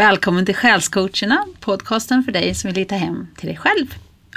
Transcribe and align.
Välkommen 0.00 0.46
till 0.46 0.54
Själscoacherna, 0.54 1.46
podcasten 1.60 2.22
för 2.22 2.32
dig 2.32 2.54
som 2.54 2.68
vill 2.68 2.76
hitta 2.76 2.94
hem 2.94 3.26
till 3.36 3.46
dig 3.48 3.56
själv. 3.56 3.94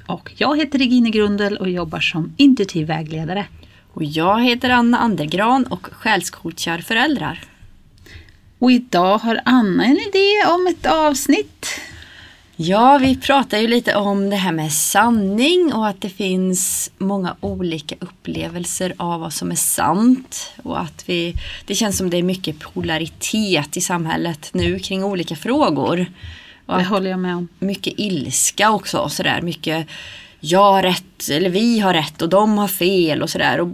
Och 0.07 0.31
jag 0.37 0.57
heter 0.57 0.79
Regine 0.79 1.09
Grundel 1.09 1.57
och 1.57 1.69
jobbar 1.69 1.99
som 1.99 2.33
intuitiv 2.37 2.87
vägledare. 2.87 3.45
Och 3.93 4.03
jag 4.03 4.43
heter 4.43 4.69
Anna 4.69 4.97
Andergran 4.97 5.65
och 5.65 5.87
själscoachar 5.91 6.77
föräldrar. 6.77 7.43
Och 8.59 8.71
idag 8.71 9.17
har 9.17 9.41
Anna 9.45 9.85
en 9.85 9.97
idé 9.97 10.45
om 10.47 10.67
ett 10.67 10.85
avsnitt. 10.85 11.62
Ja, 12.65 12.97
vi 13.01 13.17
pratar 13.17 13.57
ju 13.57 13.67
lite 13.67 13.95
om 13.95 14.29
det 14.29 14.35
här 14.35 14.51
med 14.51 14.71
sanning 14.71 15.73
och 15.73 15.87
att 15.87 16.01
det 16.01 16.09
finns 16.09 16.91
många 16.97 17.35
olika 17.39 17.95
upplevelser 17.99 18.93
av 18.97 19.19
vad 19.19 19.33
som 19.33 19.51
är 19.51 19.55
sant. 19.55 20.51
Och 20.63 20.81
att 20.81 21.03
vi, 21.05 21.35
det 21.65 21.75
känns 21.75 21.97
som 21.97 22.09
det 22.09 22.17
är 22.17 22.23
mycket 22.23 22.59
polaritet 22.59 23.77
i 23.77 23.81
samhället 23.81 24.49
nu 24.53 24.79
kring 24.79 25.03
olika 25.03 25.35
frågor. 25.35 26.05
Och 26.65 26.77
det 26.77 26.83
håller 26.83 27.09
jag 27.09 27.19
med 27.19 27.35
om. 27.35 27.47
Mycket 27.59 27.93
ilska 27.97 28.71
också. 28.71 29.09
Sådär. 29.09 29.41
Mycket 29.41 29.87
jag 30.39 30.71
har 30.71 30.83
rätt 30.83 31.29
eller 31.31 31.49
vi 31.49 31.79
har 31.79 31.93
rätt 31.93 32.21
och 32.21 32.29
de 32.29 32.57
har 32.57 32.67
fel 32.67 33.21
och 33.21 33.29
sådär. 33.29 33.59
Och 33.59 33.69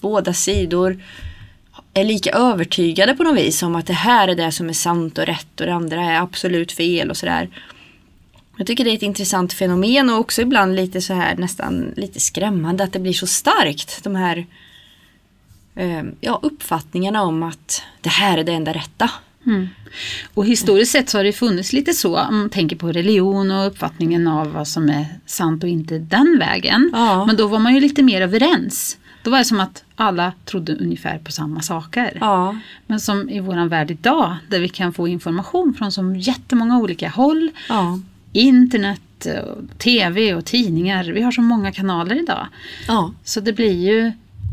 båda 0.00 0.32
sidor 0.32 1.02
är 1.94 2.04
lika 2.04 2.30
övertygade 2.30 3.14
på 3.14 3.22
något 3.22 3.38
vis 3.38 3.62
om 3.62 3.76
att 3.76 3.86
det 3.86 3.92
här 3.92 4.28
är 4.28 4.34
det 4.34 4.52
som 4.52 4.68
är 4.68 4.72
sant 4.72 5.18
och 5.18 5.26
rätt 5.26 5.60
och 5.60 5.66
det 5.66 5.74
andra 5.74 6.04
är 6.04 6.20
absolut 6.20 6.72
fel 6.72 7.10
och 7.10 7.16
sådär. 7.16 7.48
Jag 8.62 8.66
tycker 8.66 8.84
det 8.84 8.90
är 8.90 8.94
ett 8.94 9.02
intressant 9.02 9.52
fenomen 9.52 10.10
och 10.10 10.18
också 10.18 10.42
ibland 10.42 10.76
lite 10.76 11.00
så 11.00 11.14
här 11.14 11.36
nästan 11.36 11.92
lite 11.96 12.20
skrämmande 12.20 12.84
att 12.84 12.92
det 12.92 12.98
blir 12.98 13.12
så 13.12 13.26
starkt. 13.26 14.04
De 14.04 14.14
här 14.14 14.46
eh, 15.74 16.02
ja, 16.20 16.40
uppfattningarna 16.42 17.22
om 17.22 17.42
att 17.42 17.82
det 18.00 18.08
här 18.08 18.38
är 18.38 18.44
det 18.44 18.52
enda 18.52 18.72
rätta. 18.72 19.10
Mm. 19.46 19.68
Och 20.34 20.46
historiskt 20.46 20.92
sett 20.92 21.08
så 21.08 21.18
har 21.18 21.24
det 21.24 21.32
funnits 21.32 21.72
lite 21.72 21.92
så, 21.92 22.18
om 22.18 22.38
man 22.38 22.50
tänker 22.50 22.76
på 22.76 22.92
religion 22.92 23.50
och 23.50 23.66
uppfattningen 23.66 24.28
av 24.28 24.52
vad 24.52 24.68
som 24.68 24.88
är 24.88 25.06
sant 25.26 25.62
och 25.62 25.68
inte 25.68 25.98
den 25.98 26.38
vägen. 26.38 26.90
Ja. 26.92 27.26
Men 27.26 27.36
då 27.36 27.46
var 27.46 27.58
man 27.58 27.74
ju 27.74 27.80
lite 27.80 28.02
mer 28.02 28.20
överens. 28.20 28.98
Då 29.22 29.30
var 29.30 29.38
det 29.38 29.44
som 29.44 29.60
att 29.60 29.84
alla 29.96 30.32
trodde 30.44 30.76
ungefär 30.76 31.18
på 31.18 31.32
samma 31.32 31.60
saker. 31.60 32.18
Ja. 32.20 32.56
Men 32.86 33.00
som 33.00 33.30
i 33.30 33.40
våran 33.40 33.68
värld 33.68 33.90
idag, 33.90 34.36
där 34.48 34.60
vi 34.60 34.68
kan 34.68 34.92
få 34.92 35.08
information 35.08 35.74
från 35.74 35.92
så 35.92 36.14
jättemånga 36.16 36.78
olika 36.78 37.08
håll. 37.08 37.50
Ja. 37.68 37.98
Internet, 38.32 39.26
tv 39.78 40.34
och 40.34 40.44
tidningar. 40.44 41.04
Vi 41.04 41.22
har 41.22 41.32
så 41.32 41.42
många 41.42 41.72
kanaler 41.72 42.22
idag. 42.22 42.46
Ja. 42.88 43.12
Så 43.24 43.40
det 43.40 43.52
blir 43.52 43.90
ju 43.90 44.12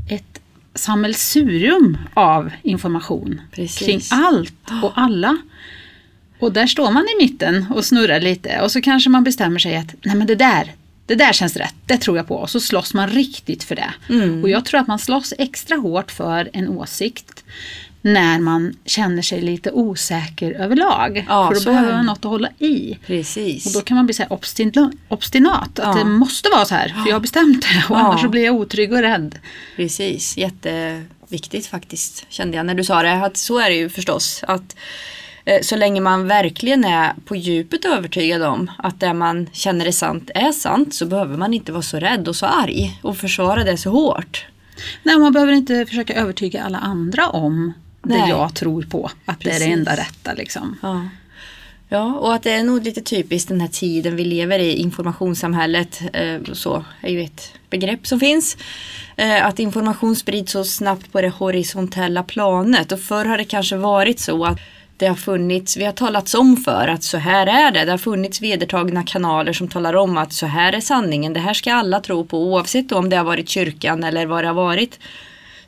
ett 0.09 0.39
sammelsurium 0.75 1.97
av 2.13 2.51
information 2.63 3.41
Precis. 3.51 3.79
kring 3.79 4.01
allt 4.11 4.71
och 4.83 4.91
alla. 4.95 5.37
Och 6.39 6.53
där 6.53 6.67
står 6.67 6.91
man 6.91 7.03
i 7.03 7.23
mitten 7.23 7.65
och 7.75 7.85
snurrar 7.85 8.19
lite 8.19 8.61
och 8.61 8.71
så 8.71 8.81
kanske 8.81 9.09
man 9.09 9.23
bestämmer 9.23 9.59
sig 9.59 9.75
att 9.75 9.95
nej 10.01 10.15
men 10.15 10.27
det 10.27 10.35
där, 10.35 10.75
det 11.05 11.15
där 11.15 11.33
känns 11.33 11.55
rätt, 11.55 11.75
det 11.85 11.97
tror 11.97 12.17
jag 12.17 12.27
på. 12.27 12.35
Och 12.35 12.49
så 12.49 12.59
slåss 12.59 12.93
man 12.93 13.09
riktigt 13.09 13.63
för 13.63 13.75
det. 13.75 13.93
Mm. 14.09 14.43
Och 14.43 14.49
jag 14.49 14.65
tror 14.65 14.79
att 14.79 14.87
man 14.87 14.99
slåss 14.99 15.33
extra 15.37 15.77
hårt 15.77 16.11
för 16.11 16.49
en 16.53 16.69
åsikt 16.69 17.43
när 18.01 18.39
man 18.39 18.73
känner 18.85 19.21
sig 19.21 19.41
lite 19.41 19.71
osäker 19.71 20.51
överlag. 20.51 21.25
Ja, 21.29 21.47
för 21.47 21.55
då 21.65 21.71
behöver 21.71 21.93
man 21.93 22.05
något 22.05 22.17
att 22.25 22.31
hålla 22.31 22.49
i. 22.59 22.97
Precis. 23.05 23.65
Och 23.65 23.71
då 23.73 23.81
kan 23.81 23.95
man 23.97 24.05
bli 24.05 24.13
så 24.13 24.23
här 24.23 24.29
obstin- 24.31 24.97
obstinat, 25.07 25.79
att 25.79 25.97
Ja. 25.97 26.03
det 26.03 26.09
måste 26.09 26.49
vara 26.49 26.65
så 26.65 26.75
här, 26.75 26.87
för 26.89 27.07
jag 27.09 27.15
har 27.15 27.19
bestämt 27.19 27.61
det 27.61 27.83
och 27.93 27.99
Ja. 27.99 27.99
annars 27.99 28.21
så 28.21 28.29
blir 28.29 28.45
jag 28.45 28.55
otrygg 28.55 28.93
och 28.93 29.01
rädd. 29.01 29.39
Precis, 29.75 30.37
jätteviktigt 30.37 31.65
faktiskt 31.67 32.25
kände 32.29 32.57
jag 32.57 32.65
när 32.65 32.73
du 32.73 32.83
sa 32.83 33.01
det. 33.01 33.25
Att 33.25 33.37
så 33.37 33.59
är 33.59 33.69
det 33.69 33.75
ju 33.75 33.89
förstås. 33.89 34.43
Att 34.47 34.75
eh, 35.45 35.61
så 35.61 35.75
länge 35.75 36.01
man 36.01 36.27
verkligen 36.27 36.83
är 36.85 37.13
på 37.25 37.35
djupet 37.35 37.85
övertygad 37.85 38.43
om 38.43 38.71
att 38.77 38.99
det 38.99 39.13
man 39.13 39.49
känner 39.53 39.85
är 39.85 39.91
sant 39.91 40.29
är 40.35 40.51
sant 40.51 40.93
så 40.95 41.05
behöver 41.05 41.37
man 41.37 41.53
inte 41.53 41.71
vara 41.71 41.81
så 41.81 41.99
rädd 41.99 42.27
och 42.27 42.35
så 42.35 42.45
arg 42.45 42.99
och 43.01 43.17
försvara 43.17 43.63
det 43.63 43.77
så 43.77 43.89
hårt. 43.89 44.45
Nej, 45.03 45.17
man 45.19 45.33
behöver 45.33 45.53
inte 45.53 45.85
försöka 45.85 46.13
övertyga 46.13 46.63
alla 46.63 46.77
andra 46.77 47.27
om 47.29 47.73
det 48.03 48.17
Nej. 48.17 48.29
jag 48.29 48.53
tror 48.55 48.83
på, 48.83 49.11
att 49.25 49.39
det 49.39 49.49
är 49.49 49.53
det 49.53 49.59
Precis. 49.59 49.73
enda 49.73 49.95
rätta. 49.95 50.33
Liksom. 50.33 50.77
Ja. 50.81 51.09
ja, 51.89 52.15
och 52.15 52.33
att 52.33 52.43
det 52.43 52.51
är 52.51 52.63
nog 52.63 52.83
lite 52.83 53.01
typiskt 53.01 53.49
den 53.49 53.61
här 53.61 53.67
tiden 53.67 54.15
vi 54.15 54.25
lever 54.25 54.59
i, 54.59 54.75
informationssamhället, 54.75 56.01
eh, 56.13 56.53
så 56.53 56.85
är 57.01 57.09
ju 57.09 57.21
ett 57.23 57.53
begrepp 57.69 58.07
som 58.07 58.19
finns. 58.19 58.57
Eh, 59.15 59.45
att 59.45 59.59
information 59.59 60.15
sprids 60.15 60.51
så 60.51 60.63
snabbt 60.63 61.11
på 61.11 61.21
det 61.21 61.29
horisontella 61.29 62.23
planet 62.23 62.91
och 62.91 62.99
förr 62.99 63.25
har 63.25 63.37
det 63.37 63.45
kanske 63.45 63.75
varit 63.75 64.19
så 64.19 64.45
att 64.45 64.59
det 64.99 65.07
har 65.07 65.15
funnits, 65.15 65.77
vi 65.77 65.85
har 65.85 65.91
talats 65.91 66.33
om 66.33 66.57
för 66.57 66.87
att 66.87 67.03
så 67.03 67.17
här 67.17 67.47
är 67.47 67.71
det. 67.71 67.85
Det 67.85 67.91
har 67.91 67.97
funnits 67.97 68.41
vedertagna 68.41 69.03
kanaler 69.03 69.53
som 69.53 69.67
talar 69.67 69.93
om 69.93 70.17
att 70.17 70.33
så 70.33 70.45
här 70.45 70.73
är 70.73 70.81
sanningen. 70.81 71.33
Det 71.33 71.39
här 71.39 71.53
ska 71.53 71.73
alla 71.73 71.99
tro 71.99 72.25
på 72.25 72.43
oavsett 72.43 72.91
om 72.91 73.09
det 73.09 73.15
har 73.15 73.23
varit 73.23 73.49
kyrkan 73.49 74.03
eller 74.03 74.25
vad 74.25 74.43
det 74.43 74.47
har 74.47 74.53
varit. 74.53 74.99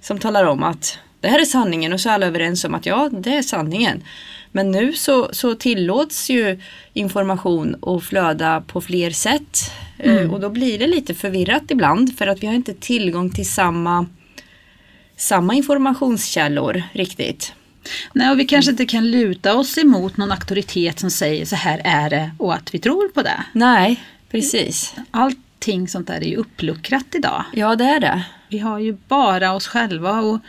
Som 0.02 0.20
talar 0.20 0.46
om 0.46 0.64
att 0.64 0.98
det 1.22 1.28
här 1.28 1.40
är 1.40 1.46
sanningen 1.46 1.94
och 1.94 2.02
så 2.02 2.10
är 2.10 2.14
alla 2.14 2.26
överens 2.26 2.64
om 2.64 2.74
att 2.76 2.86
ja, 2.86 3.10
det 3.12 3.36
är 3.36 3.42
sanningen. 3.42 4.04
Men 4.52 4.72
nu 4.72 4.94
så, 4.94 5.30
så 5.34 5.56
tillåts 5.56 6.30
ju 6.30 6.60
information 6.94 7.76
att 7.82 8.04
flöda 8.04 8.62
på 8.68 8.82
fler 8.82 9.12
sätt. 9.12 9.72
Eh, 9.98 10.32
Och 10.34 10.40
då 10.40 10.50
blir 10.50 10.80
det 10.80 10.88
lite 10.88 11.14
förvirrat 11.16 11.64
ibland 11.72 12.18
för 12.18 12.28
att 12.28 12.44
vi 12.44 12.48
har 12.48 12.54
inte 12.54 12.74
tillgång 12.74 13.30
till 13.30 13.50
samma, 13.50 14.06
samma 15.16 15.54
informationskällor 15.54 16.84
riktigt. 16.94 17.54
Nej, 18.14 18.32
och 18.32 18.40
vi 18.40 18.46
kanske 18.46 18.72
inte 18.72 18.86
kan 18.86 19.12
luta 19.12 19.56
oss 19.56 19.78
emot 19.78 20.18
någon 20.18 20.32
auktoritet 20.32 21.00
som 21.00 21.12
säger 21.12 21.46
så 21.46 21.56
här 21.56 21.82
är 21.84 22.10
det 22.10 22.32
och 22.38 22.54
att 22.54 22.74
vi 22.74 22.80
tror 22.80 23.08
på 23.08 23.22
det. 23.22 23.44
Nej, 23.54 24.04
precis. 24.32 24.96
Allting 25.12 25.88
sånt 25.88 26.08
där 26.08 26.16
är 26.22 26.26
ju 26.28 26.36
uppluckrat 26.36 27.06
idag. 27.16 27.44
Ja, 27.54 27.76
det 27.76 27.84
är 27.86 28.00
det. 28.00 28.24
Vi 28.50 28.60
har 28.60 28.80
ju 28.80 28.98
bara 29.08 29.54
oss 29.54 29.68
själva 29.68 30.20
och, 30.22 30.40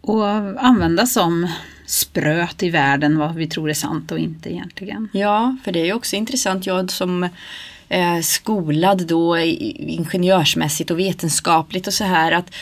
och 0.00 0.28
använda 0.64 1.06
som 1.06 1.48
spröt 1.86 2.62
i 2.62 2.70
världen 2.70 3.18
vad 3.18 3.34
vi 3.34 3.46
tror 3.46 3.70
är 3.70 3.74
sant 3.74 4.12
och 4.12 4.18
inte 4.18 4.52
egentligen. 4.52 5.08
Ja, 5.12 5.56
för 5.64 5.72
det 5.72 5.80
är 5.80 5.84
ju 5.84 5.92
också 5.92 6.16
intressant. 6.16 6.66
Jag 6.66 6.90
som 6.90 7.28
är 7.88 8.22
skolad 8.22 9.06
då 9.06 9.38
ingenjörsmässigt 9.38 10.90
och 10.90 10.98
vetenskapligt 10.98 11.86
och 11.86 11.94
så 11.94 12.04
här 12.04 12.32
att 12.32 12.54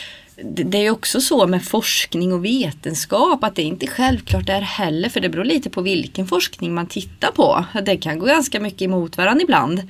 det 0.43 0.63
det 0.63 0.77
är 0.77 0.81
ju 0.81 0.91
också 0.91 1.21
så 1.21 1.47
med 1.47 1.63
forskning 1.63 2.33
och 2.33 2.45
vetenskap 2.45 3.43
att 3.43 3.55
det 3.55 3.61
inte 3.61 3.85
är 3.85 3.87
självklart 3.87 4.47
där 4.47 4.61
heller 4.61 5.09
för 5.09 5.19
det 5.19 5.29
beror 5.29 5.45
lite 5.45 5.69
på 5.69 5.81
vilken 5.81 6.27
forskning 6.27 6.73
man 6.73 6.87
tittar 6.87 7.31
på. 7.31 7.65
Det 7.85 7.97
kan 7.97 8.19
gå 8.19 8.25
ganska 8.25 8.59
mycket 8.59 8.81
emot 8.81 9.17
varandra 9.17 9.43
ibland. 9.43 9.81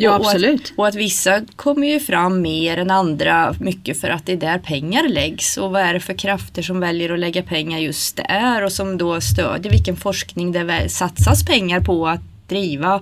Ja, 0.00 0.18
Och- 0.18 0.26
absolut. 0.26 0.64
Att, 0.64 0.78
och 0.78 0.86
att 0.88 0.94
vissa 0.94 1.40
kommer 1.56 1.86
ju 1.86 2.00
fram 2.00 2.40
mer 2.42 2.76
än 2.76 2.90
andra 2.90 3.54
mycket 3.60 4.00
för 4.00 4.08
att 4.10 4.26
det 4.26 4.32
är 4.32 4.36
där 4.36 4.58
pengar 4.58 5.08
läggs. 5.08 5.56
Och 5.56 5.70
vad 5.70 5.82
är 5.82 5.94
det 5.94 6.00
för 6.00 6.14
krafter 6.14 6.62
som 6.62 6.80
väljer 6.80 7.12
att 7.12 7.18
lägga 7.18 7.42
pengar 7.42 7.78
just 7.78 8.16
där 8.16 8.64
och 8.64 8.72
som 8.72 8.98
då 8.98 9.20
stödjer 9.20 9.72
vilken 9.72 9.96
forskning 9.96 10.52
det 10.52 10.88
satsas 10.88 11.44
pengar 11.46 11.80
på 11.80 12.08
att 12.08 12.20
driva. 12.48 13.00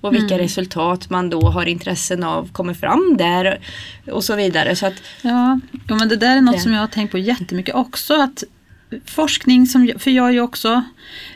Och 0.00 0.14
vilka 0.14 0.34
Mm. 0.34 0.38
resultat 0.38 1.10
man 1.10 1.30
då 1.30 1.40
har 1.50 1.66
intressen 1.66 2.24
av 2.24 2.48
kommer 2.52 2.74
fram 2.74 3.14
där 3.18 3.58
och 4.10 4.24
så 4.24 4.36
vidare. 4.36 4.76
Så 4.76 4.86
att, 4.86 4.94
Ja, 5.22 5.60
ja 5.88 5.94
men 5.94 6.08
det 6.08 6.16
där 6.16 6.36
är 6.36 6.40
något 6.40 6.54
Det. 6.54 6.60
som 6.60 6.72
jag 6.72 6.80
har 6.80 6.86
tänkt 6.86 7.10
på 7.10 7.18
jättemycket 7.18 7.74
också. 7.74 8.14
Att 8.14 8.44
forskning, 9.04 9.66
som, 9.66 9.92
för 9.98 10.10
jag 10.10 10.28
är 10.28 10.32
ju 10.32 10.40
också 10.40 10.84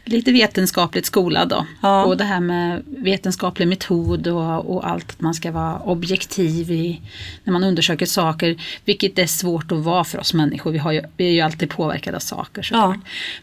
lite 0.04 0.32
vetenskapligt 0.32 1.06
skolad 1.06 1.48
då. 1.48 1.66
Ja. 1.82 2.04
Och 2.04 2.16
det 2.16 2.24
här 2.24 2.40
med 2.40 2.82
vetenskaplig 2.86 3.68
metod 3.68 4.26
och, 4.26 4.74
och 4.74 4.88
allt, 4.88 5.10
att 5.10 5.20
man 5.20 5.34
ska 5.34 5.52
vara 5.52 5.78
objektiv 5.78 6.70
i, 6.70 7.00
när 7.44 7.52
man 7.52 7.64
undersöker 7.64 8.06
saker. 8.06 8.62
Vilket 8.84 9.18
är 9.18 9.26
svårt 9.26 9.72
att 9.72 9.78
vara 9.78 10.04
för 10.04 10.18
oss 10.18 10.34
människor. 10.34 10.70
Vi, 10.70 10.78
har 10.78 10.92
ju, 10.92 11.02
vi 11.16 11.26
är 11.26 11.32
ju 11.32 11.40
alltid 11.40 11.70
påverkade 11.70 12.16
av 12.16 12.20
saker. 12.20 12.62
såklart. 12.62 12.98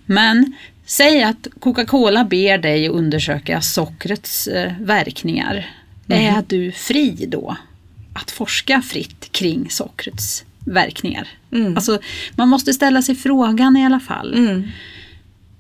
Men 0.06 0.54
säg 0.86 1.24
att 1.24 1.48
Coca-Cola 1.60 2.24
ber 2.24 2.58
dig 2.58 2.88
att 2.88 2.94
undersöka 2.94 3.62
sockrets 3.62 4.48
eh, 4.48 4.74
verkningar. 4.82 5.74
Är 6.08 6.44
du 6.48 6.72
fri 6.72 7.26
då 7.28 7.58
att 8.14 8.32
forska 8.32 8.82
fritt 8.82 9.32
kring 9.32 9.70
sockrets 9.70 10.44
verkningar? 10.68 11.28
Mm. 11.52 11.76
Alltså, 11.76 12.00
man 12.36 12.50
måste 12.50 12.74
ställa 12.74 13.02
sig 13.02 13.16
frågan 13.16 13.78
i 13.78 13.86
alla 13.86 14.00
fall. 14.00 14.34
mm, 14.34 14.64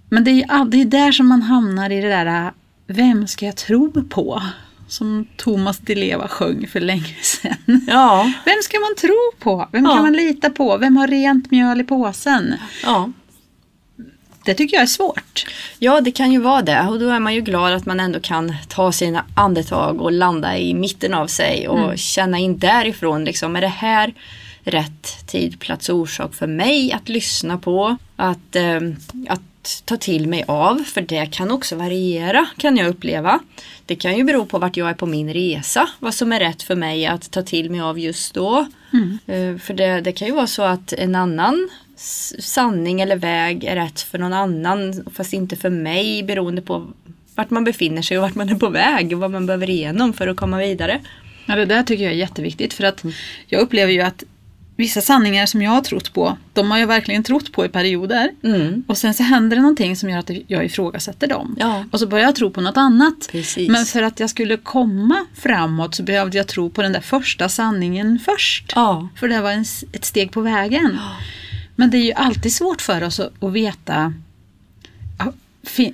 Men 0.09 0.23
det 0.23 0.31
är, 0.31 0.65
det 0.65 0.81
är 0.81 0.85
där 0.85 1.11
som 1.11 1.27
man 1.27 1.41
hamnar 1.41 1.89
i 1.89 2.01
det 2.01 2.09
där, 2.09 2.51
vem 2.87 3.27
ska 3.27 3.45
jag 3.45 3.55
tro 3.57 4.03
på? 4.09 4.41
Som 4.89 5.27
Thomas 5.37 5.77
Di 5.77 5.95
Leva 5.95 6.27
sjöng 6.27 6.67
för 6.67 6.79
länge 6.79 7.15
sedan. 7.21 7.85
ja, 7.87 8.31
Vem 8.45 8.55
ska 8.63 8.79
man 8.79 8.95
tro 8.95 9.15
på? 9.39 9.67
Vem 9.71 9.85
Ja. 9.85 9.91
kan 9.93 10.01
man 10.01 10.13
lita 10.13 10.49
på? 10.49 10.77
Vem 10.77 10.97
har 10.97 11.07
rent 11.07 11.51
mjöl 11.51 11.81
i 11.81 11.83
påsen? 11.83 12.53
ja. 12.83 13.11
Det 14.45 14.53
tycker 14.53 14.75
jag 14.77 14.81
är 14.83 14.87
svårt. 14.87 15.45
Ja, 15.79 16.01
det 16.01 16.11
kan 16.11 16.31
ju 16.31 16.39
vara 16.39 16.61
det. 16.61 16.81
Och 16.81 16.99
då 16.99 17.09
är 17.09 17.19
man 17.19 17.33
ju 17.35 17.41
glad 17.41 17.73
att 17.73 17.85
man 17.85 17.99
ändå 17.99 18.19
kan 18.19 18.55
ta 18.67 18.91
sina 18.91 19.25
andetag 19.35 20.01
och 20.01 20.11
landa 20.11 20.57
i 20.57 20.73
mitten 20.73 21.13
av 21.13 21.27
sig 21.27 21.67
och 21.67 21.97
känna 21.97 22.37
in 22.39 22.57
därifrån. 22.57 23.25
Liksom, 23.25 23.55
är 23.55 23.61
det 23.61 23.67
här 23.67 24.13
rätt 24.67 25.27
tid, 25.27 25.59
plats 25.59 25.89
och 25.89 25.95
orsak 25.95 26.33
för 26.33 26.47
mig 26.47 26.91
att 26.91 27.09
lyssna 27.09 27.57
på? 27.57 27.97
Att, 28.15 28.55
eh, 28.55 28.79
att 29.27 29.41
ta 29.85 29.97
till 29.97 30.27
mig 30.27 30.43
av 30.47 30.75
för 30.75 31.01
det 31.01 31.25
kan 31.25 31.51
också 31.51 31.75
variera 31.75 32.47
kan 32.57 32.77
jag 32.77 32.87
uppleva. 32.87 33.39
Det 33.85 33.95
kan 33.95 34.17
ju 34.17 34.23
bero 34.23 34.45
på 34.45 34.59
vart 34.59 34.77
jag 34.77 34.89
är 34.89 34.93
på 34.93 35.05
min 35.05 35.33
resa, 35.33 35.89
vad 35.99 36.13
som 36.13 36.33
är 36.33 36.39
rätt 36.39 36.63
för 36.63 36.75
mig 36.75 37.05
att 37.05 37.31
ta 37.31 37.41
till 37.41 37.71
mig 37.71 37.81
av 37.81 37.99
just 37.99 38.33
då. 38.33 38.67
Mm. 38.93 39.17
Eh, 39.25 39.61
för 39.61 39.73
det, 39.73 40.01
det 40.01 40.11
kan 40.11 40.27
ju 40.27 40.33
vara 40.33 40.47
så 40.47 40.63
att 40.63 40.93
en 40.93 41.15
annan 41.15 41.69
sanning 42.39 43.01
eller 43.01 43.15
väg 43.15 43.63
är 43.63 43.75
rätt 43.75 44.01
för 44.01 44.17
någon 44.17 44.33
annan 44.33 45.05
fast 45.13 45.33
inte 45.33 45.55
för 45.55 45.69
mig 45.69 46.23
beroende 46.23 46.61
på 46.61 46.87
vart 47.35 47.49
man 47.49 47.63
befinner 47.63 48.01
sig 48.01 48.17
och 48.17 48.21
vart 48.21 48.35
man 48.35 48.49
är 48.49 48.55
på 48.55 48.69
väg 48.69 49.13
och 49.13 49.19
vad 49.19 49.31
man 49.31 49.45
behöver 49.45 49.69
igenom 49.69 50.13
för 50.13 50.27
att 50.27 50.37
komma 50.37 50.57
vidare. 50.57 51.01
Ja, 51.45 51.55
det 51.55 51.65
där 51.65 51.83
tycker 51.83 52.03
jag 52.03 52.13
är 52.13 52.17
jätteviktigt 52.17 52.73
för 52.73 52.83
att 52.83 53.03
jag 53.47 53.61
upplever 53.61 53.91
ju 53.91 54.01
att 54.01 54.23
vissa 54.77 55.01
sanningar 55.01 55.45
som 55.45 55.61
jag 55.61 55.71
har 55.71 55.81
trott 55.81 56.13
på, 56.13 56.37
de 56.53 56.71
har 56.71 56.77
jag 56.77 56.87
verkligen 56.87 57.23
trott 57.23 57.51
på 57.51 57.65
i 57.65 57.69
perioder. 57.69 58.31
Mm. 58.43 58.83
Och 58.87 58.97
sen 58.97 59.13
så 59.13 59.23
händer 59.23 59.55
det 59.55 59.61
någonting 59.61 59.95
som 59.95 60.09
gör 60.09 60.19
att 60.19 60.31
jag 60.47 60.65
ifrågasätter 60.65 61.27
dem. 61.27 61.55
Ja. 61.59 61.85
Och 61.91 61.99
så 61.99 62.07
börjar 62.07 62.25
jag 62.25 62.35
tro 62.35 62.51
på 62.51 62.61
något 62.61 62.77
annat. 62.77 63.29
Precis. 63.31 63.69
Men 63.69 63.85
för 63.85 64.03
att 64.03 64.19
jag 64.19 64.29
skulle 64.29 64.57
komma 64.57 65.25
framåt 65.33 65.95
så 65.95 66.03
behövde 66.03 66.37
jag 66.37 66.47
tro 66.47 66.69
på 66.69 66.81
den 66.81 66.91
där 66.91 67.01
första 67.01 67.49
sanningen 67.49 68.19
först. 68.19 68.73
Ja. 68.75 69.09
För 69.15 69.27
det 69.27 69.41
var 69.41 69.51
en, 69.51 69.65
ett 69.91 70.05
steg 70.05 70.31
på 70.31 70.41
vägen. 70.41 70.91
Ja. 70.95 71.15
Men 71.75 71.89
det 71.89 71.97
är 71.97 72.03
ju 72.03 72.13
alltid 72.13 72.53
svårt 72.53 72.81
för 72.81 73.03
oss 73.03 73.19
att, 73.19 73.43
att 73.43 73.53
veta 73.53 74.13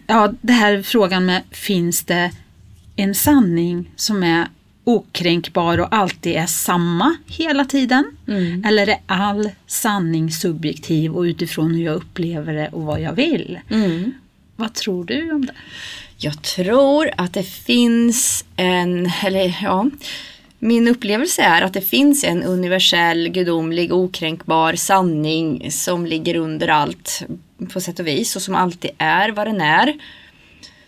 ja, 0.07 0.33
det 0.41 0.53
här 0.53 0.81
frågan 0.81 1.25
med 1.25 1.41
finns 1.51 2.03
det 2.03 2.31
en 2.95 3.15
sanning 3.15 3.91
som 3.95 4.23
är 4.23 4.47
okränkbar 4.83 5.77
och 5.77 5.95
alltid 5.95 6.35
är 6.35 6.45
samma 6.45 7.15
hela 7.27 7.65
tiden? 7.65 8.05
Mm. 8.27 8.65
Eller 8.65 8.87
är 8.87 8.99
all 9.05 9.49
sanning 9.67 10.31
subjektiv 10.31 11.15
och 11.15 11.21
utifrån 11.21 11.75
hur 11.75 11.83
jag 11.83 11.95
upplever 11.95 12.53
det 12.53 12.67
och 12.67 12.81
vad 12.81 13.01
jag 13.01 13.13
vill? 13.13 13.59
Mm. 13.69 14.11
Vad 14.55 14.73
tror 14.73 15.05
du 15.05 15.31
om 15.31 15.45
det? 15.45 15.53
Jag 16.17 16.41
tror 16.41 17.09
att 17.17 17.33
det 17.33 17.43
finns 17.43 18.45
en, 18.55 19.11
eller 19.23 19.57
ja, 19.61 19.89
min 20.59 20.87
upplevelse 20.87 21.41
är 21.41 21.61
att 21.61 21.73
det 21.73 21.81
finns 21.81 22.23
en 22.23 22.43
universell, 22.43 23.29
gudomlig, 23.29 23.93
okränkbar 23.93 24.73
sanning 24.73 25.71
som 25.71 26.05
ligger 26.05 26.35
under 26.35 26.67
allt 26.67 27.23
på 27.73 27.81
sätt 27.81 27.99
och 27.99 28.07
vis 28.07 28.35
och 28.35 28.41
som 28.41 28.55
alltid 28.55 28.91
är 28.97 29.29
vad 29.29 29.47
den 29.47 29.61
är. 29.61 29.93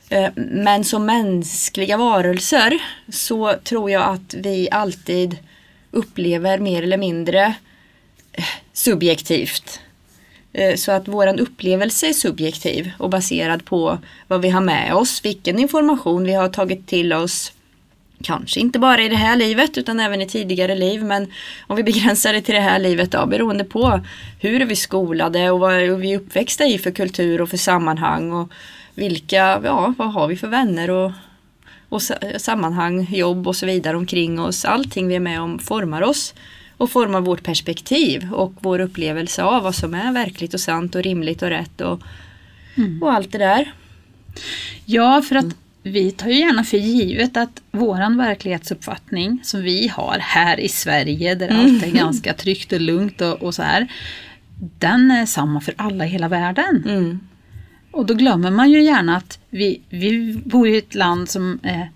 Eh, 0.10 0.30
men 0.36 0.84
som 0.84 1.06
mänskliga 1.06 1.98
varelser 1.98 2.80
så 3.10 3.54
tror 3.64 3.92
jag 3.92 4.04
att 4.04 4.34
vi 4.34 4.70
alltid 4.72 5.38
upplever 5.92 6.60
mer 6.60 6.84
eller 6.84 6.98
mindre 6.98 7.56
eh, 8.32 8.46
subjektivt. 8.74 9.80
Eh, 10.54 10.76
så 10.76 10.92
att 10.92 11.08
våran 11.08 11.40
upplevelse 11.40 12.08
är 12.08 12.14
subjektiv 12.14 12.92
och 12.98 13.10
baserad 13.10 13.66
på 13.66 13.98
vad 14.28 14.42
vi 14.42 14.50
har 14.50 14.62
med 14.62 14.94
oss, 14.94 15.26
vilken 15.26 15.60
information 15.60 16.24
vi 16.24 16.34
har 16.34 16.50
tagit 16.50 16.88
till 16.88 17.14
oss 17.14 17.52
Kanske 18.24 18.60
inte 18.60 18.80
bara 18.80 19.02
i 19.02 19.10
det 19.10 19.16
här 19.16 19.36
livet 19.36 19.78
utan 19.78 20.00
även 20.00 20.22
i 20.22 20.28
tidigare 20.28 20.76
liv 20.76 21.04
men 21.04 21.32
om 21.68 21.76
vi 21.76 21.84
begränsar 21.84 22.34
det 22.34 22.42
till 22.42 22.56
det 22.56 22.62
här 22.62 22.80
livet 22.80 23.12
då 23.12 23.26
beroende 23.26 23.64
på 23.64 24.02
hur 24.40 24.62
är 24.62 24.66
vi 24.66 24.76
skolade 24.76 25.52
och 25.52 25.60
vad 25.60 25.74
är 25.74 25.96
vi 25.96 26.18
uppväxta 26.18 26.66
i 26.66 26.78
för 26.78 26.92
kultur 26.92 27.42
och 27.42 27.50
för 27.50 27.58
sammanhang 27.58 28.32
och 28.32 28.52
vilka, 28.96 29.62
ja 29.64 29.94
vad 29.98 30.14
har 30.14 30.28
vi 30.28 30.36
för 30.36 30.48
vänner 30.48 30.90
och, 30.90 31.12
och 31.90 32.02
sammanhang, 32.38 33.08
jobb 33.12 33.48
och 33.48 33.56
så 33.56 33.66
vidare 33.66 33.98
omkring 33.98 34.40
oss. 34.40 34.66
Allting 34.66 35.08
vi 35.08 35.16
är 35.16 35.20
med 35.20 35.42
om 35.42 35.60
formar 35.60 36.02
oss 36.02 36.34
och 36.78 36.92
formar 36.92 37.22
vårt 37.22 37.44
perspektiv 37.44 38.34
och 38.34 38.54
vår 38.60 38.80
upplevelse 38.80 39.44
av 39.44 39.64
vad 39.64 39.76
som 39.76 39.94
är 39.94 40.14
verkligt 40.14 40.54
och 40.54 40.60
sant 40.60 40.96
och 40.96 41.04
rimligt 41.04 41.42
och 41.42 41.50
rätt 41.50 41.82
och, 41.82 42.02
mm. 42.76 43.04
och 43.04 43.14
allt 43.14 43.32
det 43.32 43.38
där. 43.38 43.72
Ja, 44.86 45.22
för 45.22 45.36
att 45.36 45.56
vi 45.84 46.12
tar 46.12 46.30
ju 46.30 46.40
gärna 46.40 46.64
för 46.64 46.78
givet 46.78 47.38
att 47.38 47.62
våran 47.72 48.18
verklighetsuppfattning 48.18 49.40
som 49.44 49.62
vi 49.62 49.88
har 49.88 50.18
här 50.20 50.60
i 50.60 50.70
Sverige 50.70 51.36
där 51.36 51.50
allt 51.50 51.84
är 51.84 51.88
mm. 51.88 51.98
ganska 51.98 52.34
tryggt 52.34 52.74
och 52.74 52.82
lugnt 52.82 53.22
och, 53.22 53.44
och, 53.44 53.56
så 53.56 53.62
här. 53.62 53.88
Den 54.80 55.12
är 55.12 55.26
samma 55.26 55.62
för 55.62 55.74
alla 55.78 56.06
i 56.06 56.10
hela 56.10 56.28
världen. 56.28 56.84
Och 57.96 58.06
då 58.06 58.14
glömmer 58.14 58.52
man 58.52 58.72
ju 58.72 58.84
gärna 58.84 59.18
att 59.18 59.40
vi, 59.50 59.82
vi 59.90 60.42
bor 60.46 60.68
i 60.68 60.78
ett 60.78 60.96
land 60.96 61.30
som 61.30 61.60
är 61.64 61.90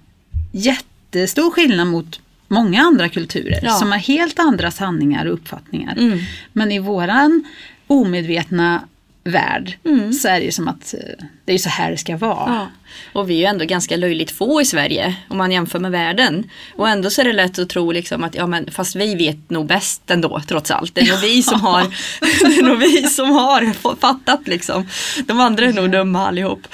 jättestor 0.52 1.52
skillnad 1.52 1.88
mot 1.88 2.20
många 2.48 2.82
andra 2.82 3.10
kulturer 3.10 3.60
ja. 3.64 3.72
som 3.72 3.92
har 3.92 3.98
helt 3.98 4.40
andra 4.40 4.72
sanningar 4.72 5.26
och 5.26 5.34
uppfattningar. 5.34 5.98
Mm. 5.98 6.20
Men 6.54 6.72
i 6.72 6.80
våran 6.80 7.44
omedvetna 7.88 8.82
värld 9.24 9.78
mm. 9.84 10.14
så 10.14 10.28
är 10.28 10.40
det 10.40 10.46
ju 10.46 10.52
som 10.52 10.68
att 10.68 10.94
eh, 10.94 11.26
det 11.46 11.54
är 11.54 11.58
så 11.58 11.70
här 11.70 11.92
det 11.92 11.98
ska 11.98 12.18
vara. 12.18 12.54
Ja. 12.54 12.68
Och 13.14 13.30
vi 13.30 13.34
är 13.34 13.38
ju 13.38 13.46
ändå 13.46 13.66
ganska 13.66 13.98
löjligt 13.98 14.32
få 14.32 14.62
i 14.62 14.66
Sverige 14.66 15.16
om 15.28 15.38
man 15.38 15.52
jämför 15.52 15.80
med 15.80 15.92
världen. 15.92 16.50
Och 16.76 16.90
ändå 16.90 17.10
så 17.10 17.22
är 17.22 17.26
det 17.26 17.34
lätt 17.34 17.60
att 17.60 17.70
tro 17.70 17.92
liksom 17.92 18.24
att 18.24 18.36
ja 18.36 18.48
men 18.48 18.72
fast 18.72 18.96
vi 18.96 19.16
vet 19.16 19.50
nog 19.50 19.66
bäst 19.66 20.12
ändå 20.12 20.42
trots 20.48 20.72
allt. 20.72 20.96
Det 20.96 21.02
är 21.02 21.12
nog 21.12 21.20
vi 21.22 21.44
som 21.44 21.62
har, 21.62 21.82
det 22.20 22.60
är 22.60 22.64
nog 22.64 22.78
vi 22.78 23.04
som 23.04 23.32
har 23.32 23.74
fattat 23.96 24.48
liksom. 24.48 24.88
De 25.26 25.40
andra 25.40 25.66
är 25.66 25.74
nog 25.74 25.92
dumma 25.92 26.28
allihop. 26.28 26.68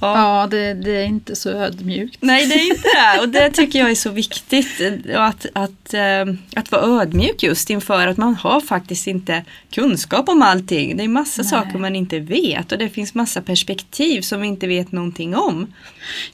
Ja, 0.00 0.40
ja 0.40 0.46
det, 0.46 0.74
det, 0.74 0.90
är 0.90 1.04
inte 1.04 1.36
så 1.36 1.50
ödmjukt. 1.50 2.18
Nej 2.20 2.46
det 2.46 2.54
är 2.54 2.70
inte 2.70 2.88
det 2.88 3.20
och 3.20 3.28
det 3.28 3.50
tycker 3.50 3.78
jag 3.78 3.90
är 3.90 3.94
så 3.94 4.10
viktigt. 4.10 4.80
Att, 5.14 5.46
att, 5.52 5.94
eh, 5.94 6.34
att 6.56 6.72
vara 6.72 7.02
ödmjuk 7.02 7.42
just 7.42 7.70
inför 7.70 8.06
att 8.06 8.16
man 8.16 8.34
har 8.34 8.60
faktiskt 8.60 9.06
inte 9.06 9.44
kunskap 9.70 10.28
om 10.28 10.42
allting. 10.42 10.96
Det 10.96 11.04
är 11.04 11.08
massa 11.08 11.42
Nej. 11.42 11.50
saker 11.50 11.78
man 11.78 11.96
inte 11.96 12.18
vet 12.18 12.72
och 12.72 12.78
det 12.78 12.88
finns 12.88 13.14
massa 13.14 13.42
perspektiv 13.42 14.20
som 14.20 14.40
vi 14.40 14.46
inte 14.46 14.66
vet 14.66 14.92
någonting 14.92 15.36
om. 15.36 15.61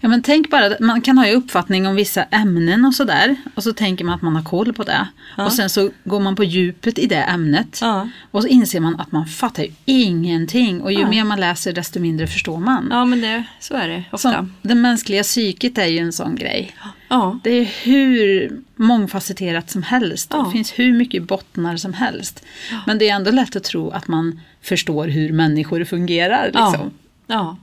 Ja 0.01 0.09
men 0.09 0.23
tänk 0.23 0.51
bara, 0.51 0.71
man 0.81 1.01
kan 1.01 1.19
ha 1.19 1.29
ju 1.29 1.35
uppfattning 1.35 1.87
om 1.87 1.95
vissa 1.95 2.23
ämnen 2.23 2.85
och 2.85 2.95
sådär 2.95 3.37
och 3.55 3.63
så 3.63 3.73
tänker 3.73 4.05
man 4.05 4.15
att 4.15 4.23
man 4.23 4.37
har 4.37 4.43
koll 4.43 4.73
på 4.73 4.83
det. 4.83 5.09
Ja. 5.37 5.47
Och 5.47 5.53
sen 5.53 5.71
så 5.71 5.91
går 6.05 6.21
man 6.21 6.37
på 6.37 6.45
djupet 6.45 6.99
i 6.99 7.07
det 7.07 7.23
ämnet 7.23 7.79
ja. 7.81 8.09
och 8.31 8.43
så 8.43 8.49
inser 8.49 8.81
man 8.81 9.01
att 9.01 9.13
man 9.13 9.27
fattar 9.27 9.63
ju 9.63 9.71
ingenting 9.85 10.81
och 10.81 10.93
ju 10.93 11.01
ja. 11.01 11.09
mer 11.09 11.25
man 11.25 11.41
läser 11.41 11.73
desto 11.73 12.01
mindre 12.01 12.27
förstår 12.27 12.59
man. 12.59 12.89
Ja 12.91 13.05
men 13.05 13.21
det, 13.21 13.45
så 13.61 13.75
är 13.75 13.89
det 13.89 14.05
ofta. 14.13 14.33
Så, 14.33 14.49
det 14.63 14.75
mänskliga 14.75 15.23
psyket 15.23 15.79
är 15.79 15.87
ju 15.87 15.99
en 15.99 16.13
sån 16.13 16.35
grej. 16.35 16.75
Ja. 17.09 17.39
Det 17.45 17.51
är 17.51 17.65
hur 17.83 18.51
mångfacetterat 18.77 19.71
som 19.71 19.83
helst. 19.83 20.31
Det 20.31 20.53
finns 20.53 20.79
hur 20.79 20.93
mycket 20.93 21.23
bottnar 21.23 21.77
som 21.77 21.93
helst. 21.93 22.45
Men 22.87 22.99
det 22.99 23.09
är 23.09 23.15
ändå 23.15 23.31
lätt 23.31 23.57
att 23.57 23.65
tro 23.65 23.91
att 23.91 24.09
man 24.09 24.41
förstår 24.63 25.09
hur 25.09 25.33
människor 25.33 25.85
fungerar. 25.85 26.47
Liksom. 26.47 26.91
ja. 27.27 27.57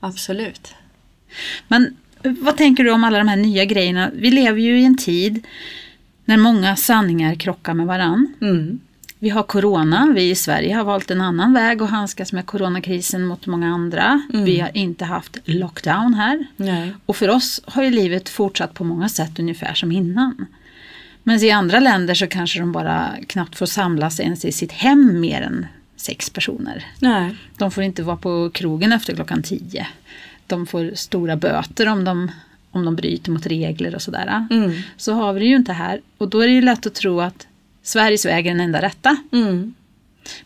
Absolut. 0.00 0.74
Men 1.68 1.96
vad 2.22 2.56
tänker 2.56 2.84
du 2.84 2.90
om 2.90 3.04
alla 3.04 3.18
de 3.18 3.28
här 3.28 3.36
nya 3.36 3.64
grejerna? 3.64 4.10
Vi 4.14 4.30
lever 4.30 4.60
ju 4.60 4.80
i 4.80 4.84
en 4.84 4.96
tid 4.96 5.46
när 6.24 6.36
många 6.36 6.76
sanningar 6.76 7.34
krockar 7.34 7.74
med 7.74 7.86
varann. 7.86 8.34
Mm. 8.40 8.80
Vi 9.18 9.28
har 9.28 9.42
corona, 9.42 10.12
vi 10.14 10.30
i 10.30 10.34
Sverige 10.34 10.74
har 10.74 10.84
valt 10.84 11.10
en 11.10 11.20
annan 11.20 11.52
väg 11.52 11.82
att 11.82 11.90
handskas 11.90 12.32
med 12.32 12.46
coronakrisen 12.46 13.26
mot 13.26 13.46
många 13.46 13.74
andra. 13.74 14.22
Mm. 14.32 14.44
Vi 14.44 14.60
har 14.60 14.76
inte 14.76 15.04
haft 15.04 15.38
lockdown 15.44 16.14
här. 16.14 16.46
Nej. 16.56 16.92
Och 17.06 17.16
för 17.16 17.28
oss 17.28 17.60
har 17.66 17.82
ju 17.82 17.90
livet 17.90 18.28
fortsatt 18.28 18.74
på 18.74 18.84
många 18.84 19.08
sätt 19.08 19.38
ungefär 19.38 19.74
som 19.74 19.92
innan. 19.92 20.46
Men 21.22 21.44
i 21.44 21.50
andra 21.50 21.80
länder 21.80 22.14
så 22.14 22.26
kanske 22.26 22.60
de 22.60 22.72
bara 22.72 23.08
knappt 23.26 23.56
får 23.56 23.66
samlas 23.66 24.20
ens 24.20 24.44
i 24.44 24.52
sitt 24.52 24.72
hem 24.72 25.20
mer 25.20 25.40
än 25.42 25.66
sex 26.00 26.30
personer. 26.30 26.86
Nej. 26.98 27.36
De 27.56 27.70
får 27.70 27.84
inte 27.84 28.02
vara 28.02 28.16
på 28.16 28.50
krogen 28.50 28.92
efter 28.92 29.14
klockan 29.14 29.42
tio. 29.42 29.86
De 30.46 30.66
får 30.66 30.90
stora 30.94 31.36
böter 31.36 31.88
om 31.88 32.04
de, 32.04 32.30
om 32.70 32.84
de 32.84 32.96
bryter 32.96 33.30
mot 33.30 33.46
regler 33.46 33.94
och 33.94 34.02
sådär. 34.02 34.46
Mm. 34.50 34.72
Så 34.96 35.12
har 35.12 35.32
vi 35.32 35.40
det 35.40 35.46
ju 35.46 35.56
inte 35.56 35.72
här. 35.72 36.00
Och 36.18 36.28
då 36.28 36.40
är 36.40 36.46
det 36.46 36.52
ju 36.52 36.60
lätt 36.60 36.86
att 36.86 36.94
tro 36.94 37.20
att 37.20 37.46
Sveriges 37.82 38.26
väg 38.26 38.46
är 38.46 38.50
den 38.50 38.60
enda 38.60 38.82
rätta. 38.82 39.16
Mm. 39.32 39.74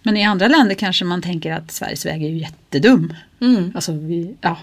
Men 0.03 0.17
i 0.17 0.25
andra 0.25 0.49
länder 0.49 0.75
kanske 0.75 1.05
man 1.05 1.23
tänker 1.23 1.53
att 1.53 1.71
Sveriges 1.71 2.07
väg 2.07 2.25
är 2.25 2.29
ju 2.29 2.39
jättedum. 2.39 3.15
Mm. 3.41 3.73
Alltså 3.75 3.93
vi, 3.93 4.35
ja. 4.41 4.59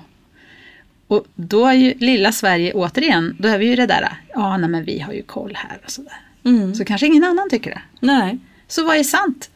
Och 1.07 1.25
då 1.35 1.65
är 1.65 1.73
ju 1.73 1.93
lilla 1.93 2.31
Sverige 2.31 2.73
återigen, 2.73 3.35
då 3.39 3.47
är 3.47 3.57
vi 3.57 3.65
ju 3.65 3.75
det 3.75 3.85
där, 3.85 4.21
ja 4.33 4.57
nej 4.57 4.69
men 4.69 4.83
vi 4.83 4.99
har 4.99 5.13
ju 5.13 5.23
koll 5.23 5.55
här 5.55 5.79
och 5.85 5.91
sådär. 5.91 6.21
Mm. 6.43 6.75
Så 6.75 6.85
kanske 6.85 7.07
ingen 7.07 7.23
annan 7.23 7.49
tycker 7.49 7.69
det. 7.69 7.81
Nej. 7.99 8.37
Så 8.67 8.85
vad 8.85 8.97
är 8.97 9.03
sant? 9.03 9.49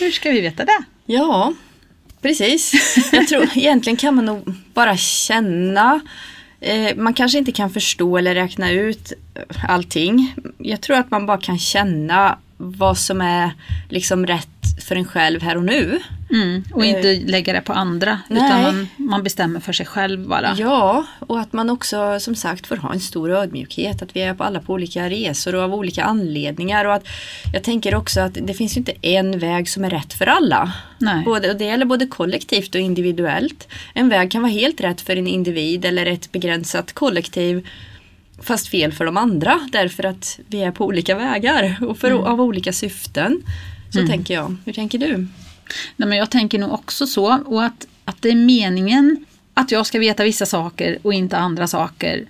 Hur 0.00 0.10
ska 0.10 0.30
vi 0.30 0.40
veta 0.40 0.64
det? 0.64 0.82
Ja, 1.06 1.54
precis. 2.22 2.72
Jag 3.12 3.28
tror 3.28 3.48
egentligen 3.54 3.96
kan 3.96 4.14
man 4.14 4.24
nog 4.24 4.54
bara 4.74 4.96
känna. 4.96 6.00
Eh, 6.60 6.96
man 6.96 7.14
kanske 7.14 7.38
inte 7.38 7.52
kan 7.52 7.70
förstå 7.70 8.18
eller 8.18 8.34
räkna 8.34 8.70
ut 8.70 9.12
allting. 9.68 10.34
Jag 10.58 10.80
tror 10.80 10.96
att 10.96 11.10
man 11.10 11.26
bara 11.26 11.38
kan 11.40 11.58
känna 11.58 12.38
vad 12.56 12.98
som 12.98 13.20
är 13.20 13.50
liksom 13.90 14.26
rätt 14.26 14.48
för 14.88 14.96
en 14.96 15.04
själv 15.04 15.42
här 15.42 15.56
och 15.56 15.64
nu. 15.64 16.00
Mm, 16.32 16.64
och 16.72 16.84
inte 16.84 17.14
lägga 17.14 17.52
det 17.52 17.60
på 17.60 17.72
andra 17.72 18.18
Nej. 18.28 18.46
utan 18.46 18.62
man, 18.62 18.88
man 18.96 19.22
bestämmer 19.22 19.60
för 19.60 19.72
sig 19.72 19.86
själv 19.86 20.28
bara. 20.28 20.54
Ja, 20.58 21.06
och 21.18 21.40
att 21.40 21.52
man 21.52 21.70
också 21.70 22.20
som 22.20 22.34
sagt 22.34 22.66
får 22.66 22.76
ha 22.76 22.92
en 22.92 23.00
stor 23.00 23.30
ödmjukhet. 23.30 24.02
Att 24.02 24.16
vi 24.16 24.20
är 24.20 24.34
på 24.34 24.44
alla 24.44 24.60
på 24.60 24.72
olika 24.72 25.10
resor 25.10 25.54
och 25.54 25.62
av 25.62 25.74
olika 25.74 26.04
anledningar. 26.04 26.84
Och 26.84 26.94
att 26.94 27.08
jag 27.52 27.62
tänker 27.62 27.94
också 27.94 28.20
att 28.20 28.38
det 28.42 28.54
finns 28.54 28.76
ju 28.76 28.78
inte 28.78 28.92
en 29.02 29.38
väg 29.38 29.68
som 29.68 29.84
är 29.84 29.90
rätt 29.90 30.12
för 30.12 30.26
alla. 30.26 30.72
Nej. 30.98 31.24
Både, 31.24 31.50
och 31.50 31.56
det 31.56 31.64
gäller 31.64 31.84
både 31.84 32.06
kollektivt 32.06 32.74
och 32.74 32.80
individuellt. 32.80 33.68
En 33.94 34.08
väg 34.08 34.30
kan 34.30 34.42
vara 34.42 34.52
helt 34.52 34.80
rätt 34.80 35.00
för 35.00 35.16
en 35.16 35.26
individ 35.26 35.84
eller 35.84 36.06
ett 36.06 36.32
begränsat 36.32 36.92
kollektiv. 36.92 37.68
Fast 38.42 38.68
fel 38.68 38.92
för 38.92 39.04
de 39.04 39.16
andra 39.16 39.60
därför 39.72 40.04
att 40.04 40.40
vi 40.46 40.62
är 40.62 40.70
på 40.70 40.86
olika 40.86 41.14
vägar 41.14 41.76
och 41.80 41.98
för, 41.98 42.10
av 42.10 42.40
olika 42.40 42.72
syften. 42.72 43.42
Så 43.90 44.06
tänker 44.06 44.34
jag. 44.34 44.56
Hur 44.64 44.72
tänker 44.72 44.98
du? 44.98 45.26
Nej, 45.96 46.08
men 46.08 46.18
jag 46.18 46.30
tänker 46.30 46.58
nog 46.58 46.72
också 46.72 47.06
så. 47.06 47.38
Och 47.46 47.64
att, 47.64 47.86
att 48.04 48.22
det 48.22 48.28
är 48.30 48.34
meningen 48.34 49.24
att 49.54 49.70
jag 49.70 49.86
ska 49.86 49.98
veta 49.98 50.24
vissa 50.24 50.46
saker 50.46 50.98
och 51.02 51.14
inte 51.14 51.36
andra 51.36 51.66
saker. 51.66 52.26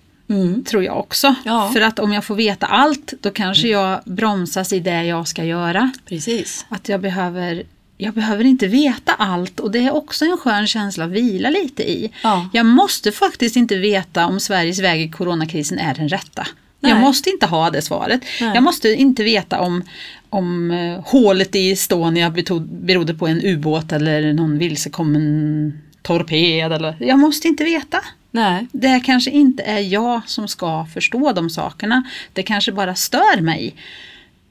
Tror 0.67 0.85
jag 0.85 0.99
också. 0.99 1.35
Ja. 1.45 1.71
För 1.73 1.81
att 1.81 1.99
om 1.99 2.13
jag 2.13 2.25
får 2.25 2.35
veta 2.35 2.67
allt 2.67 3.13
då 3.21 3.31
kanske 3.31 3.69
jag 3.69 4.01
bromsas 4.05 4.73
i 4.73 4.81
det 4.81 5.05
jag 5.05 5.29
ska 5.29 5.45
göra. 5.45 5.93
Precis. 6.07 6.67
Att 6.69 6.89
jag 6.89 7.01
behöver 7.01 7.63
jag 7.97 8.15
behöver 8.15 8.45
inte 8.45 8.67
veta 8.67 9.13
allt 9.13 9.61
och 9.61 9.71
det 9.71 9.79
är 9.79 9.95
också 9.95 10.25
en 10.25 10.37
skön 10.37 10.67
känsla 10.67 11.05
att 11.05 11.11
vila 11.11 11.51
lite 11.51 11.91
i. 11.91 12.13
Ja. 12.23 12.49
Jag 12.53 12.67
måste 12.67 13.13
faktiskt 13.13 13.57
inte 13.57 13.77
veta 13.77 14.27
om 14.27 14.41
Sveriges 14.41 14.79
väg 14.79 15.01
i 15.01 15.11
coronakrisen 15.11 15.79
är 15.79 15.95
den 15.95 16.09
rätta. 16.09 16.47
Nej. 16.81 16.93
Jag 16.93 17.01
måste 17.01 17.31
inte 17.31 17.47
ha 17.47 17.71
det 17.71 17.83
svaret. 17.83 18.21
Nej. 18.41 18.51
Jag 18.55 18.63
måste 18.63 18.89
inte 18.89 19.23
veta 19.23 19.61
om, 19.61 19.85
om 20.33 20.71
eh, 20.71 21.01
hålet 21.05 21.55
i 21.55 21.71
Estonia 21.71 22.35
berodde 22.67 23.15
på 23.15 23.27
en 23.27 23.41
ubåt 23.43 23.93
eller 23.93 24.33
någon 24.33 24.59
vilsekommen 24.59 25.83
torped. 26.03 26.73
Eller, 26.73 26.97
jag 27.01 27.19
måste 27.19 27.49
inte 27.49 27.65
veta. 27.65 28.01
Nej. 28.31 28.67
Det 28.73 29.01
kanske 29.01 29.31
inte 29.31 29.63
är 29.63 29.79
jag 29.79 30.21
som 30.27 30.49
ska 30.49 30.87
förstå 30.95 31.33
de 31.33 31.51
sakerna. 31.51 32.05
Det 32.33 32.43
kanske 32.43 32.73
bara 32.73 32.95
stör 32.95 33.41
mig 33.41 33.75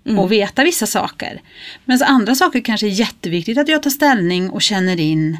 att 0.05 0.31
veta 0.31 0.63
vissa 0.63 0.85
saker. 0.85 1.41
Men 1.85 2.03
andra 2.03 2.35
saker 2.35 2.61
kanske 2.61 2.87
är 2.87 2.91
jätteviktigt 2.91 3.57
att 3.57 3.67
jag 3.67 3.83
tar 3.83 3.89
ställning 3.89 4.49
och 4.49 4.61
känner 4.61 4.99
in. 4.99 5.37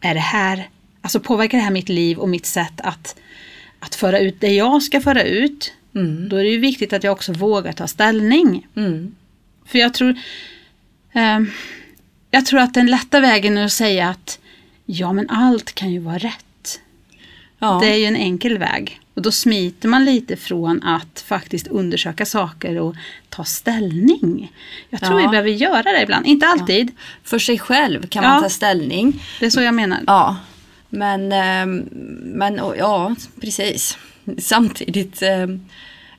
Är 0.00 0.14
det 0.14 0.20
här, 0.20 0.68
alltså 1.00 1.20
påverkar 1.20 1.58
det 1.58 1.64
här 1.64 1.70
mitt 1.70 1.88
liv 1.88 2.18
och 2.18 2.28
mitt 2.28 2.46
sätt 2.46 2.80
att, 2.80 3.16
att 3.80 3.94
föra 3.94 4.18
ut 4.18 4.40
det 4.40 4.54
jag 4.54 4.82
ska 4.82 5.00
föra 5.00 5.22
ut. 5.22 5.72
Mm. 5.94 6.28
Då 6.28 6.36
är 6.36 6.44
det 6.44 6.50
ju 6.50 6.60
viktigt 6.60 6.92
att 6.92 7.04
jag 7.04 7.12
också 7.12 7.32
vågar 7.32 7.72
ta 7.72 7.86
ställning. 7.86 8.66
Mm. 8.76 9.14
För 9.66 9.78
jag 9.78 9.94
tror, 9.94 10.14
ehm, 11.12 11.50
jag 12.30 12.46
tror 12.46 12.60
att 12.60 12.74
den 12.74 12.86
lätta 12.86 13.20
vägen 13.20 13.58
är 13.58 13.64
att 13.64 13.72
säga 13.72 14.08
att 14.08 14.38
ja 14.86 15.12
men 15.12 15.30
allt 15.30 15.72
kan 15.74 15.92
ju 15.92 15.98
vara 15.98 16.18
rätt. 16.18 16.80
Ja. 17.58 17.78
Det 17.82 17.86
är 17.88 17.96
ju 17.96 18.04
en 18.04 18.16
enkel 18.16 18.58
väg. 18.58 19.00
Och 19.14 19.22
då 19.22 19.32
smiter 19.32 19.88
man 19.88 20.04
lite 20.04 20.36
från 20.36 20.82
att 20.82 21.20
faktiskt 21.26 21.66
undersöka 21.66 22.26
saker 22.26 22.78
och 22.78 22.94
ta 23.28 23.44
ställning. 23.44 24.52
Jag 24.90 25.00
tror 25.00 25.20
Ja. 25.20 25.26
vi 25.26 25.30
behöver 25.30 25.50
göra 25.50 25.82
det 25.82 26.02
ibland. 26.02 26.26
Inte 26.26 26.46
alltid. 26.46 26.90
För 27.24 27.38
sig 27.38 27.58
själv 27.58 28.06
kan 28.06 28.22
Ja. 28.24 28.30
man 28.30 28.42
ta 28.42 28.48
ställning. 28.48 29.22
Det 29.40 29.46
är 29.46 29.50
så 29.50 29.60
jag 29.62 29.74
menar. 29.74 29.98
Ja, 30.06 30.36
men, 30.88 31.32
ehm, 31.32 31.88
men 32.24 32.54
ja, 32.78 33.14
precis. 33.40 33.98
Samtidigt 34.38 35.22
ehm, 35.22 35.66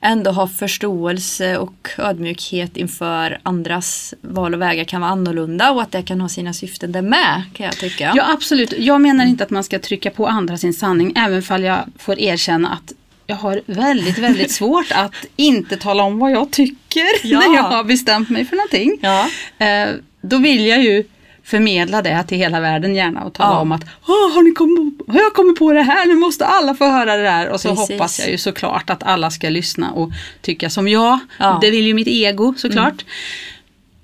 ändå 0.02 0.32
ha 0.32 0.48
förståelse 0.48 1.58
och 1.58 1.90
ödmjukhet 1.98 2.78
inför 2.78 3.40
andras 3.44 4.14
val 4.22 4.54
och 4.54 4.62
vägar 4.62 4.84
kan 4.84 5.02
vara 5.02 5.12
annorlunda 5.12 5.72
och 5.72 5.82
att 5.82 5.92
det 5.92 6.02
kan 6.02 6.22
ha 6.22 6.30
sina 6.30 6.54
syften 6.54 6.92
det 6.92 7.02
med 7.02 7.44
kan 7.54 7.66
jag 7.66 7.78
tycka. 7.78 8.14
Ja 8.16 8.34
absolut. 8.34 8.74
Jag 8.78 9.02
menar 9.02 9.26
inte 9.26 9.44
att 9.44 9.50
man 9.50 9.64
ska 9.64 9.80
trycka 9.80 10.10
på 10.12 10.28
andra 10.28 10.58
sin 10.58 10.74
sanning. 10.74 11.14
Även 11.18 11.42
fall 11.44 11.64
jag 11.64 11.80
får 11.98 12.20
erkänna 12.20 12.70
att 12.70 12.94
jag 13.28 13.36
har 13.36 13.62
väldigt, 13.66 14.18
väldigt 14.18 14.52
svårt 14.62 14.92
att 14.92 15.26
inte 15.36 15.78
tala 15.78 16.04
om 16.04 16.20
vad 16.20 16.32
jag 16.32 16.52
tycker 16.52 17.04
Ja. 17.24 17.40
när 17.40 17.56
jag 17.56 17.64
har 17.64 17.84
bestämt 17.84 18.30
mig 18.30 18.46
för 18.46 18.56
någonting. 18.56 18.98
Ja. 19.02 19.30
Eh, 19.66 19.90
då 20.22 20.38
vill 20.38 20.66
jag 20.66 20.84
ju 20.84 21.04
förmedla 21.48 22.02
det 22.02 22.24
till 22.28 22.38
hela 22.38 22.60
världen 22.60 22.96
gärna 22.96 23.24
och 23.24 23.34
tala 23.34 23.50
Ja. 23.56 23.60
om 23.60 23.72
att 23.72 23.84
"Åh, 24.08 24.34
har, 24.36 24.44
ni 24.44 24.52
kommit, 24.52 25.02
har 25.08 25.20
jag 25.20 25.34
kommit 25.34 25.60
på 25.60 25.72
det 25.74 25.82
här, 25.82 26.06
nu 26.06 26.16
måste 26.16 26.46
alla 26.46 26.74
få 26.76 26.86
höra 26.86 27.18
det 27.18 27.30
här. 27.30 27.50
Och 27.50 27.62
så 27.62 27.70
Precis. 27.76 27.90
hoppas 27.90 28.20
jag 28.20 28.30
ju 28.30 28.38
såklart 28.38 28.90
att 28.90 29.04
alla 29.04 29.30
ska 29.32 29.50
lyssna 29.50 29.92
och 29.92 30.12
tycka 30.42 30.70
som 30.70 30.88
jag. 30.88 31.20
Ja. 31.40 31.50
Mm. 31.50 31.60
Det 31.62 31.72
vill 31.72 31.88
ju 31.88 31.94
mitt 31.94 32.08
ego 32.08 32.54
såklart. 32.58 33.06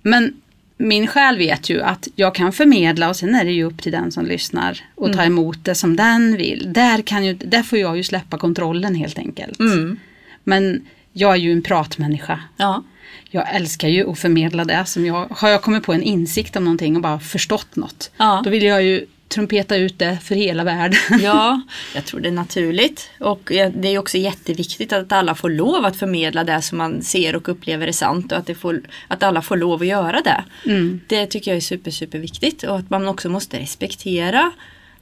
Men 0.01 0.33
min 0.77 1.07
själ 1.07 1.37
vet 1.37 1.69
ju 1.69 1.81
att 1.81 2.07
jag 2.15 2.35
kan 2.35 2.53
förmedla 2.53 3.09
och 3.09 3.15
sen 3.15 3.35
är 3.35 3.45
det 3.45 3.51
ju 3.51 3.63
upp 3.63 3.81
till 3.81 3.91
den 3.91 4.11
som 4.11 4.25
lyssnar 4.25 4.79
och 4.95 5.05
Mm. 5.07 5.17
ta 5.17 5.23
emot 5.23 5.57
det 5.65 5.75
som 5.75 5.95
den 5.95 6.37
vill. 6.37 6.73
Där, 6.73 7.01
kan 7.01 7.25
ju, 7.25 7.33
där 7.33 7.63
får 7.63 7.79
jag 7.79 7.97
ju 7.97 8.03
släppa 8.03 8.37
kontrollen 8.37 8.95
helt 8.95 9.17
enkelt. 9.17 9.59
Mm. 9.59 9.99
Men 10.43 10.81
jag 11.13 11.31
är 11.31 11.37
ju 11.37 11.51
en 11.51 11.61
pratmänniska. 11.61 12.39
Ja. 12.57 12.83
Jag 13.29 13.55
älskar 13.55 13.87
ju 13.87 14.11
att 14.11 14.19
förmedla 14.19 14.65
det. 14.65 14.85
Som 14.85 15.05
jag, 15.05 15.27
har 15.31 15.49
jag 15.49 15.61
kommit 15.61 15.83
på 15.83 15.93
en 15.93 16.03
insikt 16.03 16.55
om 16.55 16.63
någonting 16.63 16.95
och 16.95 17.01
bara 17.01 17.19
förstått 17.19 17.75
något. 17.75 18.11
Ja. 18.17 18.41
Då 18.43 18.49
vill 18.49 18.63
jag 18.63 18.83
ju 18.83 19.05
trumpeta 19.33 19.75
ut 19.75 19.99
det 19.99 20.17
för 20.23 20.35
hela 20.35 20.63
världen. 20.63 20.99
ja, 21.21 21.61
jag 21.95 22.05
tror 22.05 22.19
det 22.19 22.29
är 22.29 22.33
naturligt. 22.33 23.09
Och 23.19 23.41
det 23.73 23.87
är 23.87 23.97
också 23.97 24.17
jätteviktigt 24.17 24.93
att 24.93 25.11
alla 25.11 25.35
får 25.35 25.49
lov 25.49 25.85
att 25.85 25.95
förmedla 25.95 26.43
det 26.43 26.61
som 26.61 26.77
man 26.77 27.01
ser 27.01 27.35
och 27.35 27.49
upplever 27.49 27.87
är 27.87 27.91
sant 27.91 28.31
och 28.31 28.37
att, 28.37 28.57
får, 28.57 28.81
att 29.07 29.23
alla 29.23 29.41
får 29.41 29.57
lov 29.57 29.81
att 29.81 29.87
göra 29.87 30.21
det. 30.21 30.43
Mm. 30.65 31.01
Det 31.07 31.25
tycker 31.25 31.51
jag 31.51 31.57
är 31.57 31.61
super, 31.61 31.91
super 31.91 32.19
viktigt 32.19 32.63
och 32.63 32.77
att 32.77 32.89
man 32.89 33.07
också 33.07 33.29
måste 33.29 33.59
respektera 33.59 34.51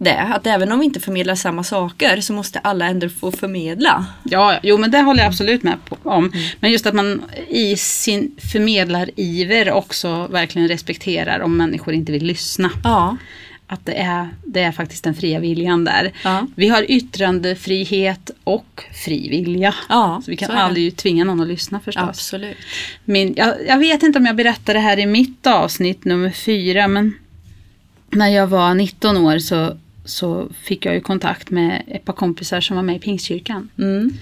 det. 0.03 0.21
Att 0.21 0.47
även 0.47 0.71
om 0.71 0.79
vi 0.79 0.85
inte 0.85 0.99
förmedlar 0.99 1.35
samma 1.35 1.63
saker 1.63 2.21
så 2.21 2.33
måste 2.33 2.59
alla 2.59 2.85
ändå 2.85 3.09
få 3.09 3.31
förmedla. 3.31 4.05
Ja, 4.23 4.59
jo 4.63 4.77
men 4.77 4.91
det 4.91 5.01
håller 5.01 5.19
jag 5.19 5.27
absolut 5.27 5.63
med 5.63 5.85
på, 5.85 5.97
om. 6.03 6.25
Mm. 6.25 6.39
Men 6.59 6.71
just 6.71 6.85
att 6.85 6.93
man 6.93 7.21
i 7.49 7.77
sin 7.77 8.35
förmedlariver 8.51 9.71
också 9.71 10.27
verkligen 10.27 10.67
respekterar 10.67 11.39
om 11.39 11.57
människor 11.57 11.93
inte 11.93 12.11
vill 12.11 12.25
lyssna. 12.25 12.71
Ja, 12.83 13.17
Att 13.67 13.85
det 13.85 13.97
är, 13.97 14.29
det 14.45 14.61
är 14.61 14.71
faktiskt 14.71 15.03
den 15.03 15.15
fria 15.15 15.39
viljan 15.39 15.83
där. 15.83 16.11
Ja. 16.23 16.47
Vi 16.55 16.67
har 16.67 16.91
yttrandefrihet 16.91 18.31
och 18.43 18.83
fri 19.05 19.29
vilja. 19.29 19.75
Ja, 19.89 20.21
så 20.25 20.31
vi 20.31 20.37
kan 20.37 20.47
så 20.47 20.53
aldrig 20.53 20.97
tvinga 20.97 21.23
någon 21.23 21.41
att 21.41 21.47
lyssna 21.47 21.79
förstås. 21.79 22.03
absolut. 22.03 22.57
Min, 23.05 23.33
jag, 23.37 23.55
jag 23.67 23.77
vet 23.77 24.03
inte 24.03 24.19
om 24.19 24.25
jag 24.25 24.35
berättade 24.35 24.79
det 24.79 24.83
här 24.83 24.99
i 24.99 25.05
mitt 25.05 25.47
avsnitt 25.47 26.05
nummer 26.05 26.31
fyra 26.31 26.87
men 26.87 27.13
när 28.11 28.27
jag 28.29 28.47
var 28.47 28.73
19 28.73 29.17
år 29.17 29.39
så, 29.39 29.77
så 30.05 30.49
fick 30.63 30.85
jag 30.85 30.93
ju 30.95 31.01
kontakt 31.01 31.49
med 31.49 31.83
ett 31.87 32.05
par 32.05 32.13
kompisar 32.13 32.61
som 32.61 32.75
var 32.75 32.83
med 32.83 32.95
i 32.95 32.99
Pingstkyrkan. 32.99 33.69
Mm. 33.77 34.13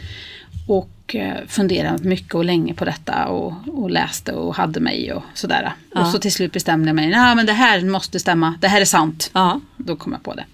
Och 0.68 1.16
eh, 1.16 1.38
funderade 1.48 2.04
mycket 2.10 2.36
och 2.36 2.46
länge 2.46 2.74
på 2.74 2.86
detta 2.86 3.26
och, 3.28 3.54
och 3.68 3.90
läste 3.92 4.32
och 4.34 4.56
hade 4.56 4.80
mig 4.80 5.14
och 5.14 5.24
sådär. 5.34 5.74
Ja. 5.94 6.02
Och 6.02 6.08
så 6.08 6.20
till 6.20 6.32
slut 6.34 6.52
bestämde 6.54 6.88
jag 6.90 6.96
mig, 6.96 7.10
nej 7.10 7.36
men 7.36 7.46
det 7.46 7.54
här 7.54 7.82
måste 7.82 8.20
stämma, 8.20 8.54
det 8.62 8.68
här 8.68 8.82
är 8.82 8.86
sant. 8.86 9.30
Ja, 9.34 9.60
Då 9.78 9.96
kom 9.96 10.12
jag 10.12 10.24
på 10.24 10.34
det. 10.34 10.46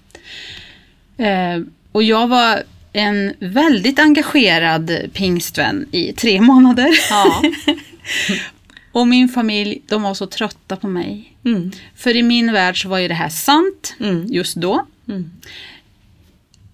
Eh, 1.24 1.60
och 1.92 2.02
jag 2.02 2.28
var 2.28 2.62
en 2.92 3.34
väldigt 3.38 3.98
engagerad 3.98 4.90
pingstvän 5.12 5.86
i 5.92 6.12
tre 6.12 6.40
månader. 6.50 6.88
ja. 7.10 7.42
Och 8.92 9.08
min 9.08 9.28
familj, 9.28 9.82
de 9.88 10.02
var 10.02 10.14
så 10.14 10.26
trötta 10.26 10.76
på 10.76 10.88
mig. 10.88 11.32
Mm. 11.44 11.70
För 11.96 12.16
i 12.16 12.22
min 12.22 12.52
värld 12.52 12.82
så 12.82 12.88
var 12.88 12.98
ju 12.98 13.08
det 13.08 13.14
här 13.14 13.28
sant 13.28 13.94
Mm. 14.00 14.26
just 14.28 14.56
då. 14.56 14.86
Mm. 15.08 15.30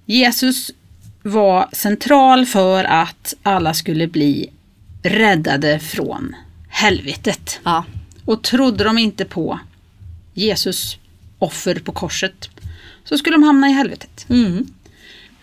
Jesus 0.07 0.71
var 1.23 1.69
central 1.73 2.47
för 2.47 2.85
att 2.85 3.35
alla 3.43 3.75
skulle 3.75 4.07
bli 4.07 4.51
räddade 5.03 5.79
från 5.79 6.37
helvetet. 6.69 7.61
ja. 7.65 7.85
Och 8.25 8.43
trodde 8.43 8.85
de 8.85 8.99
inte 8.99 9.25
på 9.25 9.59
Jesus 10.35 10.97
offer 11.39 11.75
på 11.75 11.93
korset 11.93 12.51
så 13.05 13.19
skulle 13.19 13.37
de 13.37 13.43
hamna 13.43 13.69
i 13.69 13.73
helvetet. 13.73 14.27
Mm. 14.29 14.67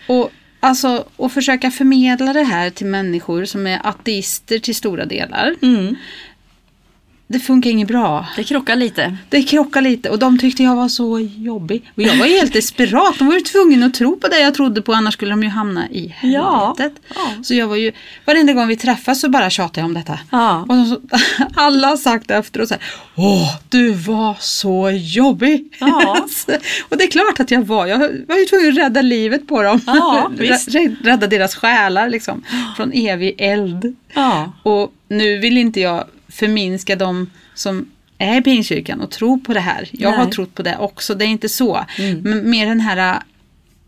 Och 0.07 0.31
alltså 0.59 1.07
att 1.17 1.33
försöka 1.33 1.71
förmedla 1.71 2.33
det 2.33 2.43
här 2.43 2.69
till 2.69 2.87
människor 2.87 3.45
som 3.45 3.67
är 3.67 3.87
ateister 3.87 4.59
till 4.59 4.75
stora 4.75 5.05
delar. 5.05 5.55
Mm. 5.61 5.95
Det 7.31 7.39
funkar 7.39 7.69
inget 7.69 7.87
bra. 7.87 8.25
Det 8.35 8.43
krockar 8.43 8.75
lite. 8.75 9.17
Det 9.29 9.43
krockade 9.43 9.89
lite 9.89 10.09
och 10.09 10.19
de 10.19 10.39
tyckte 10.39 10.63
jag 10.63 10.75
var 10.75 10.87
så 10.87 11.19
jobbig. 11.19 11.91
Och 11.95 12.01
jag 12.01 12.15
var 12.15 12.25
helt 12.25 12.53
desperat. 12.53 13.19
De 13.19 13.27
var 13.27 13.33
ju 13.35 13.41
tvungna 13.41 13.85
att 13.85 13.93
tro 13.93 14.19
på 14.19 14.27
det 14.27 14.39
jag 14.39 14.53
trodde 14.53 14.81
på 14.81 14.93
annars 14.93 15.13
skulle 15.13 15.31
de 15.31 15.43
ju 15.43 15.49
hamna 15.49 15.89
i 15.89 16.07
helvetet. 16.07 16.93
Ja. 17.15 17.31
Så 17.43 17.53
jag 17.53 17.67
var 17.67 17.75
ju, 17.75 17.91
varenda 18.25 18.53
gång 18.53 18.67
vi 18.67 18.75
träffas 18.75 19.21
så 19.21 19.29
bara 19.29 19.49
tjatade 19.49 19.79
jag 19.79 19.85
om 19.85 19.93
detta. 19.93 20.19
Ja. 20.31 20.65
Och 20.69 20.87
så, 20.87 21.01
alla 21.55 21.87
har 21.87 21.97
sagt 21.97 22.31
efter 22.31 22.61
och 22.61 22.67
så 22.67 22.73
här, 22.73 22.83
Åh, 23.15 23.55
du 23.69 23.91
var 23.91 24.37
så 24.39 24.89
jobbig. 24.93 25.77
Ja. 25.79 26.27
och 26.89 26.97
det 26.97 27.03
är 27.03 27.11
klart 27.11 27.39
att 27.39 27.51
jag 27.51 27.61
var. 27.61 27.87
Jag 27.87 27.99
var 27.99 28.37
ju 28.37 28.45
tvungen 28.45 28.71
att 28.71 28.77
rädda 28.77 29.01
livet 29.01 29.47
på 29.47 29.63
dem. 29.63 29.81
Ja, 29.85 30.31
Rädda 31.03 31.27
deras 31.27 31.55
själar 31.55 32.09
liksom. 32.09 32.43
Från 32.77 32.91
evig 32.93 33.35
eld. 33.37 33.95
Ja. 34.13 34.51
Och 34.63 34.93
nu 35.07 35.37
vill 35.37 35.57
inte 35.57 35.79
jag 35.79 36.03
förminska 36.29 36.95
de 36.95 37.29
som 37.53 37.91
är 38.17 38.41
Pingstkyrkan 38.41 39.01
och 39.01 39.11
tror 39.11 39.37
på 39.37 39.53
det 39.53 39.59
här. 39.59 39.89
Jag 39.91 40.11
Nej. 40.11 40.19
har 40.19 40.31
trott 40.31 40.55
på 40.55 40.63
det 40.63 40.77
också, 40.77 41.15
det 41.15 41.25
är 41.25 41.27
inte 41.27 41.49
så. 41.49 41.85
Mm. 41.97 42.19
Men 42.19 42.49
mer 42.49 42.65
den 42.65 42.79
här 42.79 43.13
äh, 43.13 43.21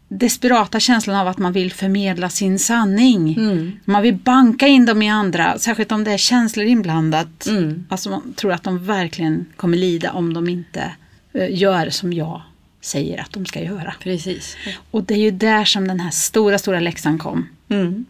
desperata 0.09 0.79
känslan 0.79 1.15
av 1.15 1.27
att 1.27 1.37
man 1.37 1.53
vill 1.53 1.71
förmedla 1.71 2.29
sin 2.29 2.59
sanning. 2.59 3.33
Mm. 3.37 3.71
Man 3.85 4.01
vill 4.01 4.15
banka 4.15 4.67
in 4.67 4.85
dem 4.85 5.01
i 5.01 5.09
andra, 5.09 5.59
särskilt 5.59 5.91
om 5.91 6.03
det 6.03 6.11
är 6.11 6.17
känslor 6.17 6.65
inblandat. 6.65 7.47
Mm. 7.47 7.85
Alltså 7.89 8.09
man 8.09 8.33
tror 8.33 8.51
att 8.53 8.63
de 8.63 8.85
verkligen 8.85 9.45
kommer 9.55 9.77
lida 9.77 10.11
om 10.11 10.33
de 10.33 10.49
inte 10.49 10.91
eh, 11.33 11.59
gör 11.59 11.89
som 11.89 12.13
jag 12.13 12.41
säger 12.81 13.21
att 13.21 13.31
de 13.31 13.45
ska 13.45 13.63
göra. 13.63 13.93
Precis. 14.03 14.57
Och 14.91 15.03
det 15.03 15.13
är 15.13 15.17
ju 15.19 15.31
där 15.31 15.65
som 15.65 15.87
den 15.87 15.99
här 15.99 16.11
stora, 16.11 16.57
stora 16.57 16.79
läxan 16.79 17.17
kom. 17.17 17.47
Mm. 17.69 18.05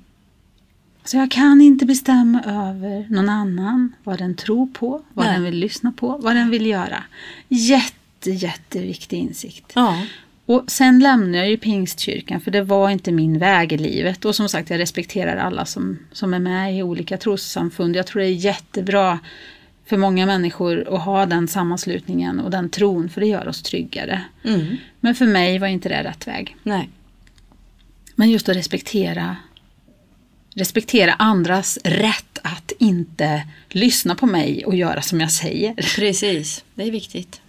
Så 1.12 1.18
jag 1.18 1.32
kan 1.32 1.62
inte 1.62 1.86
bestämma 1.86 2.42
över 2.42 3.06
någon 3.10 3.30
annan, 3.30 3.96
vad 4.04 4.18
den 4.18 4.36
tror 4.36 4.68
på, 4.68 5.02
vad 5.14 5.26
Nej. 5.26 5.34
den 5.34 5.44
vill 5.44 5.56
lyssna 5.56 5.92
på, 5.92 6.18
vad 6.18 6.36
den 6.36 6.50
vill 6.50 6.66
göra. 6.66 7.04
Jätte, 7.48 8.32
jätteviktig 8.32 9.18
insikt. 9.18 9.72
Ja. 9.76 10.06
Och 10.46 10.64
sen 10.68 11.00
lämnade 11.00 11.38
jag 11.38 11.50
ju 11.50 11.58
Pingstkyrkan 11.58 12.42
för 12.42 12.52
det 12.52 12.62
var 12.62 12.90
inte 12.90 13.12
min 13.12 13.40
väg 13.40 13.74
i 13.74 13.78
livet. 13.78 14.26
Och 14.26 14.36
som 14.36 14.50
sagt, 14.50 14.70
jag 14.70 14.80
respekterar 14.80 15.38
alla 15.38 15.66
som, 15.66 16.00
som 16.12 16.34
är 16.34 16.40
med 16.40 16.78
i 16.78 16.84
olika 16.84 17.18
trossamfund. 17.18 17.96
Jag 17.96 18.08
tror 18.08 18.22
det 18.22 18.28
är 18.28 18.32
jättebra 18.32 19.20
för 19.86 19.98
många 19.98 20.26
människor 20.26 20.96
att 20.96 21.02
ha 21.02 21.26
den 21.26 21.48
sammanslutningen 21.48 22.40
och 22.40 22.52
den 22.52 22.70
tron, 22.70 23.10
för 23.10 23.22
det 23.22 23.28
gör 23.28 23.48
oss 23.48 23.62
tryggare. 23.62 24.22
Mm. 24.44 24.78
Men 25.00 25.16
för 25.16 25.26
mig 25.26 25.60
var 25.60 25.68
inte 25.68 25.90
det 25.90 26.04
rätt 26.04 26.28
väg. 26.28 26.56
Nej. 26.64 26.90
Men 28.16 28.30
just 28.30 28.50
att 28.50 28.56
respektera 28.56 29.36
respektera 30.56 31.14
andras 31.14 31.80
rätt 31.84 32.40
att 32.44 32.72
inte 32.80 33.48
lyssna 33.70 34.16
på 34.16 34.26
mig 34.26 34.66
och 34.66 34.76
göra 34.76 35.02
som 35.02 35.22
jag 35.22 35.32
säger. 35.32 35.74
Precis. 35.74 36.64
Det 36.76 36.84
är 36.84 36.92
viktigt. 36.92 37.42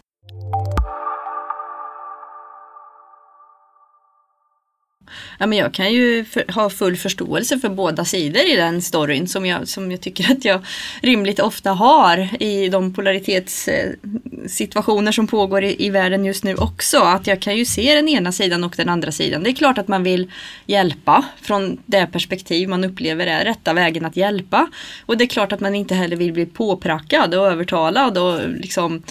Ja, 5.38 5.47
men 5.47 5.59
jag 5.59 5.75
kan 5.75 5.92
ju 5.92 6.25
för, 6.25 6.52
ha 6.52 6.71
full 6.71 6.97
förståelse 6.97 7.59
för 7.59 7.69
båda 7.69 8.04
sidor 8.04 8.42
i 8.42 8.57
den 8.57 8.83
storyn 8.83 9.28
som 9.28 9.47
jag, 9.47 9.69
som 9.69 9.90
jag 9.90 10.00
tycker 10.00 10.33
att 10.33 10.45
jag 10.45 10.61
rimligt 11.02 11.40
ofta 11.40 11.71
har 11.71 12.42
i 12.42 12.69
de 12.69 12.95
polaritetssituationer 12.95 15.12
som 15.12 15.26
pågår 15.26 15.64
i, 15.64 15.87
i 15.87 15.90
världen 15.90 16.25
just 16.25 16.45
nu 16.45 16.54
också. 16.54 16.99
Att 16.99 17.26
jag 17.26 17.40
kan 17.40 17.57
ju 17.57 17.64
se 17.64 17.95
den 17.95 18.09
ena 18.09 18.33
sidan 18.33 18.64
och 18.64 18.75
den 18.76 18.88
andra 18.88 19.12
sidan. 19.12 19.42
Det 19.42 19.50
är 19.50 19.54
klart 19.54 19.78
att 19.78 19.88
man 19.88 20.02
vill 20.02 20.31
hjälpa 20.66 21.25
från 21.42 21.78
det 21.87 22.07
perspektiv 22.07 22.69
man 22.69 22.85
upplever 22.85 23.26
är 23.26 23.45
rätta 23.45 23.73
vägen 23.73 24.04
att 24.04 24.16
hjälpa. 24.16 24.69
Och 25.07 25.16
det 25.16 25.25
är 25.25 25.28
klart 25.28 25.52
att 25.52 25.61
man 25.61 25.75
inte 25.75 25.95
heller 25.95 26.16
vill 26.16 26.33
bli 26.33 26.47
påprackad 26.47 27.35
och 27.35 27.47
övertalad 27.47 28.19
och 28.19 28.49
liksom 28.49 29.02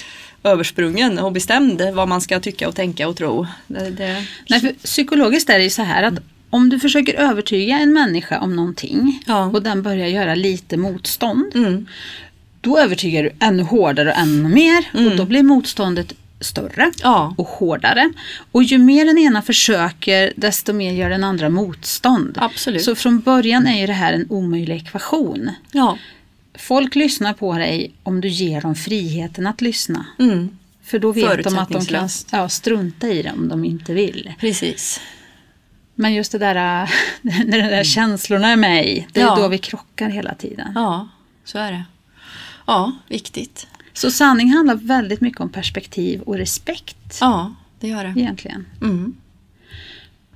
översprungen 0.44 1.20
och 1.20 1.32
bestämd 1.32 1.82
vad 1.94 2.08
man 2.08 2.22
ska 2.22 2.40
tycka 2.40 2.68
och 2.68 2.76
tänka 2.76 3.08
och 3.08 3.18
tro. 3.18 3.48
Det, 3.68 3.90
det... 3.90 4.26
Nej, 4.50 4.60
för 4.60 4.70
psykologiskt 4.74 5.50
är 5.50 5.58
det 5.58 5.64
ju 5.64 5.70
så 5.70 5.82
här 5.82 6.04
att 6.04 6.14
om 6.50 6.70
du 6.70 6.80
försöker 6.80 7.14
övertyga 7.14 7.80
en 7.80 7.94
människa 7.94 8.40
om 8.40 8.56
någonting 8.56 9.24
Ja. 9.28 9.46
och 9.46 9.62
den 9.64 9.82
börjar 9.84 10.08
göra 10.08 10.36
lite 10.36 10.78
motstånd, 10.78 11.52
Mm. 11.56 11.86
då 12.62 12.80
övertygar 12.80 13.24
du 13.24 13.32
ännu 13.40 13.64
hårdare 13.64 14.12
och 14.12 14.18
ännu 14.18 14.50
mer 14.50 15.08
och 15.10 15.16
då 15.18 15.26
blir 15.26 15.44
motståndet 15.44 16.14
större 16.40 16.92
Ja. 17.04 17.36
och 17.38 17.48
hårdare. 17.48 18.12
Och 18.52 18.64
ju 18.64 18.78
mer 18.78 19.06
den 19.06 19.18
ena 19.18 19.42
försöker, 19.42 20.34
desto 20.36 20.74
mer 20.74 20.94
gör 20.94 21.10
den 21.10 21.24
andra 21.24 21.50
motstånd. 21.50 22.38
Absolut. 22.42 22.84
Så 22.84 22.96
från 22.96 23.20
början 23.20 23.68
är 23.68 23.80
ju 23.82 23.88
det 23.88 23.94
här 23.94 24.14
en 24.14 24.26
omöjlig 24.30 24.76
ekvation. 24.76 25.50
Ja. 25.72 25.98
Folk 26.56 26.96
lyssnar 26.96 27.34
på 27.34 27.54
dig 27.58 27.92
om 28.04 28.22
du 28.22 28.28
ger 28.28 28.62
dem 28.62 28.76
friheten 28.76 29.48
att 29.48 29.62
lyssna. 29.62 30.06
Mm. 30.20 30.50
För 30.84 31.00
då 31.00 31.12
vet 31.12 31.44
de 31.44 31.58
att 31.58 31.70
de 31.70 31.86
kan 31.86 32.10
ja, 32.32 32.50
strunta 32.50 33.08
i 33.10 33.22
det 33.22 33.32
om 33.32 33.48
de 33.50 33.66
inte 33.66 33.94
vill. 33.94 34.34
Precis. 34.40 35.02
Men 35.96 36.14
just 36.14 36.32
det 36.32 36.38
där 36.38 36.56
när 37.22 37.62
de 37.62 37.68
där 37.68 37.84
känslorna 37.84 38.48
är 38.48 38.56
med 38.56 38.88
i, 38.88 39.08
det 39.14 39.22
är 39.22 39.26
Ja. 39.26 39.36
då 39.36 39.48
vi 39.48 39.58
krockar 39.58 40.10
hela 40.10 40.34
tiden. 40.36 40.72
Ja, 40.76 41.08
så 41.46 41.58
är 41.58 41.72
det. 41.72 41.84
Ja, 42.68 42.92
viktigt. 43.08 43.68
Så 43.94 44.12
sanning 44.12 44.50
handlar 44.54 44.76
väldigt 44.76 45.22
mycket 45.22 45.40
om 45.42 45.50
perspektiv 45.50 46.22
och 46.22 46.38
respekt 46.38 47.18
Ja, 47.22 47.54
det 47.80 47.88
gör 47.88 48.04
det. 48.04 48.20
egentligen. 48.20 48.66
Mm. 48.82 49.16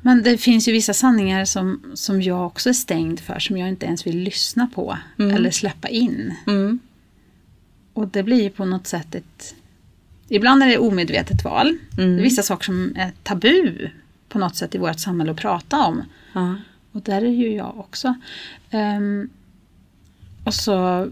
Men 0.05 0.23
det 0.23 0.37
finns 0.37 0.67
ju 0.67 0.71
vissa 0.71 0.93
sanningar 0.93 1.45
som, 1.45 1.81
som 1.93 2.21
jag 2.21 2.45
också 2.45 2.69
är 2.69 2.73
stängd 2.73 3.19
för, 3.19 3.39
som 3.39 3.57
jag 3.57 3.69
inte 3.69 3.85
ens 3.85 4.07
vill 4.07 4.17
lyssna 4.17 4.67
på 4.75 4.97
eller 5.17 5.51
släppa 5.51 5.87
in. 5.87 6.33
Mm. 6.47 6.79
Och 7.93 8.07
det 8.07 8.23
blir 8.23 8.43
ju 8.43 8.49
på 8.49 8.65
något 8.65 8.87
sätt 8.87 9.15
ett... 9.15 9.55
Ibland 10.29 10.63
är 10.63 10.67
det 10.67 10.77
omedvetet 10.77 11.43
val. 11.43 11.77
Mm. 11.97 12.15
Det 12.15 12.21
är 12.21 12.23
vissa 12.23 12.43
saker 12.43 12.65
som 12.65 12.93
är 12.95 13.11
tabu 13.23 13.89
på 14.29 14.39
något 14.39 14.55
sätt 14.55 14.75
i 14.75 14.77
vårt 14.77 14.99
samhälle 14.99 15.31
att 15.31 15.37
prata 15.37 15.85
om. 15.85 16.03
Och 16.91 17.01
där 17.01 17.21
är 17.21 17.31
ju 17.31 17.55
jag 17.55 17.79
också. 17.79 18.15
Ehm, 18.69 19.29
och 20.43 20.53
så 20.53 21.07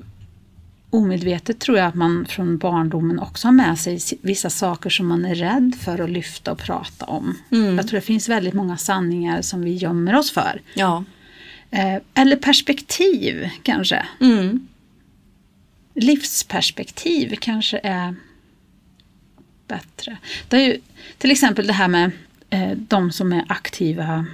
omedvetet 0.93 1.59
tror 1.59 1.77
jag 1.77 1.87
att 1.87 1.95
man 1.95 2.25
från 2.25 2.57
barndomen 2.57 3.19
också 3.19 3.47
har 3.47 3.53
med 3.53 3.79
sig 3.79 3.99
si- 3.99 4.17
vissa 4.21 4.49
saker 4.49 4.89
som 4.89 5.07
man 5.07 5.25
är 5.25 5.35
rädd 5.35 5.75
för 5.81 5.99
att 6.01 6.09
lyfta 6.09 6.51
och 6.51 6.57
prata 6.57 7.05
om. 7.05 7.37
Mm. 7.51 7.75
Jag 7.75 7.87
tror 7.87 7.99
det 7.99 8.05
finns 8.05 8.29
väldigt 8.29 8.53
många 8.53 8.77
sanningar 8.77 9.41
som 9.41 9.61
vi 9.61 9.73
gömmer 9.73 10.15
oss 10.15 10.31
för. 10.31 10.61
Ja. 10.73 11.03
Eh, 11.71 12.01
eller 12.13 12.35
perspektiv 12.35 13.49
kanske. 13.63 14.05
Mm. 14.21 14.67
Livsperspektiv 15.95 17.35
kanske 17.41 17.79
är 17.83 18.15
bättre. 19.67 20.17
Det 20.47 20.55
är 20.57 20.61
ju 20.67 20.77
till 21.17 21.31
exempel 21.31 21.67
det 21.67 21.73
här 21.73 21.87
med 21.87 22.11
eh, 22.49 22.71
de 22.77 23.11
som 23.11 23.33
är 23.33 23.45
aktiva 23.49 24.25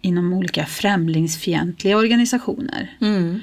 inom 0.00 0.32
olika 0.32 0.66
främlingsfientliga 0.66 1.96
organisationer. 1.96 2.96
Mm. 3.00 3.40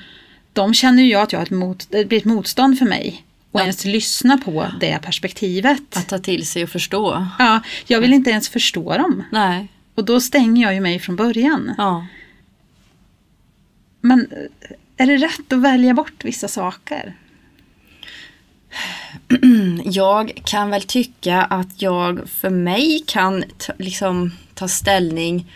De 0.57 0.73
känner 0.73 1.03
ju 1.03 1.09
jag 1.09 1.21
att 1.21 1.33
jag 1.33 1.41
ett 1.41 1.49
mot, 1.49 1.91
det 1.91 2.05
blir 2.05 2.17
ett 2.17 2.25
motstånd 2.25 2.77
för 2.79 2.85
mig 2.85 3.23
och 3.51 3.59
Ja. 3.59 3.63
ens 3.63 3.85
lyssna 3.85 4.37
på 4.37 4.67
det 4.79 4.99
perspektivet. 5.01 5.97
Att 5.97 6.07
ta 6.07 6.17
till 6.17 6.47
sig 6.47 6.63
och 6.63 6.69
förstå. 6.69 7.27
Ja, 7.39 7.59
jag 7.87 8.01
vill 8.01 8.13
inte 8.13 8.29
ens 8.29 8.49
förstå 8.49 8.97
dem 8.97 9.23
Nej. 9.31 9.67
och 9.95 10.05
då 10.05 10.21
stänger 10.21 10.61
jag 10.63 10.73
ju 10.73 10.81
mig 10.81 10.99
från 10.99 11.15
början. 11.15 11.73
Ja. 11.77 12.07
Men 14.01 14.27
eh, 14.31 15.03
är 15.03 15.07
det 15.07 15.17
rätt 15.17 15.53
att 15.53 15.59
välja 15.59 15.93
bort 15.93 16.25
vissa 16.25 16.47
saker? 16.47 17.15
Jag 19.83 20.41
kan 20.45 20.69
väl 20.69 20.81
tycka 20.81 21.41
att 21.43 21.81
jag 21.81 22.29
för 22.29 22.49
mig 22.49 23.03
kan 23.07 23.43
liksom, 23.77 24.31
ta 24.53 24.67
ställning 24.67 25.51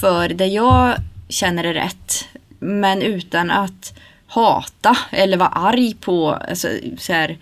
för 0.00 0.28
det 0.28 0.46
jag 0.46 0.94
känner 1.28 1.64
är 1.64 1.74
rätt. 1.74 2.28
Men 2.58 3.02
utan 3.02 3.50
att 3.50 3.98
hata 4.28 4.96
eller 5.10 5.36
vara 5.36 5.48
arg 5.48 5.94
på, 6.00 6.30
alltså, 6.30 6.68
så 6.98 7.12
här, 7.12 7.38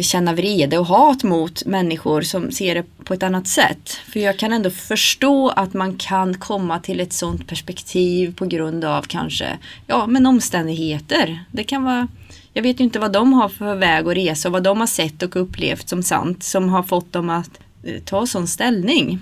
känna 0.00 0.32
vrede 0.32 0.78
och 0.78 0.86
hat 0.86 1.22
mot 1.22 1.64
människor 1.66 2.22
som 2.22 2.50
ser 2.50 2.74
det 2.74 2.84
på 3.04 3.14
ett 3.14 3.22
annat 3.22 3.46
sätt. 3.46 4.00
För 4.12 4.20
jag 4.20 4.38
kan 4.38 4.52
ändå 4.52 4.70
förstå 4.70 5.48
att 5.48 5.74
man 5.74 5.96
kan 5.96 6.34
komma 6.34 6.78
till 6.78 7.00
ett 7.00 7.12
sånt 7.12 7.46
perspektiv 7.46 8.34
på 8.36 8.46
grund 8.46 8.84
av 8.84 9.02
kanske, 9.02 9.58
ja 9.86 10.06
men 10.06 10.26
omständigheter. 10.26 11.44
Det 11.52 11.64
kan 11.64 11.84
vara, 11.84 12.08
jag 12.52 12.62
vet 12.62 12.80
ju 12.80 12.84
inte 12.84 12.98
vad 12.98 13.12
de 13.12 13.32
har 13.32 13.48
för 13.48 13.74
väg 13.74 14.06
att 14.06 14.16
resa 14.16 14.48
och 14.48 14.52
vad 14.52 14.62
de 14.62 14.80
har 14.80 14.86
sett 14.86 15.22
och 15.22 15.36
upplevt 15.36 15.88
som 15.88 16.02
sant 16.02 16.42
som 16.42 16.68
har 16.68 16.82
fått 16.82 17.12
dem 17.12 17.30
att 17.30 17.60
eh, 17.84 18.00
ta 18.04 18.26
sån 18.26 18.48
ställning. 18.48 19.20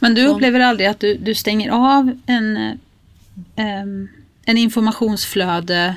Men 0.00 0.14
du 0.14 0.26
upplever 0.26 0.60
aldrig 0.60 0.88
att 0.88 1.00
du, 1.00 1.14
du 1.14 1.34
stänger 1.34 1.70
av 1.70 2.18
en, 2.26 2.56
eh, 2.56 2.72
em, 3.56 4.08
en 4.50 4.58
informationsflöde 4.58 5.94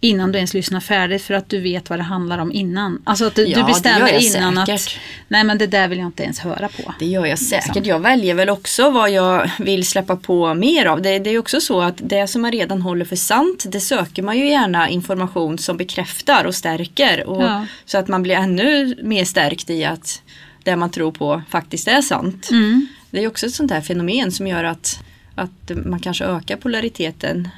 innan 0.00 0.32
du 0.32 0.38
ens 0.38 0.54
lyssnar 0.54 0.80
färdigt 0.80 1.22
för 1.22 1.34
att 1.34 1.48
du 1.48 1.60
vet 1.60 1.90
vad 1.90 1.98
det 1.98 2.02
handlar 2.02 2.38
om 2.38 2.52
innan. 2.52 3.02
Alltså 3.04 3.24
att 3.26 3.34
du, 3.34 3.46
Ja, 3.46 3.58
du 3.58 3.64
bestämmer 3.64 4.36
innan 4.36 4.58
att 4.58 4.66
säkert. 4.80 5.00
nej 5.28 5.44
men 5.44 5.58
det 5.58 5.66
där 5.66 5.88
vill 5.88 5.98
jag 5.98 6.06
inte 6.08 6.22
ens 6.22 6.38
höra 6.38 6.68
på. 6.68 6.94
Det 6.98 7.06
gör 7.06 7.26
jag 7.26 7.38
säkert. 7.38 7.66
Liksom. 7.66 7.84
Jag 7.84 8.00
väljer 8.00 8.34
väl 8.34 8.48
också 8.50 8.90
vad 8.90 9.10
jag 9.10 9.50
vill 9.58 9.86
släppa 9.86 10.16
på 10.16 10.54
mer 10.54 10.86
av. 10.86 11.02
Det, 11.02 11.18
det 11.18 11.30
är 11.30 11.38
också 11.38 11.60
så 11.60 11.80
att 11.80 11.94
det 11.98 12.26
som 12.26 12.42
man 12.42 12.52
redan 12.52 12.82
håller 12.82 13.04
för 13.04 13.16
sant, 13.16 13.64
det 13.68 13.80
söker 13.80 14.22
man 14.22 14.38
ju 14.38 14.48
gärna 14.48 14.88
information 14.88 15.58
som 15.58 15.76
bekräftar 15.76 16.44
och 16.44 16.54
stärker. 16.54 17.26
Och, 17.26 17.42
Ja. 17.42 17.66
Så 17.84 17.98
att 17.98 18.08
man 18.08 18.22
blir 18.22 18.34
ännu 18.34 18.96
mer 19.02 19.24
stärkt 19.24 19.70
i 19.70 19.84
att 19.84 20.22
det 20.62 20.76
man 20.76 20.90
tror 20.90 21.12
på 21.12 21.42
faktiskt 21.50 21.88
är 21.88 22.02
sant. 22.02 22.48
Mm. 22.50 22.86
Det 23.10 23.24
är 23.24 23.28
också 23.28 23.46
ett 23.46 23.54
sånt 23.54 23.70
här 23.70 23.80
fenomen 23.80 24.32
som 24.32 24.46
gör 24.46 24.64
att, 24.64 24.98
att 25.34 25.70
man 25.86 26.00
kanske 26.00 26.24
ökar 26.24 26.56
polariteten 26.56 27.48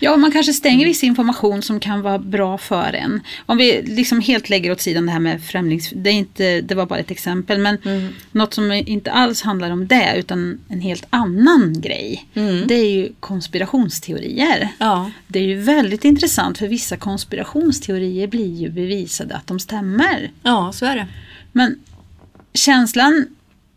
Ja, 0.00 0.16
man 0.16 0.32
kanske 0.32 0.52
stänger 0.52 0.86
viss 0.86 1.04
information 1.04 1.62
som 1.62 1.80
kan 1.80 2.02
vara 2.02 2.18
bra 2.18 2.58
för 2.58 2.92
en. 2.92 3.20
Om 3.46 3.58
vi 3.58 3.82
liksom 3.82 4.20
helt 4.20 4.48
lägger 4.48 4.72
åt 4.72 4.80
sidan 4.80 5.06
det 5.06 5.12
här 5.12 5.20
med 5.20 5.44
främlings... 5.44 5.90
Det, 5.94 6.10
är 6.10 6.14
inte, 6.14 6.60
det 6.60 6.74
var 6.74 6.86
bara 6.86 6.98
ett 6.98 7.10
exempel, 7.10 7.58
men 7.58 7.78
mm. 7.84 8.08
något 8.32 8.54
som 8.54 8.72
inte 8.72 9.12
alls 9.12 9.42
handlar 9.42 9.70
om 9.70 9.86
det, 9.86 10.14
utan 10.16 10.60
en 10.68 10.80
helt 10.80 11.06
annan 11.10 11.80
grej. 11.80 12.26
Mm. 12.34 12.66
Det 12.66 12.74
är 12.74 12.90
ju 12.90 13.12
konspirationsteorier. 13.20 14.68
Ja. 14.78 15.10
Det 15.26 15.38
är 15.38 15.44
ju 15.44 15.60
väldigt 15.60 16.04
intressant, 16.04 16.58
för 16.58 16.68
vissa 16.68 16.96
konspirationsteorier 16.96 18.26
blir 18.26 18.54
ju 18.54 18.70
bevisade 18.70 19.36
att 19.36 19.46
de 19.46 19.60
stämmer. 19.60 20.30
Ja, 20.42 20.72
så 20.72 20.86
är 20.86 20.96
det. 20.96 21.06
Men 21.52 21.78
känslan 22.54 23.26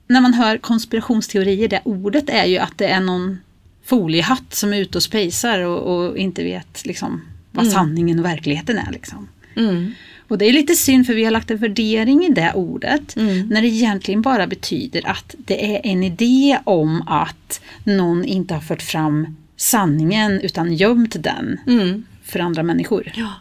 när 0.07 0.21
man 0.21 0.33
hör 0.33 0.57
konspirationsteorier, 0.57 1.67
det 1.67 1.81
ordet 1.83 2.29
är 2.29 2.45
ju 2.45 2.57
att 2.57 2.77
det 2.77 2.87
är 2.87 2.99
någon 2.99 3.39
foliehatt 3.87 4.53
som 4.53 4.73
är 4.73 4.77
ute 4.77 4.97
och 4.97 5.03
spejsar 5.03 5.59
och, 5.59 5.95
och, 5.95 6.17
inte 6.17 6.43
vet 6.43 6.85
liksom, 6.85 7.21
vad 7.51 7.65
mm. 7.65 7.73
sanningen 7.73 8.19
och 8.19 8.25
verkligheten 8.25 8.77
är. 8.77 8.91
Liksom. 8.91 9.27
Mm. 9.55 9.91
Och 10.27 10.37
det 10.37 10.45
är 10.45 10.53
lite 10.53 10.75
synd 10.75 11.05
för 11.05 11.13
vi 11.13 11.23
har 11.23 11.31
lagt 11.31 11.51
en 11.51 11.57
värdering 11.57 12.25
i 12.25 12.29
det 12.29 12.51
ordet 12.55 13.15
mm. 13.15 13.47
när 13.47 13.61
det 13.61 13.67
egentligen 13.67 14.21
bara 14.21 14.47
betyder 14.47 15.07
att 15.07 15.35
det 15.37 15.75
är 15.75 15.81
en 15.83 16.03
idé 16.03 16.59
om 16.63 17.03
att 17.07 17.61
någon 17.83 18.25
inte 18.25 18.53
har 18.53 18.61
fört 18.61 18.81
fram 18.81 19.35
sanningen 19.57 20.41
utan 20.41 20.73
gömt 20.73 21.23
den 21.23 21.59
mm. 21.67 22.03
för 22.23 22.39
andra 22.39 22.63
människor. 22.63 23.11
Ja. 23.15 23.33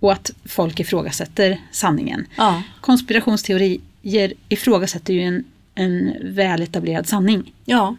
Och 0.00 0.12
att 0.12 0.30
folk 0.44 0.80
ifrågasätter 0.80 1.60
sanningen. 1.70 2.26
Ja. 2.36 2.62
Konspirationsteorier 2.80 4.32
ifrågasätter 4.48 5.14
ju 5.14 5.22
en, 5.22 5.44
en 5.74 6.12
väletablerad 6.22 7.06
sanning. 7.06 7.52
Ja. 7.64 7.96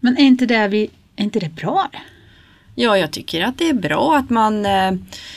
Men 0.00 0.18
är 0.18 0.22
inte 0.22 0.46
det 0.46 0.68
vi 0.68 0.90
är 1.22 1.24
inte 1.24 1.40
det 1.40 1.54
bra? 1.54 1.90
Ja, 2.74 2.98
jag 2.98 3.10
tycker 3.10 3.44
att 3.44 3.58
det 3.58 3.68
är 3.68 3.74
bra 3.74 4.16
att 4.16 4.30
man 4.30 4.66
eh, 4.66 4.92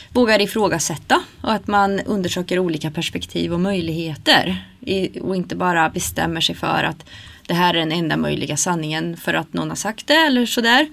vågar 0.10 0.42
ifrågasätta 0.42 1.22
och 1.42 1.54
att 1.54 1.68
man 1.68 2.00
undersöker 2.00 2.60
olika 2.60 2.92
perspektiv 2.92 3.54
och 3.54 3.60
möjligheter 3.60 4.66
i, 4.82 5.20
och 5.20 5.36
inte 5.36 5.56
bara 5.56 5.90
bestämmer 5.90 6.42
sig 6.42 6.56
för 6.56 6.84
att 6.84 7.06
det 7.48 7.54
här 7.54 7.74
är 7.74 7.80
den 7.80 7.92
enda 7.92 8.18
möjliga 8.18 8.58
sanningen 8.58 9.18
för 9.18 9.34
att 9.34 9.54
någon 9.54 9.70
har 9.70 9.76
sagt 9.76 10.08
det 10.08 10.14
eller 10.14 10.46
sådär. 10.46 10.88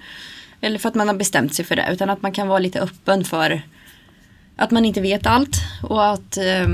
Eller 0.61 0.79
för 0.79 0.89
att 0.89 0.95
man 0.95 1.07
har 1.07 1.15
bestämt 1.15 1.53
sig 1.53 1.65
för 1.65 1.75
det 1.75 1.87
utan 1.91 2.09
att 2.09 2.21
man 2.21 2.31
kan 2.31 2.47
vara 2.47 2.59
lite 2.59 2.79
öppen 2.79 3.23
för 3.23 3.61
att 4.55 4.71
man 4.71 4.85
inte 4.85 5.01
vet 5.01 5.25
allt 5.25 5.57
och 5.83 6.11
att 6.13 6.37
eh, 6.37 6.67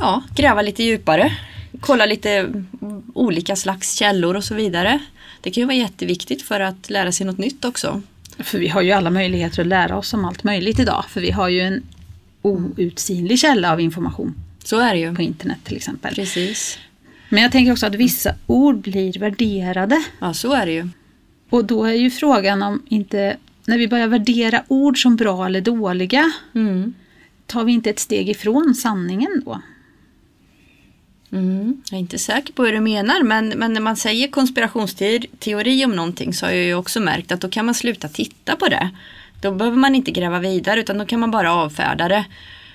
ja, 0.00 0.22
gräva 0.34 0.62
lite 0.62 0.82
djupare. 0.82 1.32
Kolla 1.80 2.06
lite 2.06 2.64
olika 3.14 3.56
slags 3.56 3.94
källor 3.94 4.36
och 4.36 4.44
så 4.44 4.54
vidare. 4.54 4.98
Det 5.40 5.50
kan 5.50 5.60
ju 5.60 5.66
vara 5.66 5.76
jätteviktigt 5.76 6.42
för 6.42 6.60
att 6.60 6.90
lära 6.90 7.12
sig 7.12 7.26
något 7.26 7.38
nytt 7.38 7.64
också. 7.64 8.02
För 8.38 8.58
vi 8.58 8.68
har 8.68 8.82
ju 8.82 8.92
alla 8.92 9.10
möjligheter 9.10 9.60
att 9.60 9.66
lära 9.66 9.96
oss 9.96 10.14
om 10.14 10.24
allt 10.24 10.44
möjligt 10.44 10.78
idag. 10.78 11.04
För 11.08 11.20
vi 11.20 11.30
har 11.30 11.48
ju 11.48 11.60
en 11.60 11.82
outsinlig 12.42 13.38
källa 13.38 13.72
av 13.72 13.80
information. 13.80 14.34
Så 14.64 14.78
är 14.78 14.94
det 14.94 15.00
ju. 15.00 15.14
På 15.14 15.22
internet 15.22 15.58
till 15.64 15.76
exempel. 15.76 16.14
Precis. 16.14 16.78
Men 17.28 17.42
jag 17.42 17.52
tänker 17.52 17.72
också 17.72 17.86
att 17.86 17.94
vissa 17.94 18.34
ord 18.46 18.76
blir 18.76 19.18
värderade. 19.18 20.04
Ja, 20.18 20.34
så 20.34 20.52
är 20.52 20.66
det 20.66 20.72
ju. 20.72 20.88
Och 21.50 21.64
då 21.64 21.84
är 21.84 21.92
ju 21.92 22.10
frågan 22.10 22.62
om 22.62 22.82
inte, 22.88 23.36
när 23.64 23.78
vi 23.78 23.88
börjar 23.88 24.06
värdera 24.06 24.62
ord 24.68 25.02
som 25.02 25.16
bra 25.16 25.46
eller 25.46 25.60
dåliga, 25.60 26.32
mm. 26.54 26.94
tar 27.46 27.64
vi 27.64 27.72
inte 27.72 27.90
ett 27.90 27.98
steg 27.98 28.28
ifrån 28.28 28.74
sanningen 28.74 29.42
då? 29.44 29.60
Mm. 31.32 31.82
Jag 31.90 31.96
är 31.96 32.00
inte 32.00 32.18
säker 32.18 32.52
på 32.52 32.64
hur 32.64 32.72
du 32.72 32.80
menar 32.80 33.22
men, 33.22 33.48
men 33.48 33.72
när 33.72 33.80
man 33.80 33.96
säger 33.96 34.28
konspirationsteori 34.28 35.84
om 35.84 35.96
någonting 35.96 36.34
så 36.34 36.46
har 36.46 36.52
jag 36.52 36.64
ju 36.64 36.74
också 36.74 37.00
märkt 37.00 37.32
att 37.32 37.40
då 37.40 37.48
kan 37.48 37.66
man 37.66 37.74
sluta 37.74 38.08
titta 38.08 38.56
på 38.56 38.68
det. 38.68 38.90
Då 39.40 39.52
behöver 39.52 39.76
man 39.76 39.94
inte 39.94 40.10
gräva 40.10 40.38
vidare 40.38 40.80
utan 40.80 40.98
då 40.98 41.04
kan 41.04 41.20
man 41.20 41.30
bara 41.30 41.54
avfärda 41.54 42.08
det. 42.08 42.24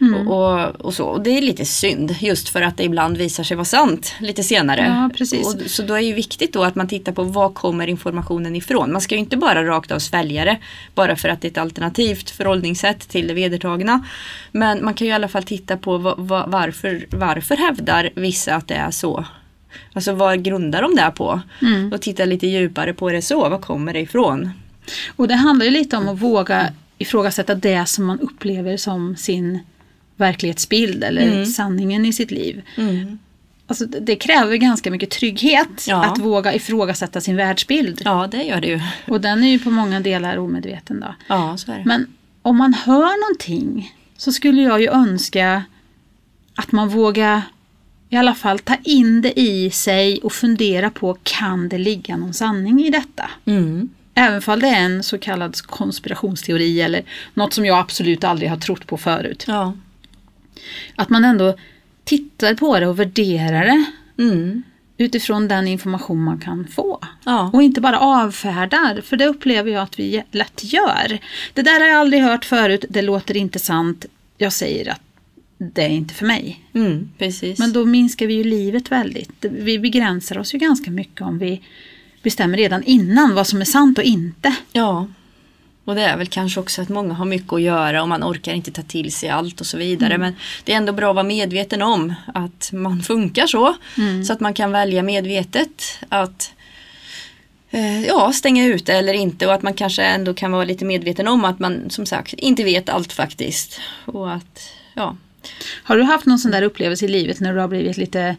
Mm. 0.01 0.27
Och, 0.27 0.85
och, 0.85 0.93
så. 0.93 1.05
och 1.05 1.21
det 1.21 1.29
är 1.29 1.41
lite 1.41 1.65
synd 1.65 2.15
just 2.19 2.49
för 2.49 2.61
att 2.61 2.77
det 2.77 2.83
ibland 2.83 3.17
visar 3.17 3.43
sig 3.43 3.57
vara 3.57 3.65
sant 3.65 4.15
lite 4.19 4.43
senare. 4.43 4.81
Ja, 4.81 5.09
precis. 5.17 5.47
Och, 5.47 5.61
så 5.69 5.83
då 5.83 5.93
är 5.93 6.01
det 6.01 6.13
viktigt 6.13 6.53
då 6.53 6.63
att 6.63 6.75
man 6.75 6.87
tittar 6.87 7.11
på 7.11 7.23
var 7.23 7.49
kommer 7.49 7.87
informationen 7.87 8.55
ifrån. 8.55 8.91
Man 8.91 9.01
ska 9.01 9.15
ju 9.15 9.19
inte 9.19 9.37
bara 9.37 9.65
rakt 9.65 9.91
av 9.91 9.99
svälja 9.99 10.45
det 10.45 10.57
bara 10.95 11.15
för 11.15 11.29
att 11.29 11.41
det 11.41 11.47
är 11.47 11.51
ett 11.51 11.57
alternativt 11.57 12.29
förhållningssätt 12.29 13.09
till 13.09 13.27
det 13.27 13.33
vedertagna. 13.33 14.05
Men 14.51 14.85
man 14.85 14.93
kan 14.93 15.07
ju 15.07 15.11
i 15.11 15.15
alla 15.15 15.27
fall 15.27 15.43
titta 15.43 15.77
på 15.77 15.97
var, 15.97 16.47
varför, 16.47 17.05
varför 17.09 17.55
hävdar 17.55 18.09
vissa 18.15 18.55
att 18.55 18.67
det 18.67 18.75
är 18.75 18.91
så. 18.91 19.25
Alltså 19.93 20.13
vad 20.13 20.43
grundar 20.43 20.81
de 20.81 20.95
det 20.95 21.11
på? 21.15 21.41
Mm. 21.61 21.93
Och 21.93 22.01
titta 22.01 22.25
lite 22.25 22.47
djupare 22.47 22.93
på 22.93 23.09
det 23.09 23.21
så, 23.21 23.49
var 23.49 23.57
kommer 23.57 23.93
det 23.93 23.99
ifrån? 23.99 24.51
Och 25.15 25.27
det 25.27 25.35
handlar 25.35 25.65
ju 25.65 25.71
lite 25.71 25.97
om 25.97 26.09
att 26.09 26.21
våga 26.21 26.69
ifrågasätta 26.97 27.55
det 27.55 27.85
som 27.85 28.05
man 28.05 28.19
upplever 28.19 28.77
som 28.77 29.15
sin 29.15 29.59
verklighetsbild 30.17 31.03
eller 31.03 31.21
mm. 31.21 31.45
sanningen 31.45 32.05
i 32.05 32.13
sitt 32.13 32.31
liv. 32.31 32.61
Mm. 32.77 33.19
Alltså, 33.67 33.85
det 33.85 34.15
kräver 34.15 34.55
ganska 34.55 34.91
mycket 34.91 35.09
trygghet 35.09 35.85
ja. 35.87 36.05
att 36.05 36.19
våga 36.19 36.53
ifrågasätta 36.53 37.21
sin 37.21 37.35
världsbild. 37.35 38.01
Ja, 38.05 38.27
det 38.31 38.43
gör 38.43 38.61
det 38.61 38.67
ju. 38.67 38.79
Och 39.07 39.21
den 39.21 39.43
är 39.43 39.47
ju 39.47 39.59
på 39.59 39.71
många 39.71 39.99
delar 39.99 40.37
omedveten. 40.37 40.99
Då. 40.99 41.15
Ja, 41.27 41.57
så 41.57 41.71
är 41.71 41.77
det. 41.77 41.85
Men 41.85 42.07
om 42.41 42.57
man 42.57 42.73
hör 42.73 43.27
någonting 43.27 43.95
så 44.17 44.31
skulle 44.31 44.61
jag 44.61 44.81
ju 44.81 44.89
önska 44.89 45.63
att 46.55 46.71
man 46.71 46.89
vågar 46.89 47.41
i 48.09 48.15
alla 48.15 48.35
fall 48.35 48.59
ta 48.59 48.75
in 48.83 49.21
det 49.21 49.39
i 49.39 49.71
sig 49.71 50.19
och 50.23 50.33
fundera 50.33 50.89
på 50.89 51.17
kan 51.23 51.69
det 51.69 51.77
ligga 51.77 52.17
någon 52.17 52.33
sanning 52.33 52.85
i 52.85 52.89
detta? 52.89 53.29
Mm. 53.45 53.89
Även 54.13 54.41
om 54.47 54.59
det 54.59 54.67
är 54.67 54.85
en 54.85 55.03
så 55.03 55.17
kallad 55.17 55.61
konspirationsteori 55.61 56.81
eller 56.81 57.03
något 57.33 57.53
som 57.53 57.65
jag 57.65 57.79
absolut 57.79 58.23
aldrig 58.23 58.49
har 58.49 58.57
trott 58.57 58.87
på 58.87 58.97
förut. 58.97 59.45
Ja. 59.47 59.73
Att 60.95 61.09
man 61.09 61.25
ändå 61.25 61.57
tittar 62.03 62.53
på 62.53 62.79
det 62.79 62.87
och 62.87 62.99
värderar 62.99 63.65
det. 63.65 63.85
Mm. 64.23 64.63
Utifrån 64.97 65.47
den 65.47 65.67
information 65.67 66.23
man 66.23 66.39
kan 66.39 66.67
få. 66.67 66.99
Ja. 67.25 67.49
Och 67.53 67.63
inte 67.63 67.81
bara 67.81 67.99
avfärdar, 67.99 69.01
för 69.01 69.17
det 69.17 69.25
upplever 69.25 69.71
jag 69.71 69.83
att 69.83 69.99
vi 69.99 70.23
lätt 70.31 70.61
gör. 70.63 71.19
Det 71.53 71.61
där 71.61 71.79
har 71.79 71.87
jag 71.87 71.97
aldrig 71.97 72.23
hört 72.23 72.45
förut, 72.45 72.85
det 72.89 73.01
låter 73.01 73.37
inte 73.37 73.59
sant. 73.59 74.05
Jag 74.37 74.53
säger 74.53 74.91
att 74.91 75.01
det 75.57 75.83
är 75.83 75.89
inte 75.89 76.13
för 76.13 76.25
mig. 76.25 76.63
Mm. 76.73 77.09
Men 77.57 77.73
då 77.73 77.85
minskar 77.85 78.27
vi 78.27 78.33
ju 78.33 78.43
livet 78.43 78.91
väldigt. 78.91 79.45
Vi 79.51 79.79
begränsar 79.79 80.37
oss 80.37 80.53
ju 80.53 80.57
ganska 80.57 80.91
mycket 80.91 81.21
om 81.21 81.39
vi 81.39 81.61
bestämmer 82.23 82.57
redan 82.57 82.83
innan 82.83 83.35
vad 83.35 83.47
som 83.47 83.61
är 83.61 83.65
sant 83.65 83.97
och 83.97 84.03
inte. 84.03 84.55
Ja, 84.71 85.07
och 85.85 85.95
det 85.95 86.01
är 86.01 86.17
väl 86.17 86.27
kanske 86.27 86.59
också 86.59 86.81
att 86.81 86.89
många 86.89 87.13
har 87.13 87.25
mycket 87.25 87.53
att 87.53 87.61
göra 87.61 88.01
och 88.01 88.09
man 88.09 88.23
orkar 88.23 88.53
inte 88.53 88.71
ta 88.71 88.81
till 88.81 89.11
sig 89.11 89.29
allt 89.29 89.61
och 89.61 89.67
så 89.67 89.77
vidare. 89.77 90.13
Mm. 90.13 90.21
Men 90.21 90.35
det 90.63 90.73
är 90.73 90.77
ändå 90.77 90.93
bra 90.93 91.09
att 91.09 91.15
vara 91.15 91.23
medveten 91.23 91.81
om 91.81 92.13
att 92.33 92.69
man 92.73 93.03
funkar 93.03 93.47
så. 93.47 93.75
Mm. 93.97 94.23
Så 94.25 94.33
att 94.33 94.39
man 94.39 94.53
kan 94.53 94.71
välja 94.71 95.03
medvetet 95.03 95.83
att 96.09 96.53
eh, 97.71 98.05
ja, 98.05 98.31
stänga 98.33 98.65
ute 98.65 98.93
eller 98.93 99.13
inte 99.13 99.47
och 99.47 99.53
att 99.53 99.61
man 99.61 99.73
kanske 99.73 100.03
ändå 100.03 100.33
kan 100.33 100.51
vara 100.51 100.65
lite 100.65 100.85
medveten 100.85 101.27
om 101.27 101.45
att 101.45 101.59
man 101.59 101.89
som 101.89 102.05
sagt 102.05 102.33
inte 102.33 102.63
vet 102.63 102.89
allt 102.89 103.13
faktiskt. 103.13 103.79
Och 104.05 104.33
att, 104.33 104.73
ja. 104.93 105.17
Har 105.83 105.97
du 105.97 106.03
haft 106.03 106.25
någon 106.25 106.39
sån 106.39 106.51
där 106.51 106.61
upplevelse 106.61 107.05
i 107.05 107.07
livet 107.07 107.39
när 107.39 107.53
du 107.53 107.59
har 107.59 107.67
blivit 107.67 107.97
lite 107.97 108.35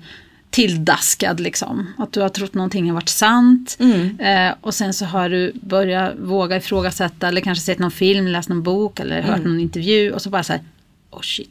tilldaskad 0.57 1.41
liksom. 1.41 1.93
Att 1.99 2.13
du 2.13 2.21
har 2.21 2.29
trott 2.29 2.55
någonting 2.55 2.87
har 2.87 2.95
varit 2.95 3.09
sant. 3.09 3.77
Mm. 3.81 4.21
Eh, 4.21 4.55
och 4.61 4.75
sen 4.75 4.95
så 4.95 5.05
har 5.05 5.29
du 5.29 5.53
börjat 5.55 6.15
våga 6.19 6.57
ifrågasätta 6.57 7.29
eller 7.29 7.41
kanske 7.41 7.65
sett 7.65 7.79
någon 7.79 7.91
film, 7.91 8.27
läst 8.27 8.49
någon 8.49 8.63
bok 8.63 9.01
eller 9.01 9.23
hört 9.23 9.39
mm. 9.39 9.51
någon 9.51 9.61
intervju 9.61 10.13
och 10.13 10.23
så 10.23 10.31
bara 10.31 10.43
så 10.43 10.53
här, 10.53 10.63
oh 11.11 11.21
shit. 11.21 11.51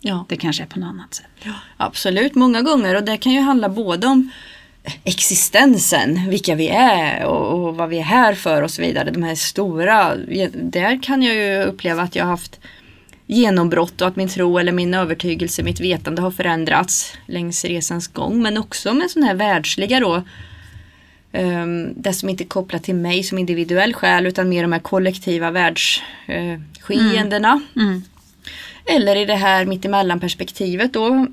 Ja. 0.00 0.26
Det 0.28 0.36
kanske 0.36 0.62
är 0.62 0.66
på 0.66 0.78
något 0.78 0.88
annat 0.88 1.14
sätt. 1.14 1.26
Ja, 1.42 1.52
absolut, 1.76 2.34
många 2.34 2.62
gånger 2.62 2.94
och 2.96 3.02
det 3.02 3.16
kan 3.16 3.32
ju 3.32 3.40
handla 3.40 3.68
både 3.68 4.06
om 4.06 4.30
existensen, 5.04 6.30
vilka 6.30 6.54
vi 6.54 6.68
är 6.68 7.24
och, 7.24 7.68
och 7.68 7.76
vad 7.76 7.88
vi 7.88 7.98
är 7.98 8.02
här 8.02 8.34
för 8.34 8.62
och 8.62 8.70
så 8.70 8.82
vidare. 8.82 9.10
De 9.10 9.22
här 9.22 9.34
stora, 9.34 10.16
där 10.54 11.02
kan 11.02 11.22
jag 11.22 11.34
ju 11.34 11.62
uppleva 11.62 12.02
att 12.02 12.16
jag 12.16 12.24
har 12.24 12.30
haft 12.30 12.60
genombrott 13.32 14.00
och 14.00 14.08
att 14.08 14.16
min 14.16 14.28
tro 14.28 14.58
eller 14.58 14.72
min 14.72 14.94
övertygelse, 14.94 15.62
mitt 15.62 15.80
vetande 15.80 16.22
har 16.22 16.30
förändrats 16.30 17.14
längs 17.26 17.64
resans 17.64 18.08
gång. 18.08 18.42
Men 18.42 18.58
också 18.58 18.94
med 18.94 19.10
sådana 19.10 19.26
här 19.26 19.34
världsliga 19.34 20.00
då. 20.00 20.22
Um, 21.34 22.02
det 22.02 22.12
som 22.12 22.28
inte 22.28 22.44
är 22.44 22.48
kopplat 22.48 22.84
till 22.84 22.94
mig 22.94 23.22
som 23.22 23.38
individuell 23.38 23.94
själ 23.94 24.26
utan 24.26 24.48
mer 24.48 24.62
de 24.62 24.72
här 24.72 24.80
kollektiva 24.80 25.50
världsskeendena. 25.50 27.60
Uh, 27.76 27.82
mm. 27.82 27.88
mm. 27.88 28.02
Eller 28.86 29.16
i 29.16 29.24
det 29.24 29.34
här 29.34 29.64
mittemellan 29.64 30.20
perspektivet 30.20 30.92
då 30.92 31.26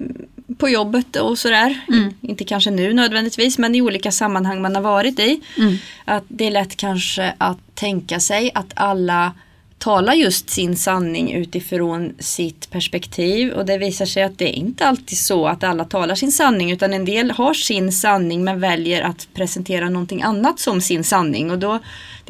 på 0.57 0.69
jobbet 0.69 1.15
och 1.15 1.38
sådär. 1.38 1.79
Mm. 1.88 2.13
Inte 2.21 2.43
kanske 2.43 2.71
nu 2.71 2.93
nödvändigtvis 2.93 3.57
men 3.57 3.75
i 3.75 3.81
olika 3.81 4.12
sammanhang 4.12 4.62
man 4.62 4.75
har 4.75 4.81
varit 4.81 5.19
i. 5.19 5.41
Mm. 5.57 5.77
Att 6.05 6.23
det 6.27 6.47
är 6.47 6.51
lätt 6.51 6.77
kanske 6.77 7.33
att 7.38 7.75
tänka 7.75 8.19
sig 8.19 8.51
att 8.53 8.71
alla 8.75 9.33
talar 9.80 10.13
just 10.13 10.50
sin 10.50 10.76
sanning 10.76 11.34
utifrån 11.34 12.13
sitt 12.20 12.70
perspektiv. 12.72 13.52
Och 13.52 13.65
det 13.65 13.78
visar 13.78 14.06
sig 14.06 14.24
att 14.24 14.38
det 14.38 14.50
är 14.50 14.54
inte 14.54 14.86
alltid 14.86 15.18
så 15.18 15.48
att 15.48 15.63
alla 15.63 15.86
talar 15.86 16.15
sin 16.15 16.32
sanning 16.32 16.72
utan 16.72 16.94
en 16.94 17.06
del 17.06 17.32
har 17.32 17.54
sin 17.54 17.92
sanning 17.92 18.44
men 18.44 18.60
väljer 18.60 19.02
att 19.02 19.28
presentera 19.34 19.89
någonting 19.89 20.22
annat 20.22 20.60
som 20.60 20.82
sin 20.82 21.04
sanning. 21.04 21.52
Och 21.52 21.60
då, 21.60 21.80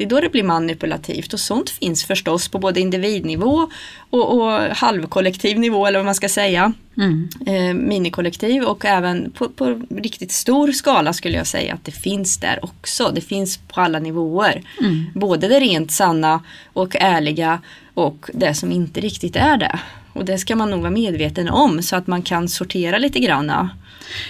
det 0.00 0.04
är 0.04 0.08
då 0.08 0.20
det 0.20 0.28
blir 0.28 0.42
manipulativt 0.42 1.32
och 1.32 1.40
sånt 1.40 1.70
finns 1.70 2.04
förstås 2.04 2.48
på 2.48 2.58
både 2.58 2.80
individnivå 2.80 3.70
och, 4.10 4.34
och 4.34 4.52
halvkollektiv 4.60 5.58
nivå 5.58 5.86
eller 5.86 5.98
vad 5.98 6.06
man 6.06 6.14
ska 6.14 6.28
säga. 6.28 6.72
Mm. 6.96 7.28
Eh, 7.46 7.74
minikollektiv 7.74 8.62
och 8.62 8.84
även 8.84 9.30
på, 9.30 9.48
på, 9.48 9.82
riktigt 9.90 10.32
stor 10.32 10.72
skala 10.72 11.12
skulle 11.12 11.36
jag 11.36 11.46
säga 11.46 11.74
att 11.74 11.84
det 11.84 11.92
finns 11.92 12.38
där 12.38 12.64
också. 12.64 13.10
Det 13.14 13.20
finns 13.20 13.56
på 13.56 13.80
alla 13.80 13.98
nivåer. 13.98 14.62
Mm. 14.80 15.06
Både 15.14 15.48
det 15.48 15.60
rent 15.60 15.90
sanna 15.90 16.42
och 16.72 16.96
ärliga 16.96 17.60
och 17.94 18.30
det 18.34 18.54
som 18.54 18.72
inte 18.72 19.00
riktigt 19.00 19.36
är 19.36 19.56
det. 19.56 19.80
Och 20.12 20.24
det 20.24 20.38
ska 20.38 20.56
man 20.56 20.70
nog 20.70 20.80
vara 20.80 20.90
medveten 20.90 21.48
om 21.48 21.82
så 21.82 21.96
att 21.96 22.06
man 22.06 22.22
kan 22.22 22.48
sortera 22.48 22.98
lite 22.98 23.18
granna. 23.18 23.70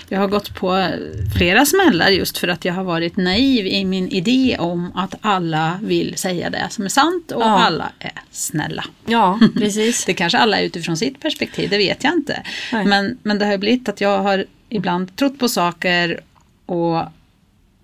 Jag 0.09 0.21
har 0.21 0.29
gått 0.29 0.55
på 0.55 0.89
flera 1.37 1.67
smällar 1.67 2.09
just 2.09 2.39
för 2.39 2.49
att 2.49 2.65
jag 2.65 2.75
har 2.75 2.85
varit 2.85 3.17
naiv 3.17 3.67
i 3.67 3.85
min 3.85 4.09
idé 4.09 4.57
om 4.59 4.93
att 4.95 5.15
alla 5.21 5.81
vill 5.83 6.17
säga 6.17 6.51
det 6.51 6.67
som 6.71 6.85
är 6.85 6.89
sant 6.89 7.33
och 7.33 7.43
ja. 7.43 7.47
alla 7.47 7.93
är 7.99 8.13
snälla. 8.31 8.85
Ja, 9.07 9.41
precis. 9.55 10.05
det 10.05 10.15
kanske 10.15 10.39
alla 10.39 10.61
är 10.61 10.65
utifrån 10.65 10.97
sitt 10.97 11.21
perspektiv, 11.21 11.71
det 11.71 11.79
vet 11.79 12.05
jag 12.05 12.13
inte. 12.13 12.43
Men, 12.73 13.19
men 13.23 13.39
det 13.39 13.47
har 13.47 13.59
blivit 13.59 13.89
att 13.89 14.01
jag 14.01 14.19
har 14.19 14.45
ibland 14.69 15.17
trott 15.17 15.39
på 15.39 15.49
saker 15.49 16.21
och 16.67 17.03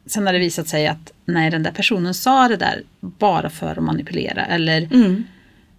sen 0.06 0.26
har 0.26 0.32
det 0.32 0.38
visat 0.38 0.68
sig 0.68 0.87
att 0.87 1.12
nej, 1.24 1.50
den 1.50 1.62
där 1.62 1.70
personen 1.70 2.14
sa 2.14 2.48
det 2.48 2.56
där 2.56 2.82
bara 3.00 3.50
för 3.50 3.70
att 3.70 3.85
manipulera 3.85 4.44
eller 4.44 4.82
mm. 4.82 5.24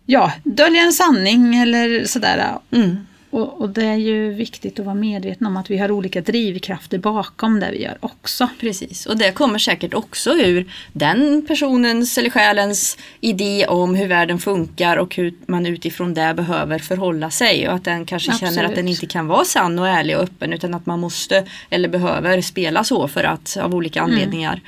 ja, 0.06 0.32
dölja 0.43 0.82
en 0.82 0.93
sanning 0.93 1.56
eller 1.56 2.06
sådär. 2.06 2.60
Mm. 2.71 2.97
Och, 3.38 3.62
och, 3.62 3.69
det 3.69 3.86
är 3.86 3.95
ju 3.95 4.34
viktigt 4.34 4.80
att 4.80 4.86
vara 4.86 4.95
medveten 4.95 5.47
om 5.47 5.58
att 5.58 5.69
vi 5.71 5.78
har 5.78 5.91
olika 5.91 6.21
drivkrafter 6.21 6.97
bakom 6.97 7.60
det 7.60 7.71
vi 7.71 7.84
gör 7.84 7.97
också. 8.00 8.50
Precis, 8.60 9.06
och 9.06 9.17
det 9.17 9.32
kommer 9.32 9.60
säkert 9.60 9.93
också 9.93 10.34
ur 10.34 10.71
den 10.93 11.45
personens 11.47 12.17
eller 12.17 12.30
själens 12.30 12.97
idé 13.21 13.65
om 13.67 13.95
hur 13.95 14.08
världen 14.08 14.39
funkar 14.39 14.97
och 14.97 15.15
hur 15.15 15.34
man 15.45 15.65
utifrån 15.65 16.13
det 16.13 16.34
behöver 16.34 16.80
förhålla 16.80 17.32
sig 17.32 17.69
och 17.69 17.76
att 17.76 17.84
den 17.84 18.06
kanske 18.06 18.32
Absolut. 18.32 18.54
känner 18.54 18.69
att 18.69 18.76
den 18.76 18.88
inte 18.88 19.06
kan 19.06 19.28
vara 19.28 19.45
sann 19.45 19.80
och 19.80 19.88
ärlig 19.88 20.17
och 20.17 20.23
öppen 20.23 20.54
utan 20.54 20.73
att 20.73 20.86
man 20.86 21.00
måste 21.00 21.45
eller 21.69 21.89
behöver 21.89 22.41
spela 22.41 22.84
så 22.84 23.08
för 23.08 23.23
att 23.23 23.58
av 23.58 23.76
olika 23.76 24.00
mm. 24.00 24.12
anledningar. 24.12 24.54
Mm. 24.54 24.65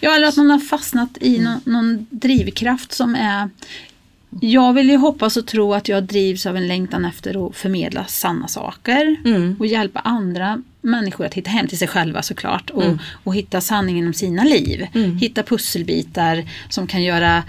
Ja, 0.00 0.16
eller 0.16 0.26
att 0.26 0.36
man 0.36 0.50
har 0.50 0.58
fastnat 0.58 1.18
i 1.20 1.38
någon, 1.38 1.60
någon 1.64 2.06
drivkraft 2.10 2.92
som 2.92 3.14
är 3.14 3.50
jag 4.40 4.72
vill 4.72 4.90
ju 4.90 4.96
hoppas 4.96 5.36
och 5.36 5.46
tro 5.46 5.74
att 5.74 5.88
jag 5.88 6.04
drivs 6.04 6.46
av 6.46 6.56
en 6.56 6.68
längtan 6.68 7.04
efter 7.04 7.46
att 7.46 7.56
förmedla 7.56 8.04
sanna 8.04 8.48
saker 8.48 9.16
mm. 9.24 9.56
och 9.58 9.66
hjälpa 9.66 10.00
andra 10.00 10.62
människor 10.80 11.26
att 11.26 11.34
hitta 11.34 11.50
hem 11.50 11.68
till 11.68 11.78
sig 11.78 11.88
själva 11.88 12.22
såklart 12.22 12.70
och, 12.70 12.84
mm. 12.84 12.98
och 13.24 13.34
hitta 13.34 13.60
sanningen 13.60 14.06
om 14.06 14.14
sina 14.14 14.44
liv. 14.44 14.86
Mm. 14.94 15.16
Hitta 15.16 15.42
pusselbitar 15.42 16.44
som 16.68 16.86
kan 16.86 17.02
göra 17.02 17.42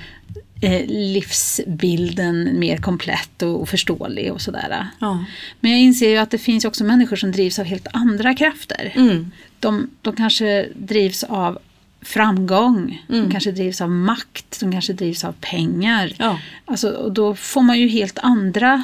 eh, 0.62 0.86
livsbilden 0.88 2.60
mer 2.60 2.78
komplett 2.78 3.41
och, 3.41 3.62
och 3.62 3.70
förståelig 3.70 4.32
och 4.34 4.41
sådär. 4.41 4.88
Ja. 5.00 5.26
Men 5.60 5.72
jag 5.72 5.80
inser 5.80 6.10
ju 6.10 6.17
att 6.17 6.32
det 6.32 6.38
finns 6.38 6.65
också 6.65 6.84
människor 6.84 7.15
som 7.15 7.32
drivs 7.32 7.60
av 7.60 7.65
helt 7.65 7.88
andra 7.94 8.34
krafter. 8.34 8.91
Mm. 8.96 9.32
De, 9.60 9.89
de 10.02 10.15
kanske 10.15 10.67
drivs 10.76 11.24
av 11.24 11.60
framgång, 12.02 13.06
mm. 13.10 13.24
de 13.24 13.32
kanske 13.32 13.52
drivs 13.52 13.82
av 13.82 13.90
makt, 13.90 14.60
de 14.60 14.72
kanske 14.72 14.94
drivs 14.94 15.24
av 15.24 15.36
pengar. 15.42 16.14
Ja. 16.18 16.40
Alltså, 16.66 16.90
och 16.90 17.12
då 17.12 17.36
får 17.36 17.62
man 17.62 17.80
ju 17.80 17.88
helt 17.88 18.20
andra 18.20 18.84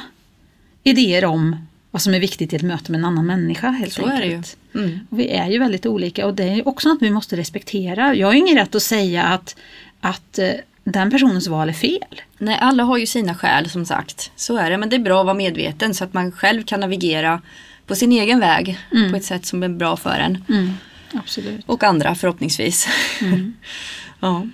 idéer 0.82 1.24
om 1.24 1.56
vad 1.90 2.02
som 2.02 2.14
är 2.14 2.20
viktigt 2.20 2.52
i 2.52 2.56
ett 2.56 2.62
möte 2.62 2.92
med 2.92 2.98
en 2.98 3.04
annan 3.04 3.26
människa. 3.26 3.70
Helt 3.70 3.92
Så 3.92 4.02
enkelt. 4.06 4.22
är 4.22 4.28
det 4.28 4.32
ju. 4.32 4.84
Mm. 4.84 5.00
Och 5.10 5.18
vi 5.18 5.28
är 5.28 5.50
ju 5.50 5.58
väldigt 5.58 5.86
olika 5.86 6.26
och 6.26 6.34
det 6.34 6.44
är 6.44 6.68
också 6.68 6.88
något 6.88 7.02
vi 7.02 7.10
måste 7.10 7.36
respektera. 7.36 8.14
Jag 8.14 8.26
har 8.26 8.34
ingen 8.34 8.56
rätt 8.56 8.74
att 8.74 8.82
säga 8.82 9.22
att, 9.22 9.56
att 10.00 10.38
eh, 10.38 10.50
den 10.84 11.10
personens 11.10 11.48
val 11.48 11.68
är 11.68 11.72
fel. 11.72 12.22
Nej, 12.38 12.58
alla 12.60 12.82
har 12.82 12.98
ju 12.98 13.06
sina 13.06 13.34
skäl 13.34 13.70
som 13.70 13.86
sagt. 13.86 14.30
Så 14.36 14.56
är 14.56 14.70
det, 14.70 14.78
men 14.78 14.88
det 14.88 14.96
är 14.96 15.00
bra 15.00 15.20
att 15.20 15.26
vara 15.26 15.34
medveten 15.34 15.94
så 15.94 16.04
att 16.04 16.14
man 16.14 16.32
själv 16.32 16.62
kan 16.62 16.80
navigera 16.80 17.42
på 17.86 17.94
sin 17.94 18.12
egen 18.12 18.40
väg 18.40 18.78
mm. 18.92 19.10
på 19.10 19.16
ett 19.16 19.24
sätt 19.24 19.46
som 19.46 19.62
är 19.62 19.68
bra 19.68 19.96
för 19.96 20.18
en. 20.18 20.44
Mm. 20.48 20.72
Absolut. 21.12 21.64
Och 21.66 21.84
andra 21.84 22.14
förhoppningsvis. 22.14 22.88
Mm. 23.20 23.54
ja. 24.20 24.46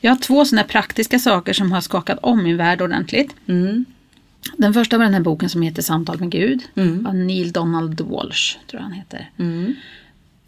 Jag 0.00 0.10
har 0.10 0.18
två 0.18 0.44
sådana 0.44 0.64
praktiska 0.64 1.18
saker 1.18 1.52
som 1.52 1.72
har 1.72 1.80
skakat 1.80 2.18
om 2.22 2.42
min 2.42 2.56
värld 2.56 2.82
ordentligt. 2.82 3.34
Mm. 3.46 3.84
Den 4.56 4.74
första 4.74 4.98
var 4.98 5.04
den 5.04 5.14
här 5.14 5.20
boken 5.20 5.48
som 5.48 5.62
heter 5.62 5.82
Samtal 5.82 6.20
med 6.20 6.30
Gud 6.30 6.62
mm. 6.74 7.06
av 7.06 7.14
Neil 7.14 7.52
Donald 7.52 8.00
Walsh, 8.00 8.58
tror 8.66 8.80
jag 8.80 8.88
han 8.88 8.92
heter. 8.92 9.30
Mm. 9.38 9.74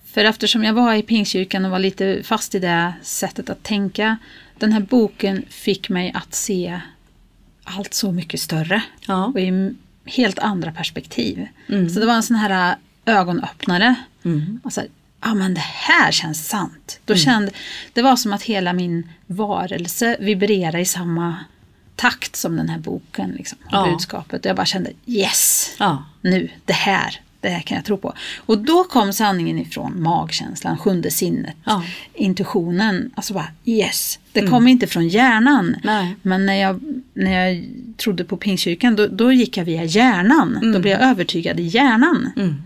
För 0.05 0.25
eftersom 0.25 0.65
jag 0.65 0.73
var 0.73 0.95
i 0.95 1.03
Pingstkyrkan 1.03 1.65
och 1.65 1.71
var 1.71 1.79
lite 1.79 2.23
fast 2.23 2.55
i 2.55 2.59
det 2.59 2.93
sättet 3.03 3.51
att 3.51 3.63
tänka, 3.63 4.17
den 4.59 4.73
här 4.73 4.81
boken 4.81 5.43
fick 5.49 5.89
mig 5.89 6.13
att 6.15 6.35
se 6.35 6.81
allt 7.65 7.95
så 7.95 8.13
mycket 8.13 8.41
större. 8.41 8.83
Ja. 9.07 9.25
Och 9.25 9.41
i 9.41 9.75
helt 10.09 10.39
andra 10.39 10.73
perspektiv. 10.73 11.47
Mm. 11.69 11.91
Så 11.91 12.01
det 12.01 12.07
var 12.07 12.15
en 12.15 12.23
sån 12.23 12.37
här 12.37 12.77
äh, 13.07 13.15
ögonöppnare. 13.17 13.95
Mm. 14.25 14.61
Och 14.65 14.73
så 14.73 14.81
här, 14.81 14.91
ja 15.21 15.35
men 15.35 15.55
det 15.55 15.61
här 15.61 16.13
känns 16.13 16.49
sant. 16.49 17.01
Då 17.05 17.13
mm. 17.13 17.25
kände, 17.25 17.53
det 17.93 18.03
var 18.03 18.17
som 18.17 18.33
att 18.33 18.43
hela 18.43 18.73
min 18.73 19.09
varelse 19.27 20.17
vibrerade 20.21 20.81
i 20.81 20.85
samma 20.85 21.37
takt 21.97 22.37
som 22.37 22.57
den 22.57 22.69
här 22.69 22.79
boken. 22.79 23.31
Liksom, 23.31 23.59
ja. 23.71 23.89
budskapet. 23.91 24.41
Och 24.41 24.47
jag 24.47 24.57
bara 24.57 24.67
kände 24.67 24.91
yes, 25.07 25.75
ja. 25.79 26.05
nu, 26.21 26.51
det 26.65 26.73
här, 26.73 27.21
det 27.41 27.49
här 27.49 27.61
kan 27.61 27.75
jag 27.75 27.85
tro 27.85 27.97
på. 27.97 28.15
Och 28.39 28.59
då 28.59 28.85
kom 28.85 29.13
sanningen 29.13 29.59
ifrån 29.59 30.03
magkänslan, 30.03 30.79
sjunde 30.79 31.11
sinnet, 31.11 31.57
ja. 31.65 31.85
intuitionen. 32.15 33.11
Alltså 33.15 33.35
bara 33.35 33.49
yes. 33.65 34.19
Det 34.33 34.41
mm. 34.41 34.53
kom 34.53 34.69
inte 34.69 34.87
från 34.87 35.09
hjärnan. 35.09 35.77
Nej. 35.85 36.17
Men 36.23 36.47
när 36.47 36.55
jag, 36.55 36.81
när 37.15 37.47
jag 37.47 37.65
trodde 37.97 38.25
på 38.25 38.37
Pingstkyrkan 38.37 38.97
då, 38.97 39.07
då 39.07 39.33
gick 39.33 39.57
jag 39.57 39.65
via 39.65 39.85
hjärnan. 39.85 40.57
Mm. 40.57 40.73
Då 40.73 40.79
blev 40.79 41.01
jag 41.01 41.11
övertygad 41.11 41.61
i 41.61 41.63
hjärnan. 41.63 42.31
Mm. 42.37 42.63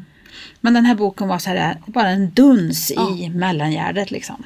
Men 0.61 0.75
den 0.75 0.85
här 0.85 0.95
boken 0.95 1.29
var 1.29 1.39
så 1.39 1.51
här, 1.51 1.77
bara 1.87 2.09
en 2.09 2.31
duns 2.31 2.93
ja. 2.97 3.17
i 3.17 3.29
mellangärdet 3.29 4.11
liksom. 4.11 4.45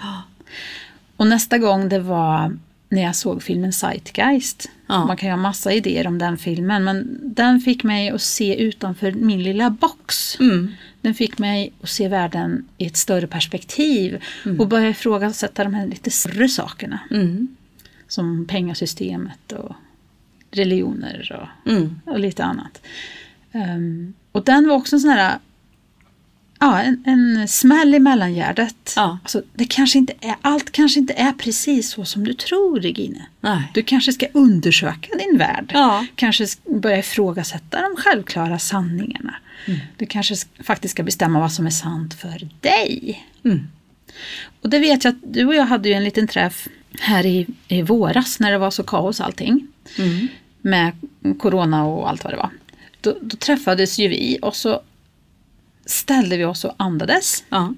Och 1.17 1.27
nästa 1.27 1.59
gång 1.59 1.89
det 1.89 1.99
var 1.99 2.57
när 2.89 3.03
jag 3.03 3.17
såg 3.17 3.43
filmen 3.43 3.73
Zeitgeist. 3.73 4.71
Ja. 4.87 5.07
Man 5.07 5.17
kan 5.17 5.29
ju 5.29 5.33
ha 5.33 5.37
massa 5.43 5.73
idéer 5.73 6.07
om 6.07 6.19
den 6.19 6.39
filmen 6.39 6.85
men 6.85 7.19
den 7.23 7.61
fick 7.61 7.85
mig 7.85 8.11
att 8.11 8.23
se 8.23 8.63
utanför 8.63 9.13
min 9.13 9.43
lilla 9.43 9.71
box. 9.71 10.41
Mm. 10.41 10.73
Den 11.01 11.15
fick 11.15 11.39
mig 11.39 11.73
att 11.83 11.89
se 11.89 12.09
världen 12.09 12.69
i 12.79 12.87
ett 12.87 12.97
större 12.97 13.27
perspektiv 13.27 14.23
mm. 14.45 14.61
och 14.61 14.69
börja 14.69 14.89
ifrågasätta 14.89 15.65
de 15.65 15.75
här 15.75 15.87
lite 15.87 16.11
större 16.11 16.49
sakerna. 16.49 17.01
Mm. 17.11 17.57
Som 18.09 18.47
pengasystemet 18.47 19.53
och 19.53 19.73
religioner 20.51 21.33
och, 21.41 21.71
mm. 21.71 22.01
och 22.05 22.19
lite 22.19 22.45
annat. 22.45 22.83
Um, 23.53 24.15
och 24.33 24.45
den 24.45 24.69
var 24.69 24.75
också 24.75 24.97
en 24.97 25.01
sån 25.01 25.11
här 25.11 25.39
Ja, 26.59 26.83
en, 26.83 27.03
en 27.07 27.49
smäll 27.49 27.95
i 27.95 27.99
mellangärdet. 27.99 28.93
Ja. 28.97 29.19
Alltså, 29.23 29.43
det 29.55 29.65
kanske 29.65 29.99
inte 29.99 30.13
är, 30.21 30.37
allt 30.41 30.73
kanske 30.73 31.01
inte 31.01 31.13
är 31.13 31.33
precis 31.33 31.91
så 31.91 32.05
som 32.05 32.25
du 32.25 32.35
tror 32.35 32.81
Regine. 32.81 33.27
Nej. 33.41 33.71
Du 33.75 33.83
kanske 33.83 34.13
ska 34.13 34.27
undersöka 34.33 35.19
din 35.19 35.39
värld. 35.39 35.71
Ja. 35.75 36.07
Kanske 36.15 36.47
börja 36.65 36.99
ifrågasätta 36.99 37.81
de 37.81 37.97
självklara 37.97 38.59
sanningarna. 38.59 39.35
Mm. 39.67 39.81
Du 39.97 40.07
kanske 40.07 40.35
faktiskt 40.65 40.93
ska 40.93 41.03
bestämma 41.03 41.41
vad 41.41 41.53
som 41.53 41.67
är 41.67 41.71
sant 41.71 42.15
för 42.15 42.49
dig. 42.61 43.25
Mm. 43.45 43.69
Och 44.63 44.71
det 44.71 44.79
vet 44.79 45.05
jag 45.05 45.13
att 45.13 45.21
du 45.23 45.47
och 45.47 45.55
jag 45.55 45.67
hade 45.67 45.89
ju 45.89 45.95
en 45.95 46.05
liten 46.05 46.29
träff 46.29 46.69
här 47.01 47.27
i, 47.27 47.47
i 47.69 47.83
våras 47.83 48.41
när 48.41 48.53
det 48.53 48.59
var 48.59 48.71
så 48.71 48.83
kaos 48.83 49.21
allting. 49.21 49.67
Mm. 49.99 50.29
Med 50.61 50.93
corona 51.39 51.85
och 51.85 52.09
allt 52.09 52.25
vad 52.25 52.33
det 52.33 52.37
var. 52.37 52.51
Då, 53.01 53.17
då 53.21 53.37
träffades 53.37 53.99
ju 53.99 54.09
vi 54.09 54.39
och 54.43 54.57
så 54.57 54.81
ställde 55.87 56.37
vi 56.37 56.45
oss 56.45 56.65
och 56.65 56.75
andades. 56.77 57.45
Ja. 57.49 57.75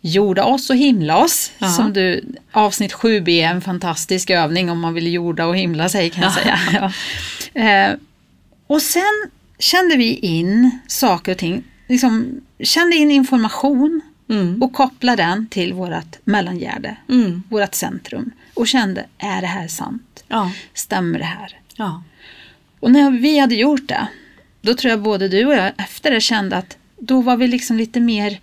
Jorda 0.00 0.44
oss 0.44 0.70
och 0.70 0.76
himla 0.76 1.16
oss. 1.24 1.52
Ja. 1.58 1.68
Som 1.68 1.92
du, 1.92 2.24
avsnitt 2.52 2.92
7b 2.92 3.28
är 3.28 3.50
en 3.50 3.60
fantastisk 3.60 4.30
övning 4.30 4.70
om 4.70 4.80
man 4.80 4.94
vill 4.94 5.12
jorda 5.12 5.46
och 5.46 5.56
himla 5.56 5.88
sig 5.88 6.10
kan 6.10 6.22
jag 6.22 6.32
säga. 6.32 6.92
Eh, 7.54 7.96
och 8.66 8.82
sen 8.82 9.30
kände 9.58 9.96
vi 9.96 10.14
in 10.14 10.78
saker 10.86 11.32
och 11.32 11.38
ting, 11.38 11.64
liksom, 11.86 12.40
kände 12.60 12.96
in 12.96 13.10
information 13.10 14.00
mm. 14.30 14.62
och 14.62 14.72
kopplade 14.72 15.22
den 15.22 15.46
till 15.46 15.72
vårt 15.72 16.18
mellangärde, 16.24 16.96
mm. 17.08 17.42
vårt 17.48 17.74
centrum. 17.74 18.30
Och 18.54 18.68
kände, 18.68 19.04
är 19.18 19.40
det 19.40 19.46
här 19.46 19.68
sant? 19.68 20.24
Ja. 20.28 20.52
Stämmer 20.74 21.18
det 21.18 21.24
här? 21.24 21.58
Ja. 21.76 22.02
Och 22.80 22.90
när 22.90 23.10
vi 23.10 23.38
hade 23.38 23.54
gjort 23.54 23.88
det, 23.88 24.08
då 24.60 24.74
tror 24.74 24.90
jag 24.90 25.02
både 25.02 25.28
du 25.28 25.46
och 25.46 25.54
jag 25.54 25.72
efter 25.78 26.10
det 26.10 26.20
kände 26.20 26.56
att 26.56 26.76
då 26.98 27.20
var 27.20 27.36
vi 27.36 27.48
liksom 27.48 27.76
lite 27.76 28.00
mer 28.00 28.40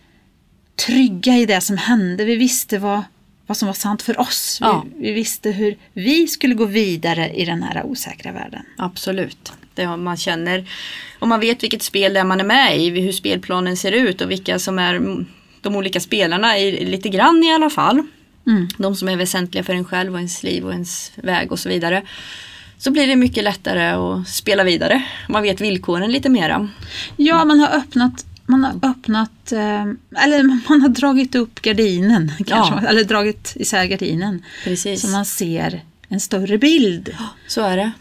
trygga 0.86 1.38
i 1.38 1.46
det 1.46 1.62
som 1.62 1.78
hände. 1.78 2.26
Vi 2.26 2.36
visste 2.36 2.78
vad, 2.78 3.02
vad 3.48 3.58
som 3.58 3.68
var 3.68 3.74
sant 3.74 4.02
för 4.02 4.20
oss. 4.20 4.58
Ja. 4.62 4.86
Vi, 4.96 5.08
vi 5.08 5.12
visste 5.12 5.52
hur 5.52 5.78
vi 5.94 6.28
skulle 6.28 6.56
gå 6.56 6.66
vidare 6.66 7.30
i 7.30 7.46
den 7.46 7.64
här 7.64 7.86
osäkra 7.86 8.32
världen. 8.32 8.66
Absolut. 8.78 9.54
Det 9.76 9.98
man 9.98 10.18
känner, 10.18 10.70
och 11.20 11.28
man 11.28 11.40
vet 11.40 11.64
vilket 11.64 11.84
spel 11.84 12.14
det 12.14 12.20
är 12.20 12.24
man 12.24 12.40
är 12.40 12.44
med 12.44 12.80
i, 12.80 12.90
hur 12.90 13.12
spelplanen 13.12 13.78
ser 13.78 13.92
ut 13.92 14.22
och 14.22 14.32
vilka 14.32 14.60
som 14.60 14.80
är 14.80 15.26
de 15.62 15.76
olika 15.76 16.00
spelarna, 16.00 16.60
i, 16.60 16.86
lite 16.86 17.10
grann 17.10 17.44
i 17.44 17.54
alla 17.54 17.70
fall. 17.70 18.04
Mm. 18.48 18.68
De 18.78 18.96
som 18.96 19.10
är 19.10 19.16
väsentliga 19.16 19.64
för 19.64 19.74
en 19.74 19.86
själv 19.86 20.14
och 20.14 20.20
ens 20.20 20.44
liv 20.44 20.66
och 20.66 20.72
ens 20.72 21.12
väg 21.16 21.52
och 21.52 21.60
så 21.60 21.70
vidare. 21.70 22.04
Så 22.78 22.92
blir 22.92 23.08
det 23.08 23.16
mycket 23.16 23.44
lättare 23.44 23.92
att 23.92 24.28
spela 24.28 24.64
vidare. 24.64 25.04
Man 25.30 25.44
vet 25.44 25.62
villkoren 25.62 26.12
lite 26.12 26.30
mera. 26.30 26.70
Ja, 27.18 27.46
man 27.46 27.60
har 27.60 27.68
öppnat 27.68 28.26
man 28.46 28.64
har 28.64 28.90
öppnat, 28.90 29.52
eh, 29.52 29.82
eller 30.24 30.44
man 30.70 30.82
har 30.82 30.90
dragit 30.90 31.36
upp 31.36 31.62
gardinen, 31.62 32.32
kanske, 32.46 32.76
Ja. 32.84 32.88
eller 32.90 33.04
dragit 33.04 33.54
isär 33.56 33.86
gardinen. 33.86 34.44
Precis. 34.64 35.02
Så 35.02 35.08
man 35.08 35.26
ser 35.26 35.82
en 36.08 36.20
större 36.20 36.58
bild. 36.58 37.16
Så 37.48 37.62
är 37.62 37.78
det. 37.78 37.92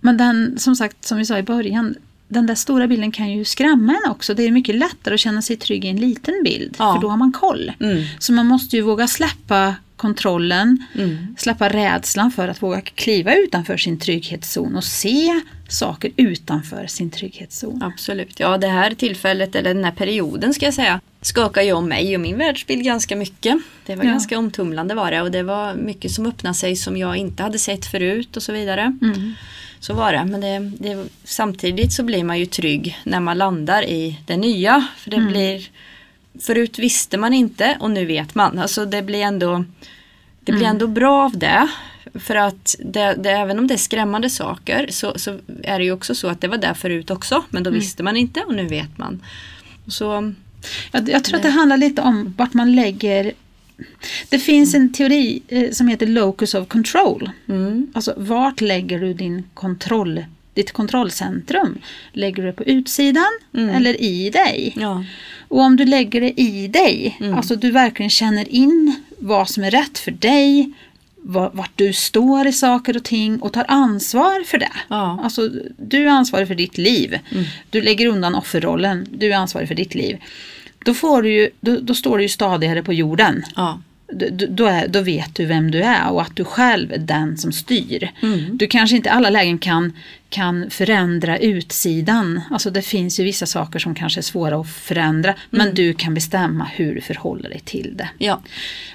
Men 0.00 0.16
den, 0.16 0.58
som 0.58 0.76
sagt, 0.76 1.04
som 1.04 1.18
vi 1.18 1.24
sa 1.24 1.38
i 1.38 1.42
början, 1.42 1.94
den 2.28 2.46
där 2.46 2.54
stora 2.54 2.86
bilden 2.86 3.12
kan 3.12 3.30
ju 3.32 3.44
skrämma 3.44 3.92
en 4.04 4.10
också. 4.10 4.34
Det 4.34 4.42
är 4.42 4.50
mycket 4.50 4.74
lättare 4.74 5.14
att 5.14 5.20
känna 5.20 5.42
sig 5.42 5.56
trygg 5.56 5.84
i 5.84 5.88
en 5.88 5.96
liten 5.96 6.34
bild, 6.44 6.76
Ja. 6.78 6.94
för 6.94 7.00
då 7.02 7.08
har 7.08 7.16
man 7.16 7.32
koll. 7.32 7.72
Mm. 7.80 8.04
Så 8.18 8.32
man 8.32 8.46
måste 8.46 8.76
ju 8.76 8.82
våga 8.82 9.06
släppa 9.08 9.74
kontrollen, 10.02 10.84
Mm. 10.94 11.36
släppa 11.38 11.68
rädslan 11.68 12.30
för 12.30 12.48
att 12.48 12.62
våga 12.62 12.80
kliva 12.80 13.34
utanför 13.34 13.76
sin 13.76 13.98
trygghetszon 13.98 14.76
och 14.76 14.84
se 14.84 15.40
saker 15.68 16.10
utanför 16.16 16.86
sin 16.86 17.10
trygghetszon. 17.10 17.82
Absolut. 17.82 18.40
Ja, 18.40 18.58
det 18.58 18.66
här 18.68 18.94
tillfället, 18.94 19.54
eller 19.54 19.74
den 19.74 19.84
här 19.84 19.92
perioden 19.92 20.54
ska 20.54 20.64
jag 20.64 20.74
säga, 20.74 21.00
skakade 21.20 21.66
ju 21.66 21.72
om 21.72 21.88
mig 21.88 22.14
och 22.14 22.20
min 22.20 22.38
världsbild 22.38 22.84
ganska 22.84 23.16
mycket. 23.16 23.56
Det 23.86 23.96
var 23.96 24.04
Ja. 24.04 24.10
ganska 24.10 24.38
omtumlande 24.38 24.94
var 24.94 25.10
det 25.10 25.22
och 25.22 25.30
det 25.30 25.42
var 25.42 25.74
mycket 25.74 26.10
som 26.10 26.26
öppnade 26.26 26.54
sig 26.54 26.76
som 26.76 26.96
jag 26.96 27.16
inte 27.16 27.42
hade 27.42 27.58
sett 27.58 27.86
förut 27.86 28.36
och 28.36 28.42
så 28.42 28.52
vidare. 28.52 28.98
Mm. 29.02 29.34
Så 29.80 29.94
var 29.94 30.12
det. 30.12 30.24
Men 30.24 30.40
det, 30.40 30.58
det, 30.88 31.04
samtidigt 31.24 31.92
så 31.92 32.02
blir 32.02 32.24
man 32.24 32.38
ju 32.38 32.46
trygg 32.46 32.98
när 33.04 33.20
man 33.20 33.38
landar 33.38 33.82
i 33.84 34.18
det 34.26 34.36
nya. 34.36 34.86
För 34.96 35.10
det 35.10 35.20
blir, 35.20 35.68
förut 36.40 36.78
visste 36.78 37.18
man 37.18 37.32
inte 37.32 37.76
och 37.80 37.90
nu 37.90 38.04
vet 38.06 38.34
man. 38.34 38.58
Alltså 38.58 38.84
det 38.84 39.02
blir 39.02 39.22
ändå, 39.22 39.64
det 40.40 40.52
blir 40.52 40.66
ändå 40.66 40.86
bra 40.86 41.24
av 41.24 41.38
det. 41.38 41.68
För 42.14 42.36
att 42.36 42.76
det, 42.84 43.14
det, 43.18 43.30
även 43.30 43.58
om 43.58 43.66
det 43.66 43.74
är 43.74 43.78
skrämmande 43.78 44.30
saker 44.30 44.86
så, 44.90 45.18
så 45.18 45.38
är 45.62 45.78
det 45.78 45.84
ju 45.84 45.92
också 45.92 46.14
så 46.14 46.28
att 46.28 46.40
det 46.40 46.48
var 46.48 46.56
där 46.58 46.74
förut 46.74 47.10
också. 47.10 47.44
Men 47.50 47.62
då 47.62 47.70
visste 47.70 48.02
man 48.02 48.16
inte 48.16 48.40
och 48.40 48.54
nu 48.54 48.66
vet 48.66 48.98
man. 48.98 49.22
Så, 49.88 50.32
Jag, 50.92 51.08
jag 51.08 51.24
tror 51.24 51.36
att 51.36 51.42
det 51.42 51.50
handlar 51.50 51.76
lite 51.76 52.02
om 52.02 52.34
vart 52.38 52.54
man 52.54 52.74
lägger 52.74 53.32
det 54.28 54.38
finns 54.38 54.74
en 54.74 54.92
teori 54.92 55.42
eh, 55.48 55.70
som 55.70 55.88
heter 55.88 56.06
locus 56.06 56.54
of 56.54 56.68
control. 56.68 57.30
mm, 57.48 57.86
Alltså 57.94 58.14
vart 58.16 58.60
lägger 58.60 58.98
du 59.00 59.14
din 59.14 59.44
kontroll, 59.54 60.24
ditt 60.54 60.72
kontrollcentrum? 60.72 61.78
Lägger 62.12 62.42
du 62.42 62.48
det 62.48 62.52
på 62.56 62.64
utsidan 62.64 63.38
eller 63.52 64.00
i 64.02 64.30
dig? 64.30 64.74
ja, 64.80 65.04
Och 65.52 65.60
om 65.60 65.76
du 65.76 65.84
lägger 65.84 66.20
det 66.20 66.40
i 66.40 66.68
dig, 66.68 67.18
alltså 67.36 67.56
du 67.56 67.70
verkligen 67.70 68.10
känner 68.10 68.48
in 68.54 68.94
vad 69.18 69.48
som 69.48 69.64
är 69.64 69.70
rätt 69.70 69.98
för 69.98 70.10
dig, 70.10 70.72
va- 71.22 71.50
vart 71.54 71.70
du 71.76 71.92
står 71.92 72.46
i 72.46 72.52
saker 72.52 72.96
och 72.96 73.04
ting 73.04 73.38
och 73.38 73.52
tar 73.52 73.64
ansvar 73.68 74.44
för 74.44 74.58
det. 74.58 74.72
Ja. 74.88 75.20
Alltså 75.24 75.48
du 75.78 76.02
är 76.06 76.10
ansvarig 76.10 76.48
för 76.48 76.54
ditt 76.54 76.78
liv. 76.78 77.18
Du 77.70 77.82
lägger 77.82 78.06
undan 78.06 78.34
offerrollen, 78.34 79.06
du 79.12 79.32
är 79.32 79.36
ansvarig 79.36 79.68
för 79.68 79.74
ditt 79.74 79.94
liv. 79.94 80.16
Då, 80.84 80.94
får 80.94 81.22
du 81.22 81.32
ju, 81.32 81.50
då, 81.60 81.76
då 81.80 81.94
står 81.94 82.16
du 82.18 82.22
ju 82.22 82.28
stadigare 82.28 82.82
på 82.82 82.92
jorden. 82.92 83.42
ja, 83.56 83.80
Då, 84.48 84.66
är, 84.66 84.88
då 84.88 85.00
vet 85.00 85.34
du 85.34 85.44
vem 85.46 85.70
du 85.70 85.82
är 85.82 86.10
och 86.10 86.22
att 86.22 86.36
du 86.36 86.44
själv 86.44 86.92
är 86.92 86.98
den 86.98 87.38
som 87.38 87.52
styr. 87.52 88.10
Mm. 88.22 88.56
Du 88.58 88.66
kanske 88.66 88.96
inte 88.96 89.08
i 89.08 89.12
alla 89.12 89.30
lägen 89.30 89.58
kan, 89.58 89.92
kan 90.30 90.70
förändra 90.70 91.38
utsidan. 91.38 92.40
Alltså 92.50 92.70
det 92.70 92.82
finns 92.82 93.20
ju 93.20 93.24
vissa 93.24 93.46
saker 93.46 93.78
som 93.78 93.94
kanske 93.94 94.20
är 94.20 94.22
svåra 94.22 94.60
att 94.60 94.70
förändra. 94.70 95.34
Men 95.50 95.74
du 95.74 95.94
kan 95.94 96.14
bestämma 96.14 96.64
hur 96.64 96.94
du 96.94 97.00
förhåller 97.00 97.48
dig 97.48 97.60
till 97.64 97.94
det. 97.96 98.08
ja, 98.18 98.42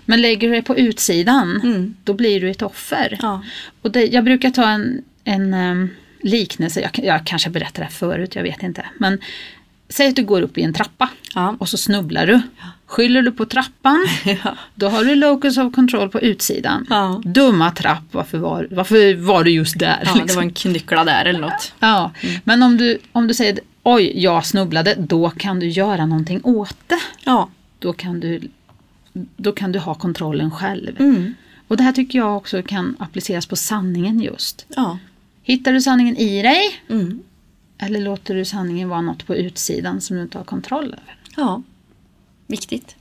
Men 0.05 0.21
lägger 0.21 0.49
du 0.49 0.55
det 0.55 0.61
på 0.61 0.77
utsidan, 0.77 1.61
Mm. 1.63 1.95
då 2.03 2.13
blir 2.13 2.41
du 2.41 2.49
ett 2.49 2.61
offer. 2.61 3.17
ja, 3.21 3.43
Och 3.81 3.91
det, 3.91 4.05
jag 4.05 4.23
brukar 4.23 4.49
ta 4.51 4.69
en, 4.69 5.01
en 5.23 5.53
em, 5.53 5.89
liknelse, 6.21 6.81
jag, 6.81 7.05
jag 7.05 7.25
kanske 7.25 7.49
berättade 7.49 7.79
det 7.79 7.83
här 7.83 7.91
förut, 7.91 8.35
jag 8.35 8.43
vet 8.43 8.63
inte. 8.63 8.85
Men 8.97 9.19
säg 9.89 10.07
att 10.07 10.15
du 10.15 10.23
går 10.23 10.41
upp 10.41 10.57
i 10.57 10.61
en 10.63 10.73
trappa 10.73 11.09
ja, 11.35 11.55
och 11.59 11.69
så 11.69 11.77
snubblar 11.77 12.27
du. 12.27 12.41
Skyller 12.87 13.21
du 13.21 13.31
på 13.31 13.45
trappan, 13.45 14.07
ja, 14.43 14.57
då 14.75 14.87
har 14.89 15.03
du 15.03 15.15
locus 15.15 15.57
of 15.57 15.73
control 15.73 16.09
på 16.09 16.21
utsidan. 16.21 16.85
Ja. 16.89 17.21
Dumma 17.25 17.71
trapp, 17.71 18.03
varför 18.11 18.37
var, 18.37 18.67
varför 18.71 19.15
var 19.15 19.43
du 19.43 19.51
just 19.51 19.79
där? 19.79 20.03
ja, 20.05 20.13
det 20.13 20.19
liksom? 20.21 20.35
var 20.35 20.43
en 20.43 20.53
knyckla 20.53 21.03
där 21.03 21.25
eller 21.25 21.39
något. 21.39 21.73
ja. 21.79 22.11
Men 22.43 22.63
om 22.63 22.77
du, 22.77 22.97
om 23.11 23.27
du 23.27 23.33
säger 23.33 23.59
oj, 23.83 24.11
jag 24.23 24.45
snubblade, 24.45 24.95
då 24.97 25.29
kan 25.29 25.59
du 25.59 25.67
göra 25.67 26.05
någonting 26.05 26.39
åt 26.43 26.75
det. 26.87 26.99
Ja, 27.25 27.49
Då 27.79 27.93
kan 27.93 28.19
du, 28.19 28.41
då 29.37 29.51
kan 29.51 29.71
du 29.71 29.79
ha 29.79 29.93
kontrollen 29.95 30.51
själv. 30.51 30.95
mm, 31.01 31.33
Och 31.67 31.77
det 31.77 31.83
här 31.83 31.91
tycker 31.91 32.19
jag 32.19 32.37
också 32.37 32.61
kan 32.63 32.95
appliceras 32.99 33.45
på 33.45 33.55
sanningen 33.55 34.19
just. 34.21 34.65
ja, 34.75 34.97
Hittar 35.43 35.73
du 35.73 35.81
sanningen 35.81 36.17
i 36.17 36.41
dig 36.41 36.61
mm, 36.89 37.19
eller 37.77 38.01
låter 38.01 38.35
du 38.35 38.45
sanningen 38.45 38.89
vara 38.89 39.01
något 39.01 39.27
på 39.27 39.35
utsidan 39.35 40.01
som 40.01 40.15
du 40.15 40.21
inte 40.23 40.37
har 40.37 40.45
kontroll 40.45 40.85
över? 40.85 41.17
ja. 41.35 41.61
Viktigt. 42.47 42.95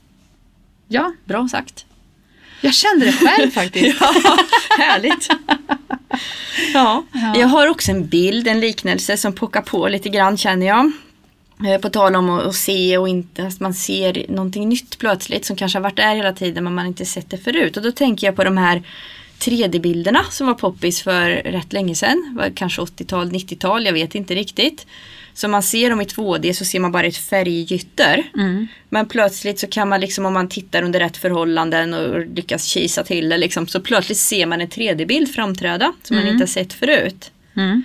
Ja, 0.87 1.13
Bra 1.25 1.47
sagt. 1.51 1.85
jag 2.61 2.73
kände 2.73 3.05
det 3.05 3.11
själv 3.11 3.51
faktiskt. 3.51 4.01
Ja, 4.01 4.37
härligt. 4.77 5.27
Ja. 6.73 7.03
Ja. 7.13 7.35
Jag 7.37 7.47
har 7.47 7.67
också 7.67 7.91
en 7.91 8.07
bild, 8.07 8.47
en 8.47 8.59
liknelse 8.59 9.17
som 9.17 9.33
pockar 9.33 9.61
på 9.61 9.87
lite 9.87 10.09
grann 10.09 10.37
känner 10.37 10.65
jag. 10.67 10.91
Eh, 11.67 11.81
På 11.81 11.89
tal 11.89 12.15
om 12.15 12.29
att, 12.29 12.55
se 12.55 12.97
och 12.97 13.09
inte, 13.09 13.47
att 13.47 13.59
man 13.59 13.73
ser 13.73 14.25
någonting 14.29 14.69
nytt 14.69 14.97
plötsligt 14.97 15.45
som 15.45 15.55
kanske 15.55 15.77
har 15.77 15.83
varit 15.83 15.95
där 15.95 16.15
hela 16.15 16.33
tiden 16.33 16.63
men 16.63 16.75
man 16.75 16.85
inte 16.85 17.05
sett 17.05 17.29
det 17.29 17.37
förut. 17.37 17.77
Och 17.77 17.83
då 17.83 17.91
tänker 17.91 18.27
jag 18.27 18.35
på 18.35 18.43
de 18.43 18.57
här 18.57 18.83
3D-bilderna 19.39 20.23
som 20.29 20.47
var 20.47 20.53
poppis 20.53 21.01
för 21.01 21.29
rätt 21.29 21.73
länge 21.73 21.95
sedan. 21.95 22.39
Kanske 22.55 22.81
80-tal, 22.81 23.31
90-tal, 23.31 23.85
jag 23.85 23.93
vet 23.93 24.15
inte 24.15 24.35
riktigt. 24.35 24.85
Så 25.37 25.47
man 25.47 25.63
ser 25.63 25.89
dem 25.89 26.01
i 26.01 26.03
2D 26.03 26.53
så 26.53 26.65
ser 26.65 26.79
man 26.79 26.91
bara 26.91 27.07
ett 27.07 27.17
färggytter. 27.17 28.23
Mm. 28.35 28.67
Men 28.89 29.05
plötsligt 29.05 29.59
så 29.59 29.67
kan 29.67 29.89
man 29.89 30.01
liksom 30.01 30.25
om 30.25 30.33
man 30.33 30.49
tittar 30.49 30.83
under 30.83 30.99
rätt 30.99 31.17
förhållanden 31.17 31.93
och 31.93 32.25
lyckas 32.25 32.63
kisa 32.63 33.03
till 33.03 33.29
det 33.29 33.37
liksom, 33.37 33.67
så 33.67 33.79
plötsligt 33.79 34.17
ser 34.17 34.45
man 34.45 34.61
en 34.61 34.67
3D-bild 34.67 35.33
framträda 35.33 35.93
som 36.03 36.15
man 36.15 36.27
inte 36.27 36.41
har 36.41 36.47
sett 36.47 36.73
förut. 36.73 37.31
Mm. 37.55 37.83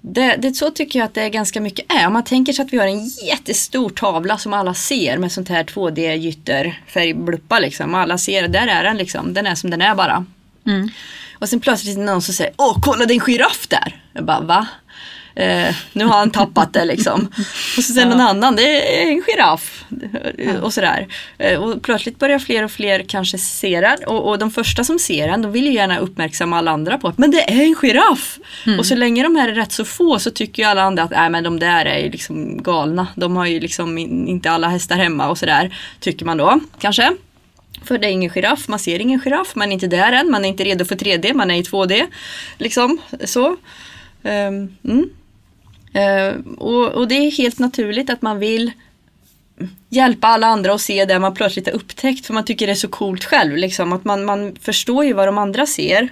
Det, 0.00 0.36
det 0.38 0.52
så 0.52 0.70
tycker 0.70 0.98
jag 0.98 1.06
att 1.06 1.14
det 1.14 1.22
är 1.22 1.28
ganska 1.28 1.60
mycket 1.60 1.92
är. 1.92 2.06
Om 2.06 2.12
man 2.12 2.24
tänker 2.24 2.52
sig 2.52 2.64
att 2.64 2.72
vi 2.72 2.78
har 2.78 2.86
en 2.86 3.06
jättestor 3.06 3.90
tavla 3.90 4.38
som 4.38 4.52
alla 4.52 4.74
ser 4.74 5.18
med 5.18 5.32
sånt 5.32 5.48
här 5.48 5.64
2D-gytter, 5.64 6.74
färgbluppa 6.86 7.58
liksom. 7.58 7.94
Alla 7.94 8.18
ser, 8.18 8.48
där 8.48 8.66
är 8.66 8.84
den 8.84 8.96
liksom. 8.96 9.34
Den 9.34 9.46
är 9.46 9.54
som 9.54 9.70
den 9.70 9.82
är 9.82 9.94
bara. 9.94 10.24
Mm. 10.66 10.90
Och 11.38 11.48
sen 11.48 11.60
plötsligt 11.60 11.96
är 11.96 12.00
det 12.00 12.06
någon 12.06 12.22
som 12.22 12.34
säger 12.34 12.52
Åh, 12.56 12.78
kolla 12.82 13.06
det 13.06 13.12
är 13.12 13.14
en 13.14 13.20
giraff 13.20 13.66
där! 13.68 14.02
Jag 14.12 14.24
bara, 14.24 14.40
va? 14.40 14.66
Eh, 15.34 15.74
nu 15.92 16.04
har 16.04 16.18
han 16.18 16.30
tappat 16.30 16.72
det 16.72 16.84
liksom. 16.84 17.28
Och 17.76 17.84
så 17.84 17.92
säger 17.92 18.06
någon 18.06 18.20
annan, 18.20 18.56
det 18.56 19.02
är 19.02 19.08
en 19.08 19.22
giraff. 19.22 19.84
Och 20.62 20.74
sådär. 20.74 21.08
Eh, 21.38 21.62
och 21.62 21.82
plötsligt 21.82 22.18
börjar 22.18 22.38
fler 22.38 22.64
och 22.64 22.70
fler 22.70 23.04
kanske 23.08 23.38
se 23.38 23.80
den. 23.80 23.98
Och, 24.06 24.28
och 24.28 24.38
de 24.38 24.50
första 24.50 24.84
som 24.84 24.98
ser 24.98 25.28
den, 25.28 25.42
de 25.42 25.52
vill 25.52 25.66
ju 25.66 25.72
gärna 25.72 25.98
uppmärksamma 25.98 26.58
alla 26.58 26.70
andra 26.70 26.98
på 26.98 27.08
att 27.08 27.18
men 27.18 27.30
det 27.30 27.50
är 27.50 27.62
en 27.62 27.74
giraff! 27.74 28.38
Och 28.78 28.86
så 28.86 28.94
länge 28.94 29.22
de 29.22 29.36
här 29.36 29.48
är 29.48 29.54
rätt 29.54 29.72
så 29.72 29.84
få 29.84 30.18
så 30.18 30.30
tycker 30.30 30.62
ju 30.62 30.68
alla 30.68 30.82
andra 30.82 31.02
att 31.02 31.10
nej 31.10 31.30
men 31.30 31.44
de 31.44 31.58
där 31.60 31.84
är 31.84 31.98
ju 31.98 32.10
liksom 32.10 32.62
galna. 32.62 33.06
De 33.14 33.36
har 33.36 33.46
ju 33.46 33.60
liksom 33.60 33.98
in, 33.98 34.28
inte 34.28 34.50
alla 34.50 34.68
hästar 34.68 34.96
hemma 34.96 35.28
och 35.28 35.38
sådär. 35.38 35.76
Tycker 36.00 36.24
man 36.24 36.36
då, 36.36 36.60
kanske. 36.78 37.12
För 37.84 37.98
det 37.98 38.06
är 38.06 38.10
ingen 38.10 38.30
giraff, 38.30 38.68
man 38.68 38.78
ser 38.78 38.98
ingen 38.98 39.20
giraff, 39.20 39.54
man 39.54 39.68
är 39.68 39.72
inte 39.72 39.86
där 39.86 40.12
än, 40.12 40.30
man 40.30 40.44
är 40.44 40.48
inte 40.48 40.64
redo 40.64 40.84
för 40.84 40.96
3D, 40.96 41.34
man 41.34 41.50
är 41.50 41.54
i 41.54 41.62
2D. 41.62 42.06
Liksom 42.58 42.98
så. 43.24 43.56
Ehm, 44.22 44.76
mm. 44.84 45.10
Eh, 45.92 46.34
och, 46.58 46.88
och 46.88 47.08
det 47.08 47.14
är 47.14 47.30
helt 47.30 47.58
naturligt 47.58 48.10
att 48.10 48.22
man 48.22 48.38
vill 48.38 48.72
hjälpa 49.88 50.26
alla 50.26 50.46
andra 50.46 50.74
att 50.74 50.80
se 50.80 51.04
det 51.04 51.18
man 51.18 51.34
plötsligt 51.34 51.66
har 51.66 51.74
upptäckt 51.74 52.26
för 52.26 52.34
man 52.34 52.44
tycker 52.44 52.66
det 52.66 52.72
är 52.72 52.74
så 52.74 52.88
coolt 52.88 53.24
själv. 53.24 53.56
Liksom. 53.56 53.92
Att 53.92 54.04
man, 54.04 54.24
man 54.24 54.56
förstår 54.60 55.04
ju 55.04 55.12
vad 55.12 55.28
de 55.28 55.38
andra 55.38 55.66
ser. 55.66 56.08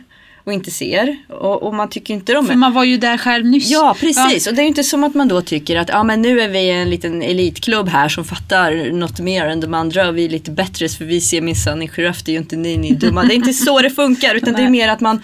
Och 0.50 0.54
inte 0.54 0.70
ser. 0.70 1.16
Och, 1.28 1.62
och 1.62 1.74
man 1.74 1.90
tycker 1.90 2.14
inte 2.14 2.32
de 2.32 2.46
För 2.46 2.54
man 2.54 2.72
var 2.72 2.84
ju 2.84 2.96
där 2.96 3.18
själv 3.18 3.46
nyss. 3.46 3.70
Ja 3.70 3.96
precis 4.00 4.46
och 4.46 4.54
det 4.54 4.60
är 4.60 4.62
ju 4.62 4.68
inte 4.68 4.84
som 4.84 5.04
att 5.04 5.14
man 5.14 5.28
då 5.28 5.42
tycker 5.42 5.76
att 5.76 5.88
ja, 5.88 6.02
men 6.02 6.22
nu 6.22 6.40
är 6.40 6.48
vi 6.48 6.70
en 6.70 6.90
liten 6.90 7.22
elitklubb 7.22 7.88
här 7.88 8.08
som 8.08 8.24
fattar 8.24 8.92
något 8.92 9.20
mer 9.20 9.46
än 9.46 9.60
de 9.60 9.74
andra 9.74 10.08
och 10.08 10.16
vi 10.18 10.24
är 10.24 10.28
lite 10.28 10.50
bättre 10.50 10.88
för 10.88 11.04
vi 11.04 11.20
ser 11.20 11.40
minsann 11.40 11.82
är 11.82 12.30
ju 12.30 12.36
inte 12.38 12.56
ni, 12.56 12.76
ni 12.76 12.90
är 12.90 12.94
dumma. 12.94 13.22
Det 13.22 13.34
är 13.34 13.36
inte 13.36 13.52
så 13.52 13.80
det 13.80 13.90
funkar 13.90 14.34
utan 14.34 14.54
det 14.54 14.62
är 14.62 14.68
mer 14.68 14.88
att 14.88 15.00
man, 15.00 15.22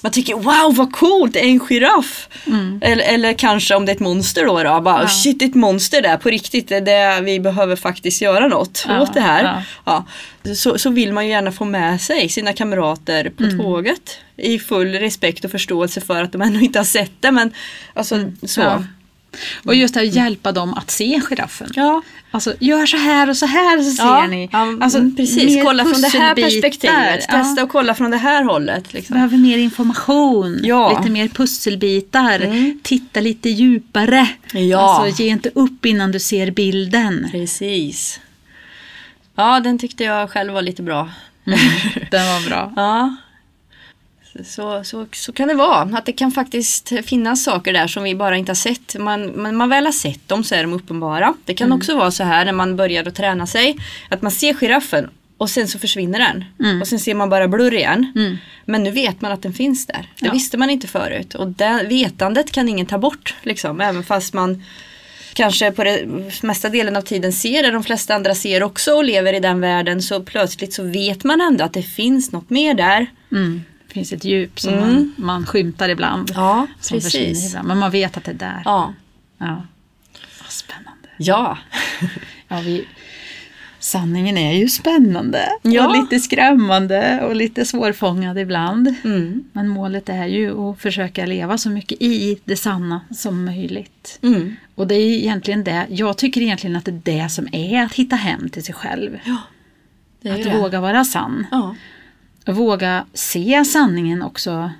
man 0.00 0.12
tycker 0.12 0.34
wow 0.34 0.74
vad 0.76 0.92
coolt, 0.92 1.36
är 1.36 1.40
en 1.40 1.60
giraff. 1.60 2.28
Mm. 2.46 2.78
Eller, 2.82 3.04
eller 3.04 3.32
kanske 3.32 3.74
om 3.74 3.86
det 3.86 3.92
är 3.92 3.94
ett 3.94 4.00
monster 4.00 4.46
då, 4.46 4.62
då 4.62 4.80
bara 4.80 5.02
Ja. 5.02 5.08
shit 5.08 5.38
det 5.38 5.44
är 5.44 5.48
ett 5.48 5.54
monster 5.54 6.02
där 6.02 6.16
på 6.16 6.28
riktigt, 6.28 6.68
det 6.68 6.76
är 6.76 6.80
det, 7.16 7.20
vi 7.20 7.40
behöver 7.40 7.76
faktiskt 7.76 8.22
göra 8.22 8.48
något 8.48 8.84
Ja, 8.88 9.00
åt 9.02 9.14
det 9.14 9.20
här. 9.20 9.44
ja. 9.44 9.62
Ja. 10.44 10.54
Så, 10.54 10.78
så 10.78 10.90
vill 10.90 11.12
man 11.12 11.24
ju 11.26 11.30
gärna 11.30 11.52
få 11.52 11.64
med 11.64 12.00
sig 12.00 12.28
sina 12.28 12.52
kamrater 12.52 13.30
på 13.30 13.42
Mm. 13.46 13.58
tåget 13.58 14.18
i 14.36 14.58
full 14.58 14.92
respekt 14.92 15.44
och 15.44 15.50
förståelse 15.50 16.00
för 16.00 16.22
att 16.22 16.32
de 16.32 16.42
ännu 16.42 16.60
inte 16.60 16.78
har 16.78 16.84
sett 16.84 17.12
det. 17.22 17.30
Men 17.32 17.50
alltså 17.94 18.32
så. 18.46 18.60
Mm. 18.62 18.72
Ja. 18.72 18.84
Och 19.64 19.74
just 19.74 19.94
det 19.94 20.00
här 20.00 20.06
hjälpa 20.06 20.52
dem 20.52 20.74
att 20.74 20.90
se 20.90 21.20
giraffen. 21.20 21.70
Ja, 21.74 22.02
Alltså 22.30 22.54
gör 22.60 22.86
så 22.86 22.96
här 22.96 23.30
och 23.30 23.36
så 23.36 23.46
här 23.46 23.82
så 23.82 23.90
ser 23.96 24.04
ja, 24.04 24.26
ni. 24.26 24.48
ja, 24.52 24.76
Alltså, 24.80 24.98
mm, 24.98 25.16
precis. 25.16 25.62
Kolla 25.64 25.84
från 25.84 26.00
det 26.00 26.08
här 26.08 26.34
perspektivet. 26.34 27.24
Ja. 27.28 27.32
Testa 27.34 27.62
och 27.62 27.68
kolla 27.70 27.94
från 27.94 28.10
det 28.10 28.16
här 28.16 28.44
hållet. 28.44 28.92
Liksom. 28.92 29.14
Behöver 29.14 29.36
mer 29.36 29.58
information, 29.58 30.60
Ja. 30.62 30.98
lite 30.98 31.10
mer 31.12 31.28
pusselbitar, 31.28 32.40
Mm. 32.40 32.80
titta 32.82 33.20
lite 33.20 33.48
djupare. 33.50 34.28
Ja. 34.52 34.78
Alltså 34.78 35.22
ge 35.22 35.28
inte 35.30 35.50
upp 35.54 35.86
innan 35.86 36.12
du 36.12 36.20
ser 36.20 36.50
bilden. 36.50 37.28
Precis. 37.32 38.20
Ja, 39.36 39.60
den 39.60 39.78
tyckte 39.78 40.04
jag 40.04 40.30
själv 40.30 40.52
var 40.52 40.62
lite 40.62 40.82
bra. 40.82 41.10
Den 42.10 42.26
var 42.26 42.48
bra. 42.48 42.72
Ja. 42.76 43.16
Så, 44.44 44.84
så, 44.84 45.06
så 45.12 45.32
kan 45.32 45.48
det 45.48 45.54
vara. 45.54 45.80
Att 45.98 46.06
det 46.06 46.12
kan 46.12 46.32
faktiskt 46.32 46.92
finnas 47.04 47.44
saker 47.44 47.72
där 47.72 47.86
som 47.86 48.02
vi 48.02 48.14
bara 48.14 48.36
inte 48.36 48.50
har 48.50 48.54
sett. 48.56 48.96
Man, 48.98 49.26
men 49.26 49.56
man 49.56 49.68
väl 49.68 49.84
har 49.84 49.92
sett 49.92 50.28
dem 50.28 50.44
så 50.44 50.54
är 50.54 50.62
de 50.62 50.72
uppenbara. 50.72 51.34
Det 51.44 51.54
kan 51.54 51.72
också 51.72 51.96
vara 51.96 52.10
så 52.10 52.24
här 52.24 52.44
när 52.44 52.52
man 52.52 52.76
börjar 52.76 53.04
att 53.08 53.14
träna 53.14 53.46
sig. 53.46 53.76
Att 54.10 54.22
man 54.22 54.30
ser 54.32 54.54
giraffen 54.54 55.10
och 55.38 55.50
sen 55.50 55.68
så 55.68 55.78
försvinner 55.78 56.18
den. 56.18 56.44
Mm. 56.60 56.80
Och 56.82 56.88
sen 56.88 56.98
ser 56.98 57.14
man 57.14 57.28
bara 57.28 57.48
blurr 57.48 57.74
igen. 57.74 58.12
Mm. 58.16 58.36
Men 58.64 58.82
nu 58.82 58.90
vet 58.90 59.20
man 59.20 59.32
att 59.32 59.42
den 59.42 59.52
finns 59.52 59.86
där. 59.86 60.10
Det 60.20 60.26
Ja. 60.26 60.32
visste 60.32 60.56
man 60.58 60.70
inte 60.70 60.86
förut. 60.86 61.34
Och 61.34 61.46
det 61.48 61.86
vetandet 61.88 62.52
kan 62.52 62.68
ingen 62.68 62.86
ta 62.86 62.98
bort. 62.98 63.34
Liksom, 63.42 63.80
även 63.80 64.02
fast 64.04 64.34
man 64.34 64.62
kanske 65.34 65.70
på 65.72 65.84
det 65.84 66.06
mesta 66.42 66.68
delen 66.68 66.96
av 66.96 67.02
tiden 67.02 67.32
ser 67.32 67.62
det 67.62 67.70
de 67.70 67.84
flesta 67.84 68.14
andra 68.14 68.34
ser 68.34 68.62
också 68.62 68.92
och 68.92 69.04
lever 69.04 69.32
i 69.32 69.40
den 69.40 69.60
världen. 69.60 70.02
Så 70.02 70.20
plötsligt 70.22 70.72
så 70.72 70.82
vet 70.82 71.24
man 71.24 71.40
ändå 71.40 71.64
att 71.64 71.72
det 71.72 71.82
finns 71.82 72.32
något 72.32 72.50
mer 72.50 72.74
där. 72.74 73.06
Mm. 73.32 73.64
Det 73.96 74.00
finns 74.00 74.12
ett 74.12 74.24
djup 74.24 74.60
som 74.60 74.74
Mm. 74.74 74.84
man, 74.88 75.12
man 75.16 75.46
skymtar 75.46 75.88
ibland. 75.88 76.30
Ja, 76.34 76.66
som 76.80 77.00
försvinner 77.00 77.28
precis. 77.28 77.48
ibland. 77.50 77.68
Men 77.68 77.78
man 77.78 77.90
vet 77.90 78.16
att 78.16 78.24
det 78.24 78.30
är 78.30 78.34
där. 78.34 78.62
Ja. 78.64 78.94
Ja. 79.38 79.62
Vad 80.42 80.50
spännande. 80.50 81.08
Ja. 81.18 81.58
Ja, 82.48 82.60
vi, 82.64 82.84
sanningen 83.78 84.36
är 84.38 84.52
ju 84.52 84.68
spännande 84.68 85.48
Ja. 85.62 85.86
och 85.88 85.96
lite 85.96 86.18
skrämmande 86.18 87.20
och 87.22 87.36
lite 87.36 87.64
svårfångad 87.64 88.38
ibland. 88.38 88.94
Mm. 89.04 89.44
Men 89.52 89.68
målet 89.68 90.08
är 90.08 90.26
ju 90.26 90.70
att 90.70 90.80
försöka 90.80 91.26
leva 91.26 91.58
så 91.58 91.70
mycket 91.70 92.02
i 92.02 92.38
det 92.44 92.56
sanna 92.56 93.00
som 93.10 93.44
möjligt. 93.44 94.18
Mm. 94.22 94.56
Och 94.74 94.86
det 94.86 94.94
är 94.94 95.06
egentligen 95.18 95.64
det, 95.64 95.86
jag 95.90 96.18
tycker 96.18 96.40
egentligen 96.40 96.76
att 96.76 96.84
det 96.84 96.90
är 96.90 97.22
det 97.22 97.28
som 97.28 97.48
är 97.52 97.82
att 97.82 97.92
hitta 97.94 98.16
hem 98.16 98.48
till 98.48 98.64
sig 98.64 98.74
själv. 98.74 99.18
Ju 100.20 100.30
att 100.30 100.42
det. 100.44 100.58
våga 100.58 100.80
vara 100.80 101.04
sann. 101.04 101.46
Ja. 101.50 101.74
Våga 102.46 103.04
se 103.14 103.64
sanningen 103.64 104.22
också 104.22 104.70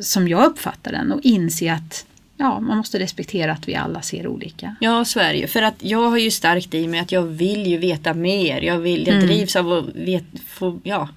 som 0.00 0.28
jag 0.28 0.44
uppfattar 0.46 0.92
den 0.92 1.12
och 1.12 1.20
inse 1.22 1.72
att 1.72 2.06
ja, 2.36 2.60
man 2.60 2.76
måste 2.76 2.98
respektera 2.98 3.52
att 3.52 3.68
vi 3.68 3.74
alla 3.74 4.02
ser 4.02 4.26
olika. 4.26 4.76
ja, 4.80 5.04
ju. 5.34 5.46
För 5.46 5.62
att 5.62 5.74
jag 5.78 6.10
har 6.10 6.18
ju 6.18 6.30
starkt 6.30 6.74
i 6.74 6.86
mig 6.86 7.00
att 7.00 7.12
jag 7.12 7.22
vill 7.22 7.66
ju 7.66 7.76
veta 7.78 8.14
mer. 8.14 8.62
Jag, 8.62 8.78
vill, 8.78 9.06
jag 9.06 9.16
Mm. 9.16 9.26
drivs 9.26 9.56
av 9.56 9.72
att 9.72 9.84
vet, 9.96 10.24
få, 10.48 10.80
ja, 10.82 11.08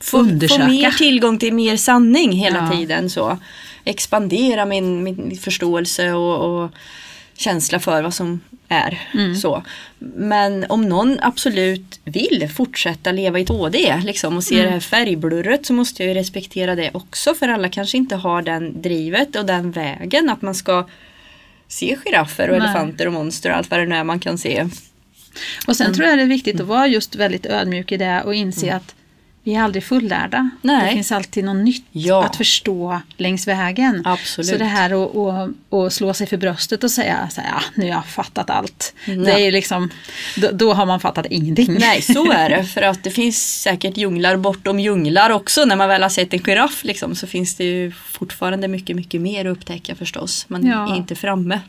få, 0.00 0.18
få 0.48 0.58
mer 0.66 0.90
tillgång 0.98 1.38
till 1.38 1.54
mer 1.54 1.76
sanning 1.76 2.32
hela 2.32 2.58
Ja. 2.58 2.76
tiden. 2.78 3.10
Så. 3.10 3.38
Expandera 3.84 4.64
min, 4.66 5.02
min 5.02 5.36
förståelse 5.40 6.12
och, 6.12 6.64
och 6.64 6.70
känsla 7.36 7.80
för 7.80 8.02
vad 8.02 8.14
som 8.14 8.40
är. 8.68 9.08
Mm. 9.14 9.34
Så. 9.36 9.62
Men 10.16 10.66
om 10.68 10.88
någon 10.88 11.18
absolut 11.22 12.00
vill 12.04 12.48
fortsätta 12.54 13.12
leva 13.12 13.38
i 13.40 13.44
2D 13.44 14.02
liksom, 14.04 14.36
och 14.36 14.44
se 14.44 14.54
Mm. 14.54 14.66
det 14.66 14.72
här 14.72 14.80
färgblurret 14.80 15.66
så 15.66 15.72
måste 15.72 16.02
jag 16.02 16.08
ju 16.08 16.14
respektera 16.14 16.74
det 16.74 16.90
också. 16.94 17.34
För 17.34 17.48
alla 17.48 17.68
kanske 17.68 17.96
inte 17.96 18.16
har 18.16 18.42
den 18.42 18.82
drivet 18.82 19.36
och 19.36 19.46
den 19.46 19.70
vägen 19.70 20.30
att 20.30 20.42
man 20.42 20.54
ska 20.54 20.86
se 21.68 21.96
giraffer 22.04 22.50
och 22.50 22.58
Nej. 22.58 22.64
elefanter 22.64 23.06
och 23.06 23.12
monster 23.12 23.50
och 23.50 23.56
allt 23.56 23.70
vad 23.70 23.80
det 23.80 23.86
nu 23.86 23.94
är 23.94 24.04
man 24.04 24.20
kan 24.20 24.38
se. 24.38 24.68
Och 25.66 25.76
sen 25.76 25.94
tror 25.94 26.08
jag 26.08 26.18
det 26.18 26.22
är 26.22 26.26
viktigt 26.26 26.60
att 26.60 26.66
vara 26.66 26.86
just 26.86 27.14
väldigt 27.14 27.46
ödmjuk 27.46 27.92
i 27.92 27.96
det 27.96 28.22
och 28.22 28.34
inse 28.34 28.74
att 28.74 28.94
vi 29.44 29.54
är 29.54 29.62
aldrig 29.62 29.84
fullärda. 29.84 30.50
Nej. 30.62 30.86
Det 30.86 30.92
finns 30.92 31.12
alltid 31.12 31.44
något 31.44 31.64
nytt 31.64 31.84
Ja. 31.92 32.24
att 32.24 32.36
förstå 32.36 33.00
längs 33.16 33.48
vägen. 33.48 34.02
Absolut. 34.04 34.50
Så 34.50 34.56
det 34.56 34.64
här 34.64 35.04
att, 35.04 35.16
att, 35.16 35.50
att 35.72 35.92
slå 35.92 36.14
sig 36.14 36.26
för 36.26 36.36
bröstet 36.36 36.84
och 36.84 36.90
säga 36.90 37.28
så 37.30 37.40
här, 37.40 37.48
ja, 37.48 37.60
nu 37.74 37.82
har 37.84 37.90
jag 37.94 38.06
fattat 38.06 38.50
allt. 38.50 38.94
Mm. 39.04 39.24
Det 39.24 39.32
är 39.46 39.52
liksom, 39.52 39.90
då, 40.36 40.48
då 40.52 40.72
har 40.72 40.86
man 40.86 41.00
fattat 41.00 41.26
ingenting. 41.30 41.76
Nej, 41.80 42.02
så 42.02 42.32
är 42.32 42.50
det. 42.50 42.64
För 42.64 42.82
att 42.82 43.04
det 43.04 43.10
finns 43.10 43.62
säkert 43.62 43.96
djunglar 43.96 44.36
bortom 44.36 44.80
djunglar 44.80 45.30
också. 45.30 45.64
När 45.64 45.76
man 45.76 45.88
väl 45.88 46.02
har 46.02 46.08
sett 46.08 46.32
en 46.34 46.40
giraff 46.40 46.84
liksom, 46.84 47.14
så 47.14 47.26
finns 47.26 47.54
det 47.56 47.64
ju 47.64 47.90
fortfarande 47.92 48.68
mycket, 48.68 48.96
mycket 48.96 49.20
mer 49.20 49.44
att 49.44 49.56
upptäcka 49.56 49.94
förstås. 49.94 50.44
Man 50.48 50.66
Ja. 50.66 50.92
är 50.92 50.96
inte 50.96 51.14
framme. 51.14 51.60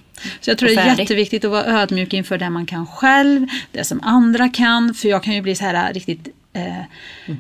Så 0.42 0.50
jag 0.50 0.58
tror 0.58 0.70
det 0.70 0.76
är 0.76 1.00
jätteviktigt 1.00 1.46
att 1.46 1.52
vara 1.52 1.66
ödmjuk 1.66 2.14
inför 2.14 2.38
det 2.38 2.50
man 2.50 2.66
kan 2.66 2.88
själv, 2.88 3.48
det 3.72 3.84
som 3.84 4.02
andra 4.04 4.50
kan. 4.50 4.94
För 4.94 5.08
jag 5.08 5.24
kan 5.24 5.34
ju 5.34 5.42
bli 5.42 5.56
så 5.56 5.64
här 5.66 5.94
riktigt 5.94 6.28
eh, 6.54 6.64
mind 7.26 7.40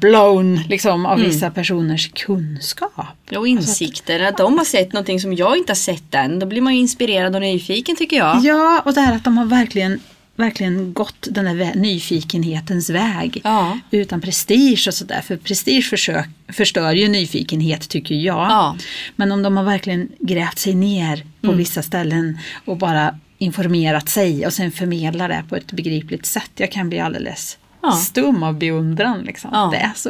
blown 0.00 0.60
liksom, 0.68 1.06
av 1.06 1.18
Mm. 1.18 1.30
vissa 1.30 1.50
personers 1.50 2.08
kunskap. 2.12 3.16
Och 3.36 3.48
insikter. 3.48 4.20
Att 4.20 4.36
de 4.36 4.58
har 4.58 4.64
sett 4.64 4.92
någonting 4.92 5.20
som 5.20 5.34
jag 5.34 5.56
inte 5.56 5.70
har 5.70 5.76
sett 5.76 6.14
än. 6.14 6.38
Då 6.38 6.46
blir 6.46 6.60
man 6.60 6.74
ju 6.74 6.80
inspirerad 6.80 7.34
och 7.34 7.40
nyfiken 7.40 7.96
tycker 7.96 8.16
jag. 8.16 8.44
Ja, 8.44 8.82
och 8.84 8.94
det 8.94 9.00
här 9.00 9.16
att 9.16 9.24
de 9.24 9.38
har 9.38 9.44
verkligen, 9.44 10.00
verkligen 10.36 10.92
gått 10.92 11.28
den 11.30 11.44
där 11.44 11.74
nyfikenhetens 11.74 12.90
väg. 12.90 13.40
Ja. 13.44 13.78
Utan 13.90 14.20
prestige 14.20 14.84
och 14.88 14.94
sådär. 14.94 15.20
För 15.20 15.36
prestige 15.36 15.82
försök, 15.90 16.28
förstör 16.52 16.92
ju 16.92 17.08
nyfikenhet 17.08 17.88
tycker 17.88 18.14
jag. 18.14 18.36
Ja. 18.50 18.76
Men 19.16 19.32
om 19.32 19.42
de 19.42 19.56
har 19.56 19.64
verkligen 19.64 20.08
grävt 20.18 20.58
sig 20.58 20.74
ner 20.74 21.16
på 21.40 21.46
Mm. 21.46 21.58
vissa 21.58 21.82
ställen 21.82 22.38
och 22.64 22.76
bara 22.76 23.18
informerat 23.38 24.08
sig 24.08 24.46
och 24.46 24.52
sen 24.52 24.72
förmedlar 24.72 25.28
det 25.28 25.44
på 25.48 25.56
ett 25.56 25.72
begripligt 25.72 26.26
sätt. 26.26 26.50
Jag 26.56 26.72
kan 26.72 26.88
bli 26.88 27.00
alldeles 27.00 27.58
Ja. 27.82 27.92
stum 27.92 28.42
av 28.42 28.58
beundran. 28.58 29.22
Liksom. 29.22 29.50
Ja. 29.52 29.68
Det, 29.72 29.78
är 29.78 29.92
så, 29.94 30.08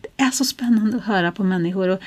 det 0.00 0.24
är 0.24 0.30
så 0.30 0.44
spännande 0.44 0.96
att 0.96 1.04
höra 1.04 1.32
på 1.32 1.44
människor. 1.44 1.88
Och 1.88 2.00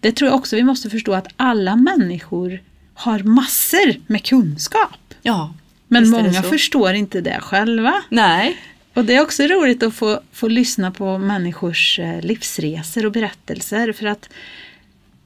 det 0.00 0.12
tror 0.12 0.30
jag 0.30 0.38
också 0.38 0.56
vi 0.56 0.62
måste 0.62 0.90
förstå 0.90 1.12
att 1.12 1.28
alla 1.36 1.76
människor 1.76 2.60
har 2.94 3.18
massor 3.18 3.94
med 4.06 4.24
kunskap. 4.24 5.14
Ja. 5.22 5.54
Men 5.88 6.10
många 6.10 6.42
förstår 6.42 6.92
inte 6.94 7.20
det 7.20 7.38
själva. 7.40 8.02
Nej. 8.08 8.58
Och 8.94 9.04
det 9.04 9.14
är 9.14 9.20
också 9.20 9.42
roligt 9.42 9.82
att 9.82 9.94
få, 9.94 10.20
få 10.32 10.48
lyssna 10.48 10.90
på 10.90 11.18
människors 11.18 11.98
eh, 11.98 12.20
livsresor 12.20 13.06
och 13.06 13.12
berättelser. 13.12 13.92
För 13.92 14.06
att 14.06 14.28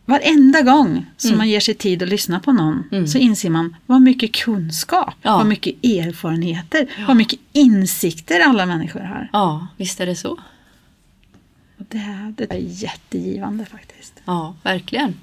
varenda 0.06 0.62
gång 0.62 1.06
som 1.16 1.28
Mm. 1.28 1.38
man 1.38 1.48
ger 1.48 1.60
sig 1.60 1.74
tid 1.74 2.02
att 2.02 2.08
lyssna 2.08 2.40
på 2.40 2.52
någon 2.52 2.88
Mm. 2.92 3.06
så 3.06 3.18
inser 3.18 3.50
man 3.50 3.76
vad 3.86 4.02
mycket 4.02 4.32
kunskap, 4.32 5.14
Ja. 5.22 5.36
vad 5.36 5.46
mycket 5.46 5.84
erfarenheter, 5.84 6.86
vad 7.08 7.16
mycket 7.16 7.38
insikter 7.52 8.40
alla 8.40 8.66
människor 8.66 9.00
har. 9.00 9.28
Ja, 9.32 9.66
visst 9.76 10.00
är 10.00 10.06
det 10.06 10.16
så. 10.16 10.38
Och 11.78 11.84
det, 11.88 12.34
det 12.36 12.52
är 12.54 12.58
jättegivande 12.58 13.64
faktiskt. 13.64 14.12
Ja, 14.24 14.54
verkligen. 14.62 15.14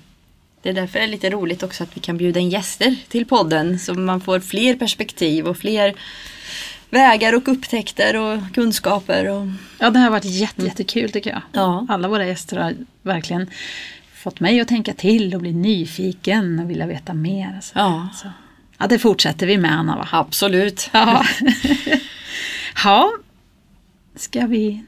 Det 0.62 0.70
är 0.70 0.74
därför 0.74 1.00
det 1.00 1.06
är 1.06 1.10
lite 1.10 1.30
roligt 1.30 1.64
också 1.64 1.84
att 1.84 1.98
vi 1.98 2.02
kan 2.02 2.18
bjuda 2.18 2.40
in 2.40 2.50
gäster 2.50 2.96
till 3.10 3.26
podden 3.26 3.80
så 3.80 3.94
man 3.94 4.22
får 4.22 4.40
fler 4.40 4.76
perspektiv 4.76 5.48
och 5.48 5.58
fler 5.58 5.94
vägar 6.90 7.34
och 7.36 7.48
upptäckter 7.48 8.16
och 8.16 8.40
kunskaper. 8.54 9.30
Och... 9.30 9.48
Ja, 9.80 9.90
det 9.90 10.00
har 10.00 10.10
varit 10.10 10.26
jätte, 10.26 10.64
jättekul 10.64 11.12
tycker 11.12 11.30
jag. 11.30 11.42
Ja. 11.52 11.86
Alla 11.90 12.08
våra 12.08 12.26
gäster 12.28 12.58
har 12.58 12.74
verkligen 13.02 13.48
fått 14.24 14.40
mig 14.40 14.60
att 14.62 14.68
tänka 14.68 14.94
till 14.94 15.36
och 15.36 15.42
bli 15.42 15.54
nyfiken 15.54 16.60
och 16.60 16.70
vilja 16.70 16.86
veta 16.86 17.14
mer. 17.14 17.60
Så. 17.62 17.72
Ja, 17.76 18.10
Så. 18.16 18.28
Ja, 18.78 18.88
det 18.88 19.00
fortsätter 19.00 19.48
vi 19.48 19.58
med 19.58 19.72
Anna 19.80 19.96
va? 19.98 20.08
absolut. 20.12 20.90
Ja. 20.94 21.26
ja. 22.84 23.12
Ska 24.16 24.46
vi 24.46 24.84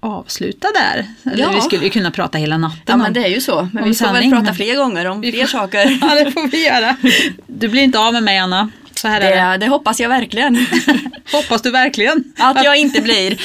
avsluta 0.00 0.68
där? 0.74 1.06
Eller 1.32 1.42
Ja. 1.44 1.52
vi 1.54 1.60
skulle 1.60 1.84
ju 1.84 1.90
kunna 1.90 2.10
prata 2.10 2.38
hela 2.38 2.58
natten. 2.58 2.80
Ja 2.86 2.94
om- 2.94 3.00
men 3.00 3.12
det 3.12 3.24
är 3.24 3.28
ju 3.28 3.40
så. 3.40 3.54
Men 3.56 3.66
vi 3.72 3.78
får 3.78 3.84
väl 3.84 3.94
sanning, 3.94 4.30
prata 4.30 4.44
men- 4.44 4.54
fler 4.54 4.76
gånger 4.76 5.04
om 5.06 5.22
fler 5.22 5.46
saker. 5.46 5.98
Ja, 6.00 6.24
det 6.24 6.32
får 6.32 6.48
vi 6.48 6.66
göra. 6.66 6.96
Du 7.46 7.68
blir 7.68 7.82
inte 7.82 7.98
av 7.98 8.12
med 8.12 8.22
mig 8.22 8.38
Anna. 8.38 8.70
Så 9.00 9.08
här 9.08 9.20
är 9.20 9.52
Det, 9.58 9.64
det 9.64 9.68
hoppas 9.70 10.00
jag 10.00 10.08
verkligen. 10.08 10.66
Hoppas 11.32 11.62
du 11.62 11.70
verkligen. 11.70 12.24
Att 12.38 12.64
jag 12.64 12.76
inte 12.76 13.00
blir. 13.00 13.32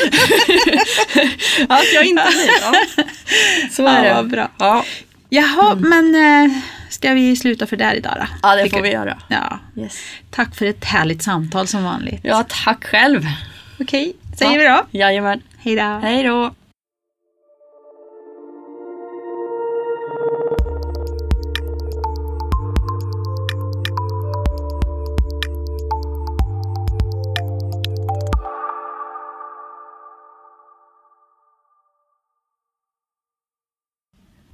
att 1.69 1.93
jag 1.93 2.05
inte 2.05 2.23
blir. 2.31 2.49
Ja. 2.61 2.73
Så 3.71 3.87
är 3.87 4.05
Ja, 4.05 4.21
det. 4.21 4.27
bra. 4.29 4.49
Ja. 4.59 4.85
Jaha, 5.29 5.75
men 5.75 6.15
eh, 6.15 6.51
ska 6.89 7.13
vi 7.13 7.35
sluta 7.35 7.67
för 7.67 7.77
där 7.77 7.93
idag 7.95 8.13
då? 8.19 8.25
ja, 8.43 8.55
det 8.55 8.63
Tycker 8.63 8.77
får 8.77 8.83
vi 8.83 8.91
göra. 8.91 9.17
Ja. 9.27 9.59
Yes. 9.77 9.99
Tack 10.31 10.55
för 10.55 10.65
ett 10.65 10.85
härligt 10.85 11.23
samtal 11.23 11.67
som 11.67 11.83
vanligt. 11.83 12.19
Ja, 12.23 12.45
tack 12.65 12.83
själv. 12.85 13.25
Okej, 13.79 14.13
säger 14.37 14.59
Ja. 14.59 14.85
vi 14.91 14.97
då. 14.97 14.99
Jajamän. 14.99 15.41
Hej 15.57 15.75
då. 15.75 15.99
Hej 16.03 16.23
då. 16.23 16.53